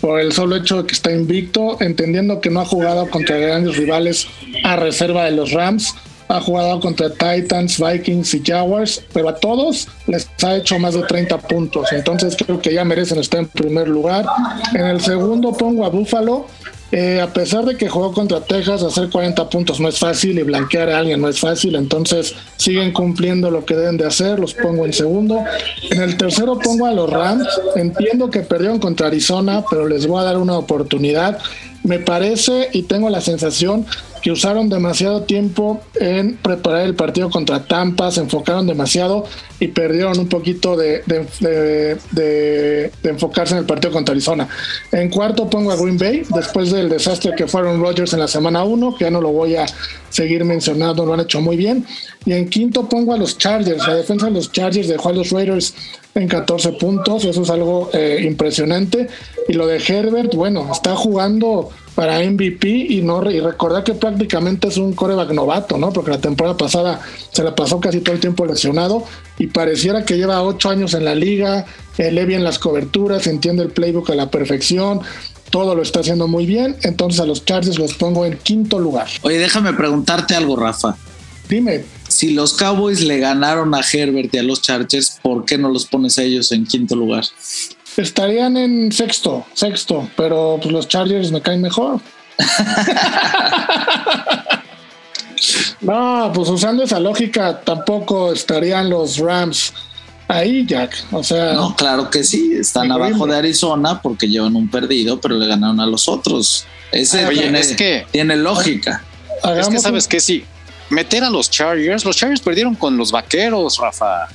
por 0.00 0.20
el 0.20 0.32
solo 0.32 0.56
hecho 0.56 0.82
de 0.82 0.86
que 0.86 0.94
está 0.94 1.10
invicto, 1.10 1.78
entendiendo 1.80 2.40
que 2.40 2.50
no 2.50 2.60
ha 2.60 2.66
jugado 2.66 3.08
contra 3.08 3.38
grandes 3.38 3.78
rivales 3.78 4.26
a 4.64 4.76
reserva 4.76 5.24
de 5.24 5.30
los 5.30 5.52
Rams. 5.52 5.94
Ha 6.28 6.40
jugado 6.40 6.80
contra 6.80 7.10
Titans, 7.10 7.82
Vikings 7.82 8.34
y 8.34 8.42
Jaguars, 8.44 9.02
pero 9.12 9.28
a 9.28 9.36
todos 9.36 9.88
les 10.06 10.28
ha 10.42 10.56
hecho 10.56 10.78
más 10.78 10.94
de 10.94 11.02
30 11.02 11.38
puntos. 11.38 11.90
Entonces 11.92 12.36
creo 12.36 12.60
que 12.60 12.72
ya 12.72 12.84
merecen 12.84 13.18
estar 13.18 13.40
en 13.40 13.46
primer 13.46 13.88
lugar. 13.88 14.26
En 14.74 14.86
el 14.86 15.00
segundo 15.00 15.52
pongo 15.52 15.84
a 15.84 15.88
Buffalo 15.88 16.46
eh, 16.96 17.20
a 17.20 17.26
pesar 17.32 17.64
de 17.64 17.76
que 17.76 17.88
jugó 17.88 18.12
contra 18.12 18.40
Texas, 18.40 18.84
hacer 18.84 19.10
40 19.10 19.50
puntos 19.50 19.80
no 19.80 19.88
es 19.88 19.98
fácil 19.98 20.38
y 20.38 20.44
blanquear 20.44 20.90
a 20.90 20.98
alguien 20.98 21.20
no 21.20 21.28
es 21.28 21.40
fácil, 21.40 21.74
entonces 21.74 22.36
siguen 22.56 22.92
cumpliendo 22.92 23.50
lo 23.50 23.64
que 23.64 23.74
deben 23.74 23.96
de 23.96 24.06
hacer, 24.06 24.38
los 24.38 24.54
pongo 24.54 24.86
en 24.86 24.92
segundo. 24.92 25.42
En 25.90 26.00
el 26.00 26.16
tercero 26.16 26.56
pongo 26.56 26.86
a 26.86 26.92
los 26.92 27.10
Rams, 27.10 27.48
entiendo 27.74 28.30
que 28.30 28.42
perdieron 28.42 28.78
contra 28.78 29.08
Arizona, 29.08 29.64
pero 29.68 29.88
les 29.88 30.06
voy 30.06 30.20
a 30.20 30.22
dar 30.22 30.38
una 30.38 30.56
oportunidad. 30.56 31.40
Me 31.82 31.98
parece 31.98 32.68
y 32.72 32.82
tengo 32.82 33.10
la 33.10 33.20
sensación 33.20 33.84
que 34.24 34.32
usaron 34.32 34.70
demasiado 34.70 35.24
tiempo 35.24 35.82
en 35.96 36.38
preparar 36.38 36.86
el 36.86 36.94
partido 36.94 37.28
contra 37.28 37.66
Tampa, 37.66 38.10
se 38.10 38.22
enfocaron 38.22 38.66
demasiado 38.66 39.26
y 39.60 39.68
perdieron 39.68 40.18
un 40.18 40.30
poquito 40.30 40.78
de, 40.78 41.02
enfocarse 43.02 43.52
en 43.52 43.58
el 43.58 43.66
partido 43.66 43.92
contra 43.92 44.14
Arizona. 44.14 44.48
En 44.92 45.10
cuarto 45.10 45.50
pongo 45.50 45.72
a 45.72 45.76
Green 45.76 45.98
Bay, 45.98 46.22
después 46.34 46.70
del 46.70 46.88
desastre 46.88 47.34
que 47.36 47.46
fueron 47.46 47.82
Rodgers 47.82 48.14
en 48.14 48.20
la 48.20 48.28
semana 48.28 48.64
1, 48.64 48.96
que 48.96 49.04
ya 49.04 49.10
no 49.10 49.20
lo 49.20 49.30
voy 49.30 49.56
a 49.56 49.66
seguir 50.08 50.42
mencionando, 50.46 51.04
lo 51.04 51.12
han 51.12 51.20
hecho 51.20 51.42
muy 51.42 51.58
bien. 51.58 51.84
Y 52.24 52.32
en 52.32 52.48
quinto 52.48 52.88
pongo 52.88 53.12
a 53.12 53.18
los 53.18 53.36
Chargers, 53.36 53.86
la 53.86 53.96
defensa 53.96 54.24
de 54.24 54.32
los 54.32 54.50
Chargers 54.50 54.88
dejó 54.88 55.10
a 55.10 55.12
los 55.12 55.32
Raiders 55.32 55.74
en 56.14 56.28
14 56.28 56.72
puntos, 56.72 57.24
eso 57.24 57.42
es 57.42 57.50
algo 57.50 57.90
eh, 57.92 58.22
impresionante. 58.24 59.08
Y 59.48 59.54
lo 59.54 59.66
de 59.66 59.78
Herbert, 59.78 60.34
bueno, 60.34 60.68
está 60.72 60.94
jugando 60.94 61.70
para 61.94 62.18
MVP 62.18 62.68
y 62.68 63.02
no 63.02 63.30
y 63.30 63.40
recordar 63.40 63.84
que 63.84 63.94
prácticamente 63.94 64.68
es 64.68 64.76
un 64.76 64.94
coreback 64.94 65.30
novato, 65.30 65.78
¿no? 65.78 65.92
Porque 65.92 66.10
la 66.10 66.20
temporada 66.20 66.56
pasada 66.56 67.00
se 67.30 67.42
la 67.42 67.54
pasó 67.54 67.80
casi 67.80 68.00
todo 68.00 68.14
el 68.14 68.20
tiempo 68.20 68.44
lesionado 68.46 69.04
y 69.38 69.46
pareciera 69.46 70.04
que 70.04 70.16
lleva 70.16 70.42
ocho 70.42 70.70
años 70.70 70.94
en 70.94 71.04
la 71.04 71.14
liga, 71.14 71.66
eh, 71.98 72.10
lee 72.10 72.24
bien 72.24 72.42
las 72.42 72.58
coberturas, 72.58 73.26
entiende 73.26 73.62
el 73.62 73.70
playbook 73.70 74.10
a 74.10 74.14
la 74.14 74.30
perfección, 74.30 75.00
todo 75.50 75.74
lo 75.76 75.82
está 75.82 76.00
haciendo 76.00 76.26
muy 76.26 76.46
bien, 76.46 76.76
entonces 76.82 77.20
a 77.20 77.26
los 77.26 77.44
Chargers 77.44 77.78
los 77.78 77.94
pongo 77.94 78.26
en 78.26 78.38
quinto 78.38 78.80
lugar. 78.80 79.06
Oye, 79.22 79.38
déjame 79.38 79.72
preguntarte 79.72 80.34
algo, 80.34 80.56
Rafa. 80.56 80.96
Dime. 81.48 81.84
Si 82.14 82.30
los 82.30 82.54
Cowboys 82.54 83.00
le 83.00 83.18
ganaron 83.18 83.74
a 83.74 83.80
Herbert 83.80 84.32
y 84.32 84.38
a 84.38 84.44
los 84.44 84.62
Chargers, 84.62 85.18
¿por 85.20 85.44
qué 85.44 85.58
no 85.58 85.68
los 85.68 85.84
pones 85.84 86.16
a 86.16 86.22
ellos 86.22 86.52
en 86.52 86.64
quinto 86.64 86.94
lugar? 86.94 87.24
Estarían 87.96 88.56
en 88.56 88.92
sexto, 88.92 89.44
sexto, 89.52 90.08
pero 90.16 90.60
pues 90.62 90.72
los 90.72 90.86
Chargers 90.86 91.32
me 91.32 91.42
caen 91.42 91.60
mejor. 91.60 92.00
no, 95.80 96.30
pues 96.32 96.48
usando 96.50 96.84
esa 96.84 97.00
lógica, 97.00 97.60
tampoco 97.62 98.32
estarían 98.32 98.90
los 98.90 99.18
Rams 99.18 99.72
ahí, 100.28 100.64
Jack. 100.64 101.06
O 101.10 101.24
sea. 101.24 101.54
No, 101.54 101.74
claro 101.74 102.10
que 102.10 102.22
sí. 102.22 102.52
Están 102.54 102.92
abajo 102.92 103.26
de 103.26 103.38
Arizona 103.38 104.00
porque 104.00 104.28
llevan 104.28 104.54
un 104.54 104.68
perdido, 104.68 105.20
pero 105.20 105.36
le 105.36 105.48
ganaron 105.48 105.80
a 105.80 105.86
los 105.86 106.08
otros. 106.08 106.64
Ese 106.92 107.26
tiene, 107.26 107.58
es 107.58 107.74
que, 107.74 108.06
tiene 108.12 108.36
lógica. 108.36 109.02
Es 109.56 109.68
que 109.68 109.80
sabes 109.80 110.06
que 110.06 110.20
sí. 110.20 110.44
Meter 110.94 111.24
a 111.24 111.30
los 111.30 111.50
Chargers, 111.50 112.04
los 112.04 112.16
Chargers 112.16 112.40
perdieron 112.40 112.74
con 112.74 112.96
los 112.96 113.10
vaqueros, 113.12 113.78
Rafa. 113.78 114.28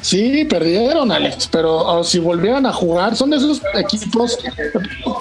Sí, 0.00 0.44
perdieron, 0.44 1.10
Alex, 1.10 1.48
pero 1.50 2.04
si 2.04 2.20
volvieran 2.20 2.66
a 2.66 2.72
jugar, 2.72 3.16
son 3.16 3.30
de 3.30 3.38
esos 3.38 3.60
equipos. 3.74 4.38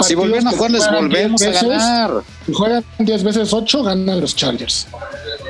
Si 0.01 0.13
volvieran 0.13 0.47
a 0.47 0.51
jugar, 0.51 0.71
les 0.71 0.91
volvemos 0.91 1.41
a 1.41 1.49
ganar. 1.49 2.11
Si 2.45 2.53
juegan 2.53 2.85
10 2.99 3.23
veces 3.23 3.53
8, 3.53 3.83
ganan 3.83 4.21
los 4.21 4.35
Chargers. 4.35 4.87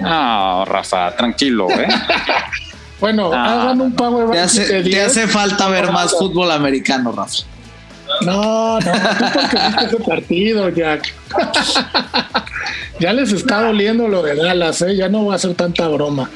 Ah, 0.01 0.63
Rafa, 0.65 1.13
tranquilo, 1.15 1.69
¿eh? 1.71 1.87
bueno, 3.01 3.31
ah. 3.33 3.63
hagan 3.63 3.81
un 3.81 3.93
power 3.93 4.29
te 4.31 4.39
hace, 4.39 4.83
te 4.83 5.01
hace 5.01 5.27
falta 5.27 5.67
ver 5.67 5.91
más 5.91 6.11
fútbol 6.11 6.49
americano, 6.51 7.11
Rafa. 7.11 7.43
No, 8.21 8.79
no, 8.79 8.85
tú 8.85 9.25
porque 9.33 9.57
viste 9.67 9.85
ese 9.85 9.97
partido, 9.97 10.69
Jack. 10.69 11.13
ya 12.99 13.13
les 13.13 13.31
está 13.31 13.61
doliendo 13.61 14.07
lo 14.07 14.23
de 14.23 14.35
Dallas, 14.35 14.81
¿eh? 14.81 14.95
Ya 14.95 15.09
no 15.09 15.25
va 15.25 15.35
a 15.35 15.39
ser 15.39 15.55
tanta 15.55 15.87
broma. 15.87 16.29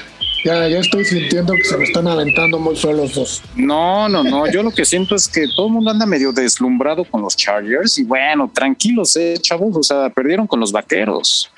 Ya, 0.44 0.68
ya 0.68 0.80
estoy 0.80 1.06
sintiendo 1.06 1.54
que 1.54 1.64
se 1.64 1.78
me 1.78 1.84
están 1.84 2.08
aventando 2.08 2.58
muy 2.58 2.76
solos 2.76 2.98
los 2.98 3.16
dos. 3.16 3.44
No, 3.56 4.10
no, 4.10 4.24
no. 4.24 4.52
Yo 4.52 4.64
lo 4.64 4.72
que 4.72 4.86
siento 4.86 5.16
es 5.16 5.28
que 5.28 5.46
todo 5.56 5.68
el 5.68 5.74
mundo 5.74 5.92
anda 5.92 6.06
medio 6.06 6.32
deslumbrado 6.32 7.04
con 7.04 7.22
los 7.22 7.36
Chargers 7.36 8.00
y 8.00 8.04
bueno, 8.04 8.50
tranquilos, 8.52 9.16
eh, 9.18 9.36
chavos. 9.40 9.76
O 9.78 9.84
sea, 9.84 10.10
perdieron 10.10 10.48
con 10.48 10.60
los 10.60 10.72
vaqueros. 10.72 11.52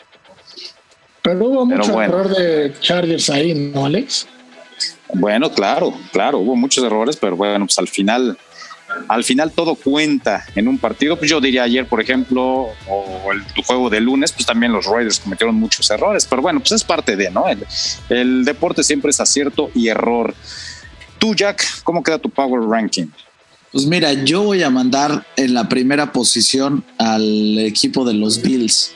Pero 1.21 1.45
hubo 1.45 1.65
mucho 1.65 2.01
error 2.01 2.27
de 2.35 2.73
Chargers 2.81 3.29
ahí, 3.29 3.53
¿no, 3.53 3.85
Alex? 3.85 4.27
Bueno, 5.13 5.49
claro, 5.49 5.93
claro, 6.11 6.39
hubo 6.39 6.55
muchos 6.55 6.83
errores, 6.83 7.15
pero 7.15 7.37
bueno, 7.37 7.65
pues 7.65 7.77
al 7.79 7.87
final 7.87 8.37
al 9.07 9.23
final 9.23 9.51
todo 9.51 9.75
cuenta 9.75 10.45
en 10.55 10.67
un 10.67 10.77
partido. 10.77 11.17
Pues 11.17 11.29
yo 11.29 11.41
diría 11.41 11.63
ayer, 11.63 11.87
por 11.87 12.01
ejemplo, 12.01 12.67
o 12.87 13.31
el 13.31 13.43
juego 13.65 13.89
de 13.89 13.99
lunes, 13.99 14.31
pues 14.31 14.45
también 14.45 14.71
los 14.71 14.85
Raiders 14.85 15.19
cometieron 15.19 15.55
muchos 15.55 15.89
errores, 15.91 16.25
pero 16.29 16.41
bueno, 16.41 16.59
pues 16.59 16.73
es 16.73 16.83
parte 16.83 17.15
de, 17.15 17.29
¿no? 17.29 17.45
El, 18.09 18.45
deporte 18.45 18.83
siempre 18.83 19.11
es 19.11 19.19
acierto 19.19 19.69
y 19.73 19.87
error. 19.87 20.33
Tú, 21.19 21.35
Jack, 21.35 21.81
¿cómo 21.83 22.03
queda 22.03 22.17
tu 22.17 22.29
power 22.29 22.61
ranking? 22.61 23.07
Pues 23.71 23.85
mira, 23.85 24.13
yo 24.13 24.43
voy 24.43 24.61
a 24.61 24.69
mandar 24.69 25.25
en 25.35 25.53
la 25.53 25.67
primera 25.67 26.11
posición 26.11 26.83
al 26.99 27.57
equipo 27.59 28.05
de 28.05 28.13
los 28.13 28.41
Bills. 28.41 28.93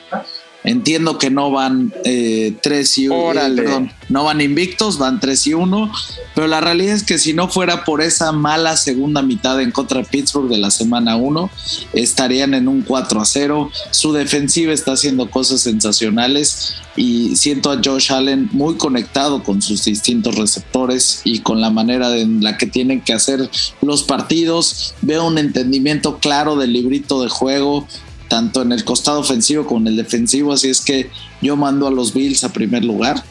Entiendo 0.64 1.18
que 1.18 1.30
no 1.30 1.52
van 1.52 1.92
3 2.02 2.04
eh, 2.04 2.52
y 2.96 3.08
1, 3.08 3.32
eh, 3.32 3.52
perdón, 3.54 3.92
no 4.08 4.24
van 4.24 4.40
invictos, 4.40 4.98
van 4.98 5.20
3 5.20 5.46
y 5.46 5.54
1, 5.54 5.92
pero 6.34 6.48
la 6.48 6.60
realidad 6.60 6.96
es 6.96 7.04
que 7.04 7.18
si 7.18 7.32
no 7.32 7.48
fuera 7.48 7.84
por 7.84 8.02
esa 8.02 8.32
mala 8.32 8.76
segunda 8.76 9.22
mitad 9.22 9.60
en 9.60 9.70
contra 9.70 10.00
de 10.00 10.04
Pittsburgh 10.04 10.48
de 10.48 10.58
la 10.58 10.72
semana 10.72 11.16
1, 11.16 11.48
estarían 11.92 12.54
en 12.54 12.66
un 12.66 12.82
4 12.82 13.20
a 13.20 13.24
0. 13.24 13.70
Su 13.92 14.12
defensiva 14.12 14.72
está 14.72 14.92
haciendo 14.92 15.30
cosas 15.30 15.60
sensacionales 15.60 16.74
y 16.96 17.36
siento 17.36 17.70
a 17.70 17.80
Josh 17.82 18.12
Allen 18.12 18.48
muy 18.52 18.76
conectado 18.76 19.44
con 19.44 19.62
sus 19.62 19.84
distintos 19.84 20.34
receptores 20.34 21.20
y 21.22 21.38
con 21.40 21.60
la 21.60 21.70
manera 21.70 22.16
en 22.16 22.42
la 22.42 22.58
que 22.58 22.66
tienen 22.66 23.00
que 23.00 23.12
hacer 23.12 23.48
los 23.80 24.02
partidos. 24.02 24.94
Veo 25.02 25.24
un 25.24 25.38
entendimiento 25.38 26.18
claro 26.18 26.56
del 26.56 26.72
librito 26.72 27.22
de 27.22 27.28
juego 27.28 27.86
tanto 28.28 28.62
en 28.62 28.72
el 28.72 28.84
costado 28.84 29.20
ofensivo 29.20 29.66
como 29.66 29.80
en 29.80 29.88
el 29.88 29.96
defensivo, 29.96 30.52
así 30.52 30.68
es 30.68 30.80
que 30.80 31.10
yo 31.40 31.56
mando 31.56 31.86
a 31.86 31.90
los 31.90 32.12
Bills 32.12 32.44
a 32.44 32.52
primer 32.52 32.84
lugar. 32.84 33.22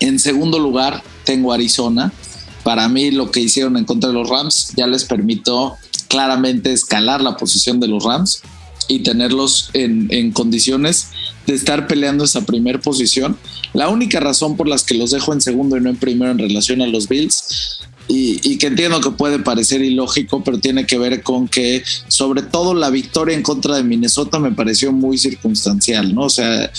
En 0.00 0.18
segundo 0.18 0.58
lugar 0.58 1.02
tengo 1.24 1.52
Arizona. 1.52 2.12
Para 2.62 2.88
mí 2.88 3.10
lo 3.10 3.30
que 3.30 3.40
hicieron 3.40 3.76
en 3.76 3.84
contra 3.84 4.08
de 4.08 4.14
los 4.14 4.28
Rams 4.28 4.72
ya 4.76 4.86
les 4.86 5.04
permitió 5.04 5.74
claramente 6.08 6.72
escalar 6.72 7.20
la 7.20 7.36
posición 7.36 7.80
de 7.80 7.88
los 7.88 8.04
Rams 8.04 8.42
y 8.88 9.00
tenerlos 9.00 9.70
en, 9.72 10.32
condiciones 10.32 11.08
de 11.46 11.54
estar 11.54 11.86
peleando 11.86 12.24
esa 12.24 12.42
primera 12.42 12.80
posición. 12.80 13.36
La 13.72 13.88
única 13.88 14.20
razón 14.20 14.56
por 14.56 14.68
las 14.68 14.84
que 14.84 14.94
los 14.94 15.10
dejo 15.10 15.32
en 15.32 15.40
segundo 15.40 15.76
y 15.76 15.80
no 15.80 15.90
en 15.90 15.96
primero 15.96 16.30
en 16.30 16.38
relación 16.38 16.82
a 16.82 16.86
los 16.86 17.08
Bills 17.08 17.78
y, 18.08 18.56
que 18.58 18.68
entiendo 18.68 19.00
que 19.00 19.10
puede 19.10 19.38
parecer 19.38 19.82
ilógico, 19.82 20.42
pero 20.44 20.58
tiene 20.58 20.86
que 20.86 20.98
ver 20.98 21.22
con 21.22 21.48
que 21.48 21.82
sobre 22.08 22.42
todo 22.42 22.74
la 22.74 22.90
victoria 22.90 23.36
en 23.36 23.42
contra 23.42 23.76
de 23.76 23.82
Minnesota 23.82 24.38
me 24.38 24.52
pareció 24.52 24.92
muy 24.92 25.18
circunstancial, 25.18 26.14
¿no? 26.14 26.22
O 26.22 26.30
sea, 26.30 26.70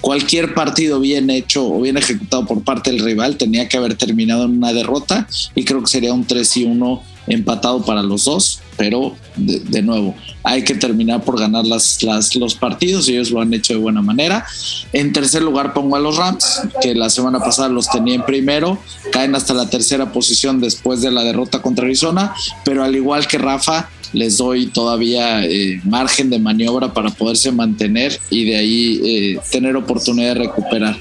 cualquier 0.00 0.54
partido 0.54 1.00
bien 1.00 1.30
hecho 1.30 1.66
o 1.66 1.80
bien 1.80 1.96
ejecutado 1.96 2.46
por 2.46 2.62
parte 2.62 2.90
del 2.90 3.00
rival 3.00 3.36
tenía 3.36 3.68
que 3.68 3.76
haber 3.76 3.94
terminado 3.94 4.44
en 4.44 4.58
una 4.58 4.72
derrota 4.72 5.26
y 5.54 5.64
creo 5.64 5.80
que 5.82 5.90
sería 5.90 6.12
un 6.12 6.26
3 6.26 6.56
y 6.58 6.64
1 6.64 7.02
empatado 7.26 7.84
para 7.84 8.02
los 8.02 8.24
dos, 8.24 8.60
pero 8.76 9.16
de, 9.36 9.82
nuevo, 9.82 10.14
hay 10.42 10.62
que 10.62 10.74
terminar 10.74 11.22
por 11.22 11.38
ganar 11.38 11.64
las, 11.66 11.98
los 12.34 12.54
partidos 12.54 13.08
y 13.08 13.12
ellos 13.12 13.30
lo 13.30 13.40
han 13.40 13.52
hecho 13.54 13.74
de 13.74 13.78
buena 13.78 14.02
manera. 14.02 14.46
En 14.92 15.12
tercer 15.12 15.42
lugar 15.42 15.72
pongo 15.72 15.96
a 15.96 16.00
los 16.00 16.16
Rams, 16.16 16.62
que 16.82 16.94
la 16.94 17.10
semana 17.10 17.38
pasada 17.38 17.68
los 17.68 17.88
tenía 17.88 18.14
en 18.14 18.24
primero, 18.24 18.78
caen 19.12 19.34
hasta 19.34 19.54
la 19.54 19.68
tercera 19.70 20.12
posición 20.12 20.60
después 20.60 21.00
de 21.00 21.10
la 21.10 21.22
derrota 21.22 21.62
contra 21.62 21.84
Arizona, 21.84 22.34
pero 22.64 22.84
al 22.84 22.94
igual 22.94 23.26
que 23.26 23.38
Rafa, 23.38 23.88
les 24.14 24.38
doy 24.38 24.66
todavía 24.66 25.44
eh, 25.44 25.80
margen 25.84 26.30
de 26.30 26.38
maniobra 26.38 26.94
para 26.94 27.10
poderse 27.10 27.50
mantener 27.50 28.18
y 28.30 28.44
de 28.44 28.56
ahí 28.56 29.00
eh, 29.04 29.40
tener 29.50 29.76
oportunidad 29.76 30.34
de 30.34 30.46
recuperar. 30.46 30.96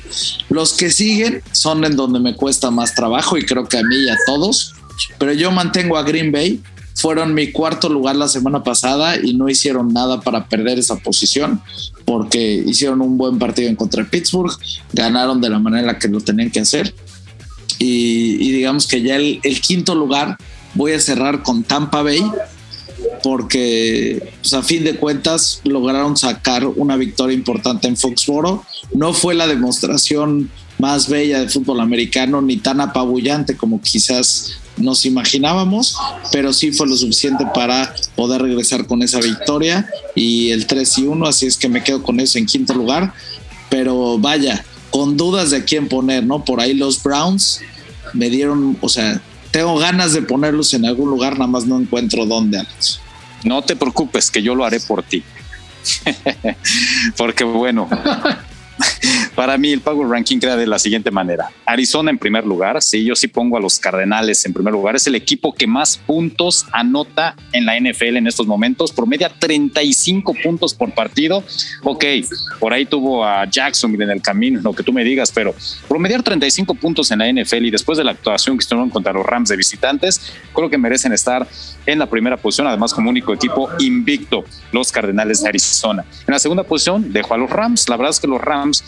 Los 0.49 0.73
que 0.73 0.89
siguen 0.89 1.41
son 1.51 1.85
en 1.85 1.95
donde 1.95 2.19
me 2.19 2.35
cuesta 2.35 2.71
más 2.71 2.95
trabajo 2.95 3.37
y 3.37 3.45
creo 3.45 3.67
que 3.67 3.77
a 3.77 3.83
mí 3.83 3.95
y 4.05 4.09
a 4.09 4.17
todos, 4.25 4.73
pero 5.17 5.33
yo 5.33 5.51
mantengo 5.51 5.97
a 5.97 6.03
Green 6.03 6.31
Bay. 6.31 6.61
Fueron 6.95 7.33
mi 7.33 7.51
cuarto 7.51 7.89
lugar 7.89 8.15
la 8.15 8.27
semana 8.27 8.63
pasada 8.63 9.17
y 9.17 9.33
no 9.33 9.49
hicieron 9.49 9.91
nada 9.93 10.21
para 10.21 10.47
perder 10.47 10.77
esa 10.77 10.97
posición 10.97 11.59
porque 12.05 12.63
hicieron 12.67 13.01
un 13.01 13.17
buen 13.17 13.39
partido 13.39 13.69
en 13.69 13.75
contra 13.75 14.03
de 14.03 14.09
Pittsburgh, 14.09 14.55
ganaron 14.91 15.41
de 15.41 15.49
la 15.49 15.59
manera 15.59 15.81
en 15.81 15.87
la 15.87 15.99
que 15.99 16.07
lo 16.07 16.21
tenían 16.21 16.51
que 16.51 16.59
hacer. 16.59 16.93
Y, 17.79 18.51
digamos 18.51 18.87
que 18.87 19.01
ya 19.01 19.15
el, 19.15 19.41
quinto 19.61 19.95
lugar 19.95 20.37
voy 20.73 20.93
a 20.93 20.99
cerrar 20.99 21.43
con 21.43 21.63
Tampa 21.63 22.01
Bay 22.01 22.23
porque 23.21 24.31
pues, 24.41 24.53
a 24.53 24.61
fin 24.61 24.83
de 24.83 24.95
cuentas 24.95 25.61
lograron 25.63 26.15
sacar 26.15 26.65
una 26.65 26.95
victoria 26.95 27.35
importante 27.35 27.87
en 27.87 27.97
Foxboro. 27.97 28.63
No 28.93 29.13
fue 29.13 29.33
la 29.33 29.47
demostración 29.47 30.49
más 30.79 31.09
bella 31.09 31.39
de 31.39 31.49
fútbol 31.49 31.81
americano 31.81 32.41
ni 32.41 32.57
tan 32.57 32.81
apabullante 32.81 33.57
como 33.57 33.81
quizás 33.81 34.59
nos 34.77 35.05
imaginábamos, 35.05 35.95
pero 36.31 36.51
sí 36.53 36.71
fue 36.71 36.87
lo 36.87 36.95
suficiente 36.95 37.45
para 37.53 37.93
poder 38.15 38.41
regresar 38.41 38.87
con 38.87 39.01
esa 39.03 39.19
victoria 39.19 39.87
y 40.15 40.51
el 40.51 40.65
3 40.65 40.97
y 40.99 41.07
1, 41.07 41.27
así 41.27 41.45
es 41.45 41.57
que 41.57 41.69
me 41.69 41.83
quedo 41.83 42.01
con 42.01 42.19
eso 42.19 42.37
en 42.37 42.45
quinto 42.45 42.73
lugar, 42.73 43.13
pero 43.69 44.17
vaya, 44.17 44.63
con 44.89 45.17
dudas 45.17 45.51
de 45.51 45.63
quién 45.63 45.87
poner, 45.87 46.25
¿no? 46.25 46.43
Por 46.43 46.59
ahí 46.59 46.73
los 46.73 47.01
Browns 47.01 47.61
me 48.13 48.29
dieron, 48.29 48.77
o 48.81 48.89
sea, 48.89 49.21
tengo 49.51 49.77
ganas 49.77 50.13
de 50.13 50.21
ponerlos 50.21 50.73
en 50.73 50.85
algún 50.85 51.09
lugar, 51.09 51.33
nada 51.33 51.47
más 51.47 51.65
no 51.65 51.79
encuentro 51.79 52.25
dónde, 52.25 52.59
Alex. 52.59 52.99
No 53.43 53.61
te 53.61 53.75
preocupes, 53.75 54.31
que 54.31 54.41
yo 54.41 54.55
lo 54.55 54.65
haré 54.65 54.79
por 54.79 55.03
ti. 55.03 55.23
Porque 57.17 57.43
bueno, 57.43 57.89
Para 59.35 59.57
mí 59.57 59.71
el 59.71 59.81
Power 59.81 60.07
Ranking 60.07 60.39
queda 60.39 60.55
de 60.55 60.67
la 60.67 60.79
siguiente 60.79 61.11
manera. 61.11 61.49
Arizona 61.65 62.11
en 62.11 62.17
primer 62.17 62.45
lugar, 62.45 62.81
sí, 62.81 63.03
yo 63.03 63.15
sí 63.15 63.27
pongo 63.27 63.57
a 63.57 63.59
los 63.59 63.79
Cardenales 63.79 64.45
en 64.45 64.53
primer 64.53 64.73
lugar, 64.73 64.95
es 64.95 65.07
el 65.07 65.15
equipo 65.15 65.53
que 65.53 65.67
más 65.67 65.97
puntos 65.97 66.65
anota 66.71 67.35
en 67.51 67.65
la 67.65 67.79
NFL 67.79 68.17
en 68.17 68.27
estos 68.27 68.47
momentos, 68.47 68.91
promedia 68.91 69.29
35 69.29 70.33
puntos 70.43 70.73
por 70.73 70.93
partido. 70.93 71.43
Ok, 71.83 72.05
por 72.59 72.73
ahí 72.73 72.85
tuvo 72.85 73.25
a 73.25 73.49
Jacksonville 73.49 74.03
en 74.03 74.11
el 74.11 74.21
camino, 74.21 74.61
lo 74.61 74.73
que 74.73 74.83
tú 74.83 74.93
me 74.93 75.03
digas, 75.03 75.31
pero 75.31 75.55
promediar 75.87 76.23
35 76.23 76.75
puntos 76.75 77.11
en 77.11 77.19
la 77.19 77.31
NFL 77.31 77.65
y 77.65 77.71
después 77.71 77.97
de 77.97 78.03
la 78.03 78.11
actuación 78.11 78.57
que 78.57 78.61
estuvieron 78.61 78.89
contra 78.89 79.13
los 79.13 79.25
Rams 79.25 79.49
de 79.49 79.57
visitantes, 79.57 80.33
creo 80.53 80.69
que 80.69 80.77
merecen 80.77 81.13
estar 81.13 81.47
en 81.85 81.99
la 81.99 82.05
primera 82.07 82.37
posición, 82.37 82.67
además 82.67 82.93
como 82.93 83.09
único 83.09 83.33
equipo 83.33 83.69
invicto, 83.79 84.43
los 84.71 84.91
Cardenales 84.91 85.41
de 85.43 85.49
Arizona. 85.49 86.05
En 86.27 86.31
la 86.31 86.39
segunda 86.39 86.63
posición 86.63 87.11
dejo 87.11 87.33
a 87.33 87.37
los 87.37 87.49
Rams, 87.49 87.89
la 87.89 87.97
verdad 87.97 88.11
es 88.11 88.19
que 88.19 88.27
los 88.27 88.41
Rams 88.41 88.83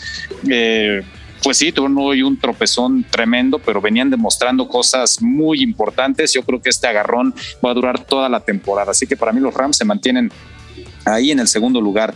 eh, 0.48 1.02
pues 1.42 1.58
sí, 1.58 1.70
tuvieron 1.70 1.96
hoy 1.98 2.22
un 2.22 2.38
tropezón 2.38 3.04
tremendo, 3.04 3.58
pero 3.58 3.80
venían 3.80 4.10
demostrando 4.10 4.68
cosas 4.68 5.22
muy 5.22 5.62
importantes. 5.62 6.32
Yo 6.32 6.42
creo 6.42 6.60
que 6.60 6.70
este 6.70 6.86
agarrón 6.88 7.34
va 7.64 7.70
a 7.70 7.74
durar 7.74 8.04
toda 8.04 8.28
la 8.28 8.40
temporada. 8.40 8.90
Así 8.90 9.06
que 9.06 9.16
para 9.16 9.32
mí 9.32 9.40
los 9.40 9.54
Rams 9.54 9.76
se 9.76 9.84
mantienen 9.84 10.32
ahí 11.04 11.30
en 11.30 11.38
el 11.38 11.48
segundo 11.48 11.80
lugar. 11.80 12.14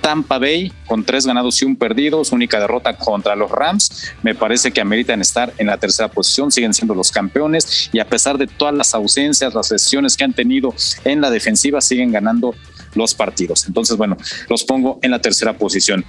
Tampa 0.00 0.38
Bay 0.38 0.72
con 0.86 1.04
tres 1.04 1.26
ganados 1.26 1.60
y 1.62 1.64
un 1.64 1.76
perdido, 1.76 2.24
su 2.24 2.34
única 2.34 2.58
derrota 2.58 2.96
contra 2.96 3.36
los 3.36 3.50
Rams. 3.50 4.12
Me 4.22 4.34
parece 4.34 4.72
que 4.72 4.80
ameritan 4.80 5.20
estar 5.20 5.52
en 5.58 5.66
la 5.68 5.78
tercera 5.78 6.08
posición, 6.08 6.50
siguen 6.50 6.74
siendo 6.74 6.94
los 6.94 7.10
campeones 7.10 7.90
y 7.92 8.00
a 8.00 8.08
pesar 8.08 8.38
de 8.38 8.46
todas 8.46 8.74
las 8.74 8.94
ausencias, 8.94 9.54
las 9.54 9.70
lesiones 9.70 10.16
que 10.16 10.24
han 10.24 10.32
tenido 10.32 10.74
en 11.04 11.20
la 11.20 11.30
defensiva, 11.30 11.80
siguen 11.80 12.12
ganando 12.12 12.54
los 12.94 13.14
partidos. 13.14 13.66
Entonces, 13.66 13.96
bueno, 13.96 14.16
los 14.48 14.64
pongo 14.64 14.98
en 15.02 15.10
la 15.10 15.20
tercera 15.20 15.56
posición. 15.56 16.04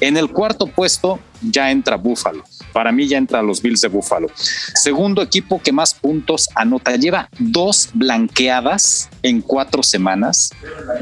En 0.00 0.16
el 0.16 0.30
cuarto 0.30 0.66
puesto 0.66 1.20
ya 1.42 1.70
entra 1.70 1.96
Buffalo. 1.96 2.44
Para 2.72 2.92
mí 2.92 3.06
ya 3.06 3.18
entra 3.18 3.42
los 3.42 3.60
Bills 3.60 3.80
de 3.80 3.88
Buffalo. 3.88 4.28
Segundo 4.74 5.22
equipo 5.22 5.60
que 5.60 5.72
más 5.72 5.94
puntos 5.94 6.48
anota. 6.54 6.96
Lleva 6.96 7.28
dos 7.38 7.90
blanqueadas 7.92 9.10
en 9.22 9.42
cuatro 9.42 9.82
semanas. 9.82 10.52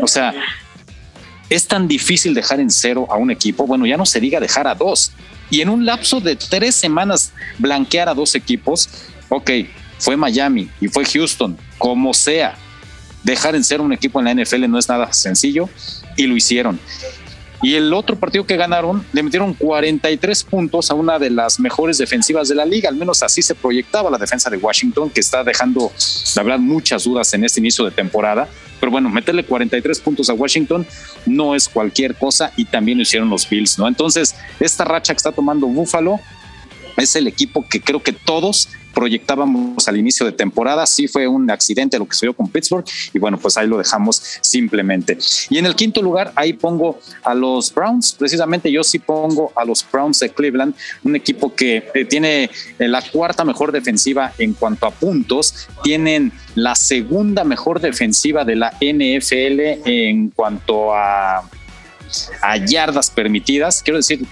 O 0.00 0.08
sea, 0.08 0.34
es 1.50 1.66
tan 1.66 1.88
difícil 1.88 2.32
dejar 2.32 2.60
en 2.60 2.70
cero 2.70 3.06
a 3.10 3.16
un 3.16 3.30
equipo. 3.30 3.66
Bueno, 3.66 3.84
ya 3.84 3.96
no 3.96 4.06
se 4.06 4.20
diga 4.20 4.40
dejar 4.40 4.66
a 4.68 4.74
dos. 4.74 5.12
Y 5.50 5.60
en 5.60 5.68
un 5.68 5.84
lapso 5.84 6.20
de 6.20 6.36
tres 6.36 6.76
semanas 6.76 7.32
blanquear 7.58 8.08
a 8.08 8.14
dos 8.14 8.36
equipos, 8.36 8.88
ok, 9.28 9.50
fue 9.98 10.16
Miami 10.16 10.70
y 10.80 10.86
fue 10.86 11.04
Houston, 11.04 11.58
como 11.76 12.14
sea. 12.14 12.56
Dejar 13.24 13.54
en 13.54 13.64
ser 13.64 13.80
un 13.80 13.92
equipo 13.92 14.20
en 14.20 14.26
la 14.26 14.42
NFL 14.42 14.70
no 14.70 14.78
es 14.78 14.88
nada 14.88 15.12
sencillo 15.12 15.68
y 16.16 16.26
lo 16.26 16.36
hicieron. 16.36 16.78
Y 17.62 17.74
el 17.74 17.92
otro 17.92 18.16
partido 18.16 18.46
que 18.46 18.56
ganaron, 18.56 19.04
le 19.12 19.22
metieron 19.22 19.52
43 19.52 20.44
puntos 20.44 20.90
a 20.90 20.94
una 20.94 21.18
de 21.18 21.28
las 21.30 21.60
mejores 21.60 21.98
defensivas 21.98 22.48
de 22.48 22.54
la 22.54 22.64
liga, 22.64 22.88
al 22.88 22.96
menos 22.96 23.22
así 23.22 23.42
se 23.42 23.54
proyectaba 23.54 24.10
la 24.10 24.16
defensa 24.16 24.48
de 24.48 24.56
Washington, 24.56 25.10
que 25.10 25.20
está 25.20 25.44
dejando, 25.44 25.92
la 26.36 26.42
verdad, 26.42 26.58
muchas 26.58 27.04
dudas 27.04 27.32
en 27.34 27.44
este 27.44 27.60
inicio 27.60 27.84
de 27.84 27.90
temporada. 27.90 28.48
Pero 28.80 28.90
bueno, 28.90 29.10
meterle 29.10 29.44
43 29.44 30.00
puntos 30.00 30.30
a 30.30 30.32
Washington 30.32 30.86
no 31.26 31.54
es 31.54 31.68
cualquier 31.68 32.14
cosa 32.14 32.50
y 32.56 32.64
también 32.64 32.96
lo 32.96 33.02
hicieron 33.02 33.28
los 33.28 33.46
Bills, 33.48 33.78
¿no? 33.78 33.86
Entonces, 33.86 34.34
esta 34.58 34.84
racha 34.84 35.12
que 35.12 35.18
está 35.18 35.32
tomando 35.32 35.66
Buffalo 35.66 36.18
es 36.96 37.14
el 37.14 37.26
equipo 37.26 37.66
que 37.68 37.80
creo 37.82 38.02
que 38.02 38.12
todos 38.12 38.68
proyectábamos 38.94 39.86
al 39.88 39.96
inicio 39.96 40.26
de 40.26 40.32
temporada. 40.32 40.86
Sí 40.86 41.08
fue 41.08 41.26
un 41.26 41.50
accidente 41.50 41.98
lo 41.98 42.06
que 42.06 42.16
se 42.16 42.26
dio 42.26 42.34
con 42.34 42.48
Pittsburgh 42.48 42.84
y 43.12 43.18
bueno, 43.18 43.38
pues 43.38 43.56
ahí 43.56 43.66
lo 43.66 43.78
dejamos 43.78 44.22
simplemente. 44.40 45.18
Y 45.48 45.58
en 45.58 45.66
el 45.66 45.74
quinto 45.74 46.02
lugar, 46.02 46.32
ahí 46.36 46.52
pongo 46.52 46.98
a 47.24 47.34
los 47.34 47.72
Browns. 47.72 48.12
Precisamente 48.12 48.70
yo 48.70 48.82
sí 48.84 48.98
pongo 48.98 49.52
a 49.56 49.64
los 49.64 49.84
Browns 49.90 50.20
de 50.20 50.30
Cleveland, 50.30 50.74
un 51.04 51.16
equipo 51.16 51.54
que 51.54 51.90
eh, 51.94 52.04
tiene 52.04 52.50
eh, 52.78 52.88
la 52.88 53.02
cuarta 53.02 53.44
mejor 53.44 53.72
defensiva 53.72 54.32
en 54.38 54.54
cuanto 54.54 54.86
a 54.86 54.90
puntos, 54.90 55.68
tienen 55.82 56.32
la 56.54 56.74
segunda 56.74 57.44
mejor 57.44 57.80
defensiva 57.80 58.44
de 58.44 58.56
la 58.56 58.70
NFL 58.80 59.88
en 59.88 60.30
cuanto 60.30 60.94
a, 60.94 61.48
a 62.42 62.56
yardas 62.56 63.10
permitidas. 63.10 63.82
Quiero 63.82 63.98
decir, 63.98 64.26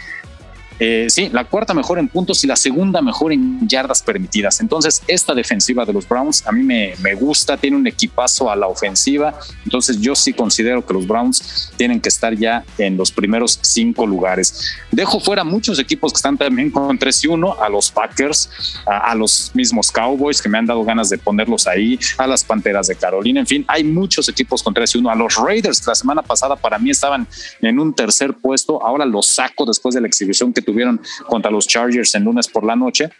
eh, 0.80 1.06
sí, 1.08 1.28
la 1.32 1.44
cuarta 1.44 1.74
mejor 1.74 1.98
en 1.98 2.08
puntos 2.08 2.44
y 2.44 2.46
la 2.46 2.56
segunda 2.56 3.02
mejor 3.02 3.32
en 3.32 3.66
yardas 3.68 4.02
permitidas. 4.02 4.60
Entonces, 4.60 5.02
esta 5.08 5.34
defensiva 5.34 5.84
de 5.84 5.92
los 5.92 6.08
Browns 6.08 6.46
a 6.46 6.52
mí 6.52 6.62
me, 6.62 6.94
me, 7.02 7.14
gusta, 7.14 7.56
tiene 7.56 7.76
un 7.76 7.86
equipazo 7.86 8.50
a 8.50 8.56
la 8.56 8.68
ofensiva. 8.68 9.34
Entonces, 9.64 10.00
yo 10.00 10.14
sí 10.14 10.32
considero 10.32 10.86
que 10.86 10.94
los 10.94 11.06
Browns 11.06 11.72
tienen 11.76 12.00
que 12.00 12.08
estar 12.08 12.34
ya 12.36 12.64
en 12.78 12.96
los 12.96 13.10
primeros 13.10 13.58
cinco 13.62 14.06
lugares. 14.06 14.72
Dejo 14.92 15.20
fuera 15.20 15.44
muchos 15.44 15.78
equipos 15.78 16.12
que 16.12 16.16
están 16.16 16.38
también 16.38 16.70
con 16.70 16.96
3 16.96 17.24
y 17.24 17.26
1, 17.26 17.56
a 17.60 17.68
los 17.68 17.90
Packers, 17.90 18.50
a, 18.86 19.10
a 19.10 19.14
los 19.14 19.50
mismos 19.54 19.90
Cowboys 19.90 20.40
que 20.40 20.48
me 20.48 20.58
han 20.58 20.66
dado 20.66 20.84
ganas 20.84 21.10
de 21.10 21.18
ponerlos 21.18 21.66
ahí, 21.66 21.98
a 22.18 22.26
las 22.26 22.44
Panteras 22.44 22.86
de 22.86 22.94
Carolina. 22.94 23.40
En 23.40 23.46
fin, 23.46 23.64
hay 23.68 23.84
muchos 23.84 24.28
equipos 24.28 24.62
con 24.62 24.74
3 24.74 24.94
y 24.94 24.98
1, 24.98 25.10
a 25.10 25.14
los 25.14 25.36
Raiders 25.36 25.80
que 25.80 25.90
la 25.90 25.94
semana 25.94 26.22
pasada 26.22 26.56
para 26.56 26.78
mí 26.78 26.90
estaban 26.90 27.26
en 27.60 27.78
un 27.78 27.92
tercer 27.94 28.34
puesto. 28.34 28.82
Ahora 28.84 29.04
los 29.04 29.26
saco 29.26 29.66
después 29.66 29.94
de 29.94 30.00
la 30.00 30.06
exhibición 30.06 30.52
que 30.52 30.62
tuvieron 30.68 31.00
contra 31.26 31.50
los 31.50 31.66
Chargers 31.66 32.14
en 32.14 32.24
lunes 32.24 32.46
por 32.46 32.64
la 32.64 32.76
noche 32.76 33.10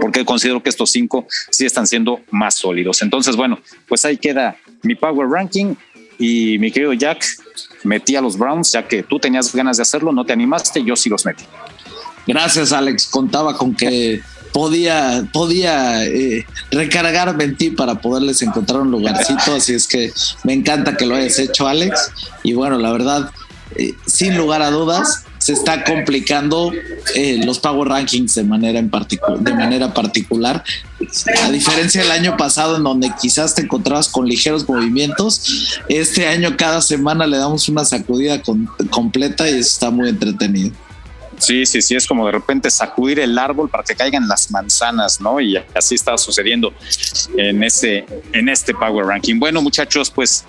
porque 0.00 0.24
considero 0.24 0.62
que 0.62 0.70
estos 0.70 0.90
cinco 0.90 1.26
sí 1.50 1.66
están 1.66 1.86
siendo 1.86 2.20
más 2.30 2.54
sólidos. 2.54 3.02
Entonces, 3.02 3.36
bueno, 3.36 3.58
pues 3.88 4.04
ahí 4.04 4.16
queda 4.16 4.56
mi 4.82 4.94
Power 4.94 5.28
Ranking 5.28 5.74
y 6.18 6.58
mi 6.58 6.70
querido 6.70 6.92
Jack, 6.92 7.24
metí 7.84 8.16
a 8.16 8.20
los 8.20 8.38
Browns, 8.38 8.72
ya 8.72 8.86
que 8.86 9.02
tú 9.02 9.18
tenías 9.18 9.54
ganas 9.54 9.76
de 9.76 9.82
hacerlo, 9.82 10.12
no 10.12 10.24
te 10.24 10.32
animaste, 10.32 10.84
yo 10.84 10.96
sí 10.96 11.08
los 11.08 11.24
metí. 11.24 11.44
Gracias, 12.26 12.72
Alex. 12.72 13.06
Contaba 13.06 13.56
con 13.56 13.74
que 13.74 14.20
podía, 14.52 15.28
podía 15.32 16.04
eh, 16.04 16.46
recargarme 16.70 17.44
en 17.44 17.56
ti 17.56 17.70
para 17.70 17.96
poderles 18.00 18.42
encontrar 18.42 18.80
un 18.82 18.90
lugarcito, 18.90 19.54
así 19.56 19.74
es 19.74 19.86
que 19.86 20.12
me 20.44 20.52
encanta 20.52 20.96
que 20.96 21.06
lo 21.06 21.16
hayas 21.16 21.38
hecho, 21.38 21.66
Alex. 21.66 22.12
Y 22.44 22.54
bueno, 22.54 22.78
la 22.78 22.92
verdad, 22.92 23.30
eh, 23.76 23.94
sin 24.06 24.36
lugar 24.36 24.62
a 24.62 24.70
dudas, 24.70 25.24
se 25.38 25.52
está 25.52 25.84
complicando 25.84 26.72
eh, 27.14 27.40
los 27.44 27.58
Power 27.58 27.88
Rankings 27.88 28.34
de 28.34 28.44
manera, 28.44 28.78
en 28.78 28.90
de 28.90 29.54
manera 29.54 29.92
particular. 29.92 30.62
A 31.42 31.50
diferencia 31.50 32.02
del 32.02 32.12
año 32.12 32.36
pasado, 32.36 32.76
en 32.76 32.84
donde 32.84 33.12
quizás 33.20 33.54
te 33.54 33.62
encontrabas 33.62 34.08
con 34.08 34.26
ligeros 34.26 34.68
movimientos, 34.68 35.80
este 35.88 36.28
año 36.28 36.56
cada 36.56 36.80
semana 36.80 37.26
le 37.26 37.38
damos 37.38 37.68
una 37.68 37.84
sacudida 37.84 38.40
completa 38.90 39.50
y 39.50 39.58
está 39.58 39.90
muy 39.90 40.08
entretenido. 40.08 40.72
Sí, 41.42 41.66
sí, 41.66 41.82
sí, 41.82 41.96
es 41.96 42.06
como 42.06 42.24
de 42.26 42.32
repente 42.32 42.70
sacudir 42.70 43.18
el 43.18 43.36
árbol 43.36 43.68
para 43.68 43.82
que 43.82 43.96
caigan 43.96 44.28
las 44.28 44.52
manzanas, 44.52 45.20
¿no? 45.20 45.40
Y 45.40 45.56
así 45.74 45.96
está 45.96 46.16
sucediendo 46.16 46.72
en, 47.36 47.64
ese, 47.64 48.06
en 48.32 48.48
este 48.48 48.72
Power 48.72 49.06
Ranking. 49.06 49.40
Bueno, 49.40 49.60
muchachos, 49.60 50.08
pues 50.08 50.44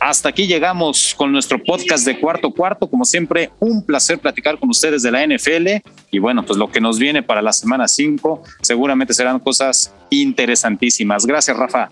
hasta 0.00 0.30
aquí 0.30 0.46
llegamos 0.46 1.14
con 1.14 1.30
nuestro 1.30 1.62
podcast 1.62 2.06
de 2.06 2.18
cuarto 2.18 2.50
cuarto. 2.50 2.88
Como 2.88 3.04
siempre, 3.04 3.50
un 3.60 3.84
placer 3.84 4.18
platicar 4.18 4.58
con 4.58 4.70
ustedes 4.70 5.02
de 5.02 5.10
la 5.10 5.26
NFL. 5.26 5.86
Y 6.10 6.18
bueno, 6.18 6.42
pues 6.42 6.58
lo 6.58 6.70
que 6.70 6.80
nos 6.80 6.98
viene 6.98 7.22
para 7.22 7.42
la 7.42 7.52
semana 7.52 7.86
5 7.86 8.42
seguramente 8.62 9.12
serán 9.12 9.38
cosas 9.38 9.92
interesantísimas. 10.08 11.26
Gracias, 11.26 11.54
Rafa. 11.54 11.90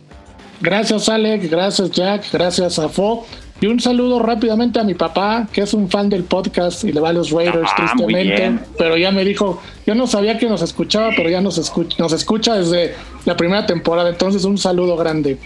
Gracias, 0.61 1.09
Alex. 1.09 1.51
Gracias, 1.51 1.91
Jack. 1.91 2.33
Gracias 2.33 2.79
a 2.79 2.89
Fo. 2.89 3.27
Y 3.61 3.67
un 3.67 3.79
saludo 3.79 4.21
rápidamente 4.21 4.79
a 4.79 4.85
mi 4.85 4.95
papá, 4.95 5.49
que 5.53 5.63
es 5.63 5.75
un 5.75 5.91
fan 5.91 6.09
del 6.09 6.25
podcast 6.25 6.85
y 6.85 6.93
le 6.93 7.01
va 7.01 7.09
a 7.09 7.13
los 7.13 7.31
Raiders, 7.31 7.69
ah, 7.73 7.75
tristemente. 7.77 8.59
Pero 8.79 8.97
ya 8.97 9.11
me 9.11 9.25
dijo, 9.25 9.61
yo 9.85 9.97
no 9.97 10.07
sabía 10.07 10.39
que 10.39 10.49
nos 10.49 10.63
escuchaba, 10.63 11.11
pero 11.17 11.29
ya 11.29 11.41
nos 11.41 11.59
escucha, 11.59 11.97
nos 11.99 12.13
escucha 12.13 12.55
desde 12.55 12.95
la 13.27 13.37
primera 13.37 13.67
temporada. 13.67 14.11
Entonces, 14.11 14.45
un 14.45 14.59
saludo 14.59 14.97
grande. 14.97 15.39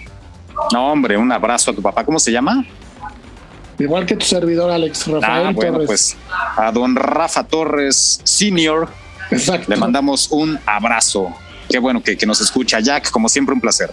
No, 0.73 0.93
hombre, 0.93 1.17
un 1.17 1.31
abrazo 1.33 1.71
a 1.71 1.75
tu 1.75 1.83
papá. 1.83 2.05
¿Cómo 2.05 2.19
se 2.19 2.31
llama? 2.31 2.65
Igual 3.79 4.07
que 4.07 4.17
tu 4.17 4.25
servidor, 4.25 4.71
Alex 4.71 5.07
Rafael 5.07 5.49
ah, 5.49 5.53
bueno, 5.53 5.81
Pues 5.87 6.17
a 6.57 6.71
don 6.71 6.95
Rafa 6.95 7.45
Torres 7.45 8.21
Senior 8.23 8.89
Exacto. 9.31 9.67
le 9.69 9.77
mandamos 9.77 10.29
un 10.31 10.59
abrazo. 10.67 11.33
Qué 11.69 11.79
bueno 11.79 12.03
que, 12.03 12.17
que 12.17 12.27
nos 12.27 12.41
escucha, 12.41 12.81
Jack. 12.81 13.11
Como 13.11 13.29
siempre, 13.29 13.55
un 13.55 13.61
placer. 13.61 13.93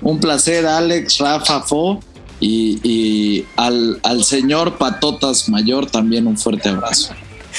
Un 0.00 0.18
placer, 0.20 0.66
Alex, 0.66 1.18
Rafa, 1.18 1.60
Fo. 1.62 2.00
Y, 2.40 2.80
y 2.82 3.46
al, 3.56 3.98
al, 4.04 4.22
señor 4.22 4.78
Patotas 4.78 5.48
Mayor 5.48 5.90
también 5.90 6.26
un 6.26 6.38
fuerte 6.38 6.68
abrazo. 6.68 7.12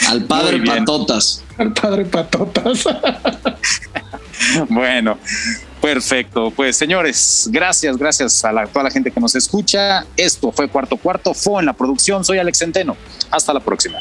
Al 0.08 0.24
padre 0.24 0.62
Patotas. 0.62 1.44
Al 1.58 1.74
padre 1.74 2.06
Patotas. 2.06 2.86
bueno, 4.70 5.18
Perfecto, 5.82 6.52
pues 6.52 6.76
señores, 6.76 7.48
gracias, 7.52 7.98
gracias 7.98 8.44
a, 8.44 8.52
toda 8.66 8.84
la 8.84 8.92
gente 8.92 9.12
que 9.12 9.20
nos 9.20 9.36
escucha. 9.36 10.06
Esto 10.18 10.52
fue 10.52 10.68
Cuarto 10.68 10.98
Cuarto, 10.98 11.34
fue 11.34 11.62
en 11.62 11.68
la 11.68 11.74
producción, 11.74 12.26
soy 12.26 12.38
Alex 12.38 12.60
Centeno. 12.60 12.98
Hasta 13.32 13.54
la 13.54 13.62
próxima. 13.62 14.00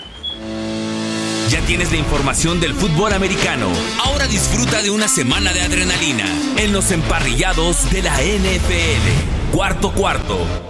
Ya 1.50 1.60
tienes 1.62 1.90
la 1.92 1.98
información 1.98 2.60
del 2.60 2.74
fútbol 2.74 3.12
americano. 3.12 3.68
Ahora 4.04 4.26
disfruta 4.26 4.82
de 4.82 4.90
una 4.90 5.08
semana 5.08 5.52
de 5.52 5.62
adrenalina 5.62 6.26
en 6.56 6.72
los 6.72 6.90
emparrillados 6.90 7.90
de 7.90 8.02
la 8.02 8.14
NFL. 8.16 9.52
Cuarto 9.52 9.92
Cuarto 9.92 10.67